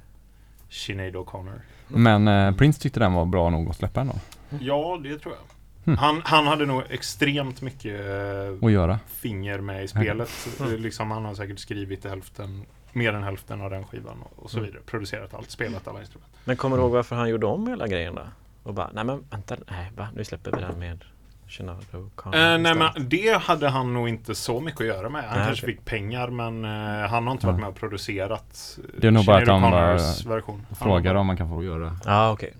Sinead 0.70 1.16
O'Connor. 1.16 1.60
Men 1.88 2.28
eh, 2.28 2.56
Prince 2.56 2.82
tyckte 2.82 3.00
den 3.00 3.14
var 3.14 3.26
bra 3.26 3.50
nog 3.50 3.70
att 3.70 3.76
släppa 3.78 4.00
den 4.00 4.08
då. 4.08 4.16
Ja, 4.62 5.00
det 5.04 5.20
tror 5.20 5.34
jag. 5.34 5.42
Hmm. 5.86 5.98
Han, 5.98 6.22
han 6.26 6.48
hade 6.48 6.66
nog 6.66 6.82
extremt 6.90 7.62
mycket 7.62 8.00
eh, 8.06 8.66
Att 8.68 8.72
göra. 8.72 9.00
finger 9.08 9.60
med 9.60 9.84
i 9.84 9.88
spelet. 9.88 10.30
Eh, 10.60 10.68
Liksom, 10.70 11.12
han 11.12 11.26
har 11.26 11.36
säkert 11.36 11.60
skrivit 11.60 12.06
hälften, 12.06 12.66
mer 12.96 13.14
än 13.14 13.24
hälften 13.24 13.62
av 13.62 13.70
den 13.70 13.84
skivan 13.84 14.18
och, 14.36 14.50
så 14.52 14.58
Mm. 14.58 14.70
vidare. 14.70 14.84
Producerat 14.86 15.34
allt, 15.34 15.52
spelat 15.52 15.88
alla 15.88 16.00
instrument. 16.00 16.32
Men 16.46 16.56
kommer 16.58 16.78
du 16.78 16.84
ihåg 16.84 16.92
varför 16.92 17.16
han 17.16 17.30
gjorde 17.30 17.46
om 17.46 17.68
hela 17.68 17.88
grejen 17.88 18.16
då? 18.16 18.22
Och 18.64 18.74
bara, 18.74 18.90
nej 18.94 19.04
men 19.04 19.24
vänta, 19.30 19.56
nej 19.72 19.92
va, 19.98 20.08
nu 20.16 20.24
släpper 20.24 20.52
vi 20.52 20.62
den 20.62 20.80
med 20.80 21.04
Sinead 21.50 21.78
O'Connor 21.92 22.36
Eh, 22.36 22.42
nej 22.60 22.72
istället." 22.72 22.94
men 22.96 23.10
det 23.10 23.42
hade 23.42 23.70
han 23.70 23.94
nog 23.94 24.10
inte 24.10 24.36
så 24.36 24.60
mycket 24.62 24.82
att 24.82 24.88
göra 24.88 25.10
med. 25.10 25.24
Han 25.24 25.38
Nej, 25.38 25.48
kanske 25.48 25.66
okej. 25.66 25.76
fick 25.76 25.86
pengar 25.86 26.28
men 26.28 26.66
eh, 26.66 27.10
han 27.10 27.28
har 27.28 27.32
inte 27.32 27.48
varit 27.48 27.60
med 27.60 27.70
och 27.70 27.76
producerat 27.76 28.78
eh, 28.84 28.84
Det 29.02 29.08
är 29.08 29.12
nog 29.12 29.26
bara 29.26 29.38
att 29.38 29.46
de 29.46 29.64
O'Connors 29.64 30.26
bara 30.26 30.36
version. 30.36 30.66
Frågar 30.80 31.16
om 31.16 31.28
man 31.28 31.38
kan 31.38 31.50
få 31.50 31.64
göra. 31.64 31.98
Ja 32.06 32.32
okej. 32.32 32.54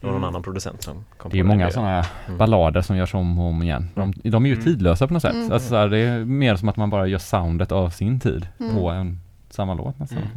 Det 0.00 0.06
var 0.06 0.12
någon 0.12 0.16
Mm. 0.22 0.28
annan 0.28 0.42
producent 0.42 0.82
som 0.82 1.04
kom 1.18 1.30
Det 1.30 1.38
är 1.38 1.42
på 1.42 1.48
många 1.48 1.70
sådana 1.70 2.04
Mm. 2.26 2.38
ballader 2.38 2.82
som 2.82 2.96
görs 2.96 3.14
om 3.14 3.38
och 3.38 3.46
om 3.46 3.62
igen. 3.62 3.88
De, 3.94 4.12
de 4.30 4.44
är 4.44 4.48
ju 4.48 4.54
Mm. 4.54 4.64
tidlösa 4.64 5.06
på 5.06 5.12
något 5.14 5.22
sätt. 5.22 5.34
Mm. 5.34 5.52
Alltså, 5.52 5.68
så 5.68 5.76
här, 5.76 5.88
det 5.88 5.98
är 5.98 6.24
mer 6.24 6.56
som 6.56 6.68
att 6.68 6.76
man 6.76 6.90
bara 6.90 7.06
gör 7.06 7.18
soundet 7.18 7.72
av 7.72 7.90
sin 7.90 8.20
tid 8.20 8.48
Mm. 8.60 8.74
på 8.76 8.90
en 8.90 9.20
samma 9.50 9.74
låt 9.74 9.98
nästan. 9.98 10.18
Mm. 10.18 10.30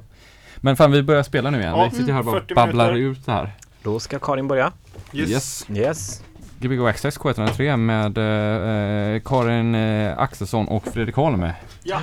Men 0.57 0.75
fan 0.75 0.91
vi 0.91 1.03
börjar 1.03 1.23
spela 1.23 1.49
nu 1.49 1.59
igen. 1.59 1.73
Ja, 1.77 1.89
vi 1.91 1.97
sitter 1.97 2.13
här 2.13 2.19
och 2.19 2.25
bara 2.25 2.39
40 2.39 2.53
babblar 2.53 2.93
minuter. 2.93 3.19
ut 3.19 3.25
det 3.25 3.31
här. 3.31 3.51
Då 3.83 3.99
ska 3.99 4.19
Karin 4.19 4.47
börja. 4.47 4.71
Yes. 5.13 5.29
Yes. 5.29 5.65
Yes. 5.69 6.23
Gbg 6.59 6.87
Access 6.87 7.19
K103 7.19 7.77
med 7.77 8.17
eh, 8.17 9.21
Karin 9.21 9.75
eh, 9.75 10.17
Axelsson 10.17 10.67
och 10.67 10.83
Fredrik 10.87 11.15
Holm. 11.15 11.47
Ja. 11.83 11.99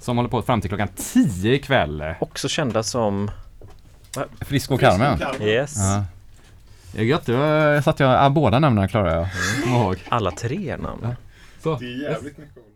Som 0.00 0.16
håller 0.16 0.30
på 0.30 0.42
fram 0.42 0.60
till 0.60 0.70
klockan 0.70 0.88
10 0.96 1.54
ikväll. 1.54 2.04
Också 2.20 2.48
kända 2.48 2.82
som 2.82 3.30
Frisk 4.40 4.70
och 4.70 4.80
Carmen. 4.80 5.18
Yes. 5.40 5.76
Ja. 5.76 6.04
Det 6.92 7.00
är 7.00 7.04
gött, 7.04 7.26
då 7.26 7.82
satt 7.82 8.00
jag, 8.00 8.24
ah, 8.24 8.30
båda 8.30 8.58
namnen 8.58 8.88
klarar 8.88 9.16
jag. 9.16 9.28
Ihåg. 9.66 9.96
Alla 10.08 10.30
tre 10.30 10.76
namn. 10.76 11.00
Ja. 11.02 11.14
Så. 11.62 11.76
Det 11.76 11.84
är 11.84 12.02
jävligt 12.02 12.38
mycket 12.38 12.71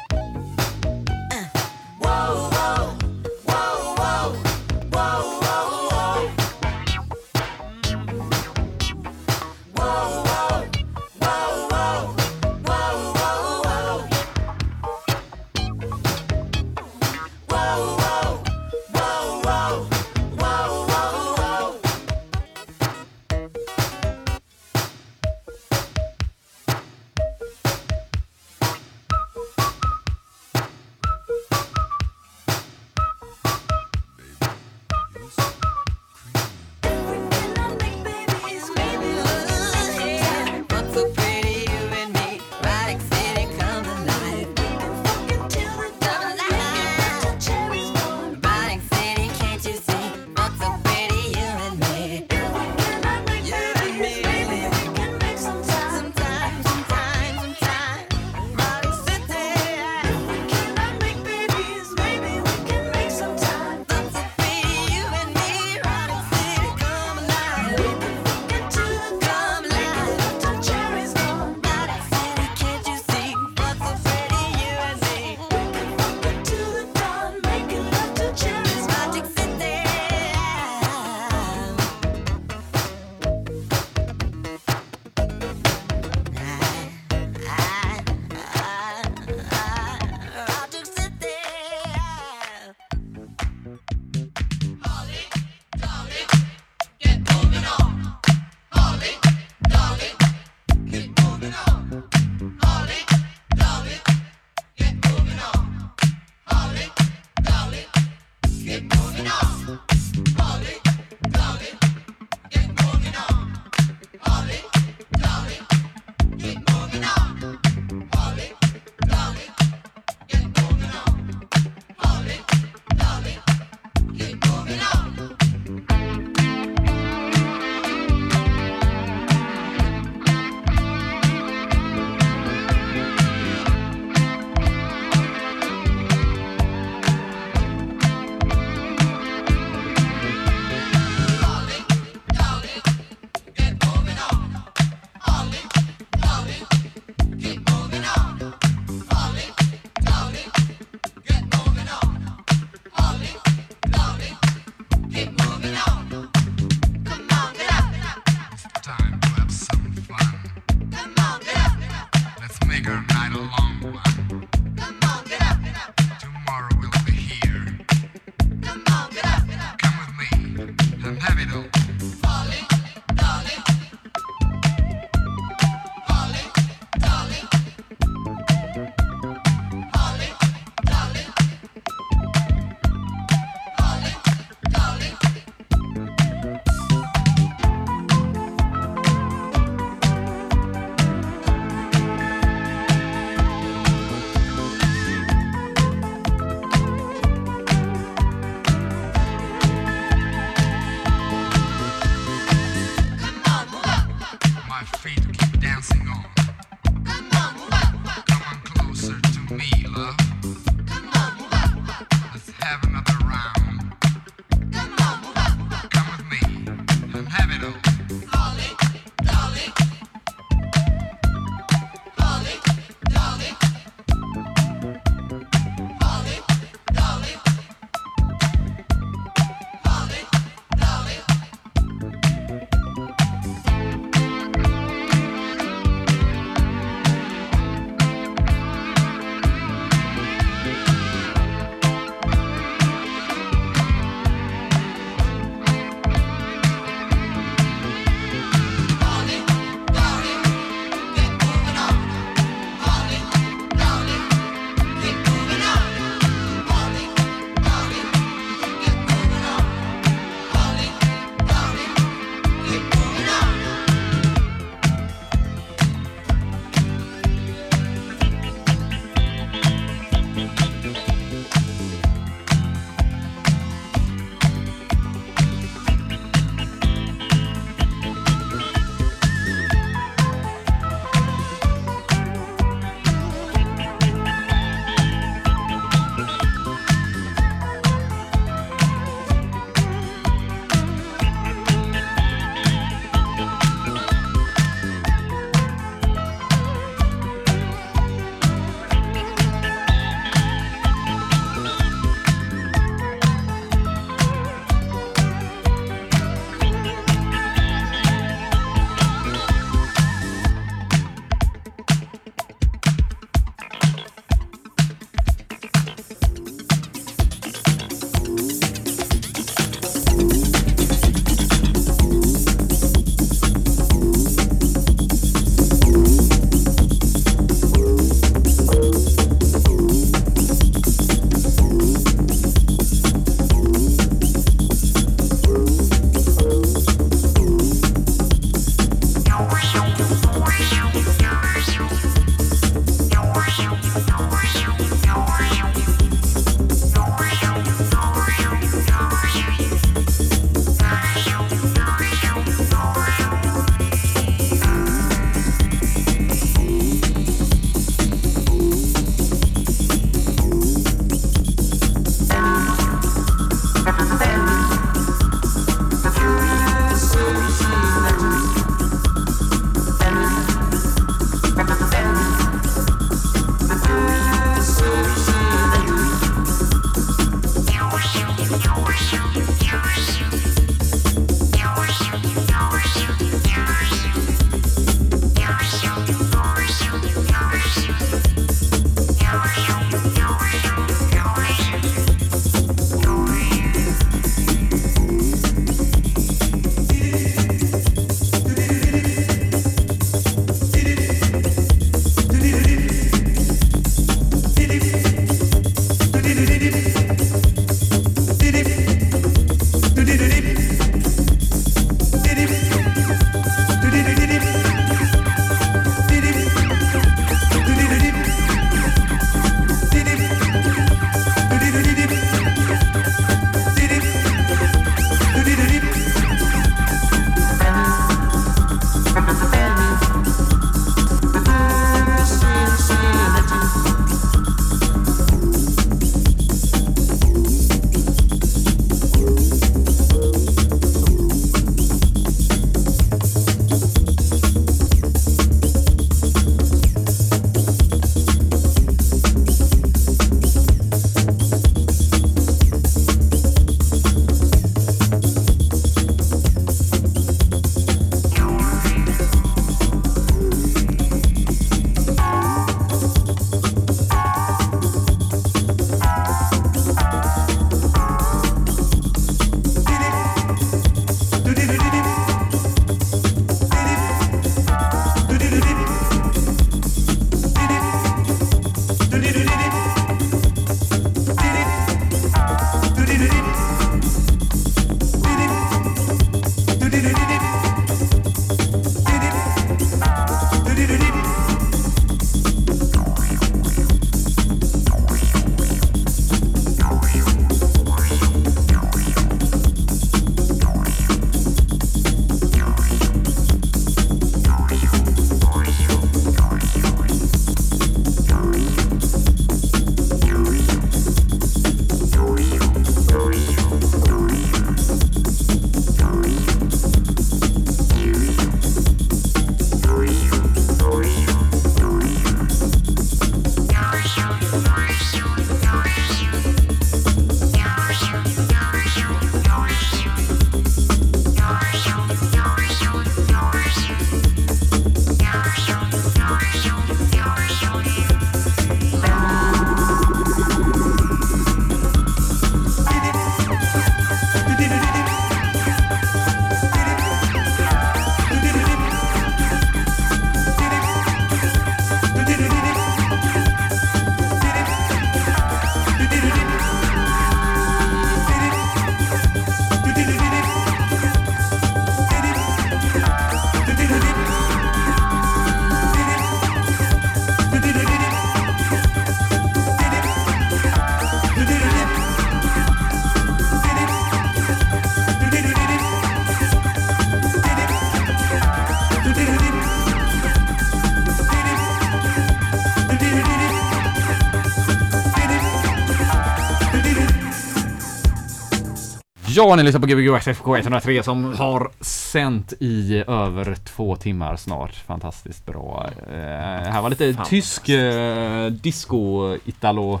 Ja, 589.36 589.56
ni 589.56 589.62
lyssnar 589.62 589.80
på 589.80 589.86
Gbg 589.86 590.16
FK 590.34 590.56
103 590.56 591.02
som 591.02 591.34
har 591.34 591.70
sänt 591.80 592.52
i 592.60 593.04
över 593.08 593.54
två 593.54 593.96
timmar 593.96 594.36
snart. 594.36 594.74
Fantastiskt 594.74 595.46
bra. 595.46 595.90
Eh, 596.12 596.70
här 596.72 596.82
var 596.82 596.90
lite 596.90 597.14
tysk 597.14 597.68
eh, 597.68 598.46
disco, 598.46 599.34
italo, 599.44 600.00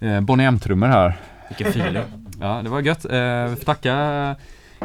eh, 0.00 0.20
Bonnie 0.20 0.44
M-trummor 0.44 0.86
här. 0.86 1.20
Vilken 1.48 1.66
feeling. 1.66 2.02
ja, 2.40 2.60
det 2.62 2.70
var 2.70 2.80
gött. 2.80 3.04
Eh, 3.04 3.44
vi 3.44 3.56
får 3.56 3.64
tacka 3.64 4.36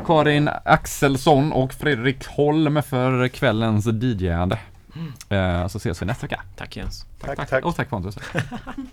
Karin 0.05 0.49
Axelsson 0.65 1.51
och 1.51 1.73
Fredrik 1.73 2.27
Holm 2.27 2.83
för 2.83 3.27
kvällens 3.27 3.85
DJande. 3.85 4.59
Eh, 5.29 5.67
så 5.67 5.77
ses 5.77 6.01
vi 6.01 6.05
nästa 6.05 6.27
vecka. 6.27 6.41
Tack 6.55 6.77
Jens. 6.77 7.05
Tack, 7.19 7.49
tack. 7.49 7.65
Och 7.65 7.75
tack 7.75 7.89
Pontus. 7.89 8.17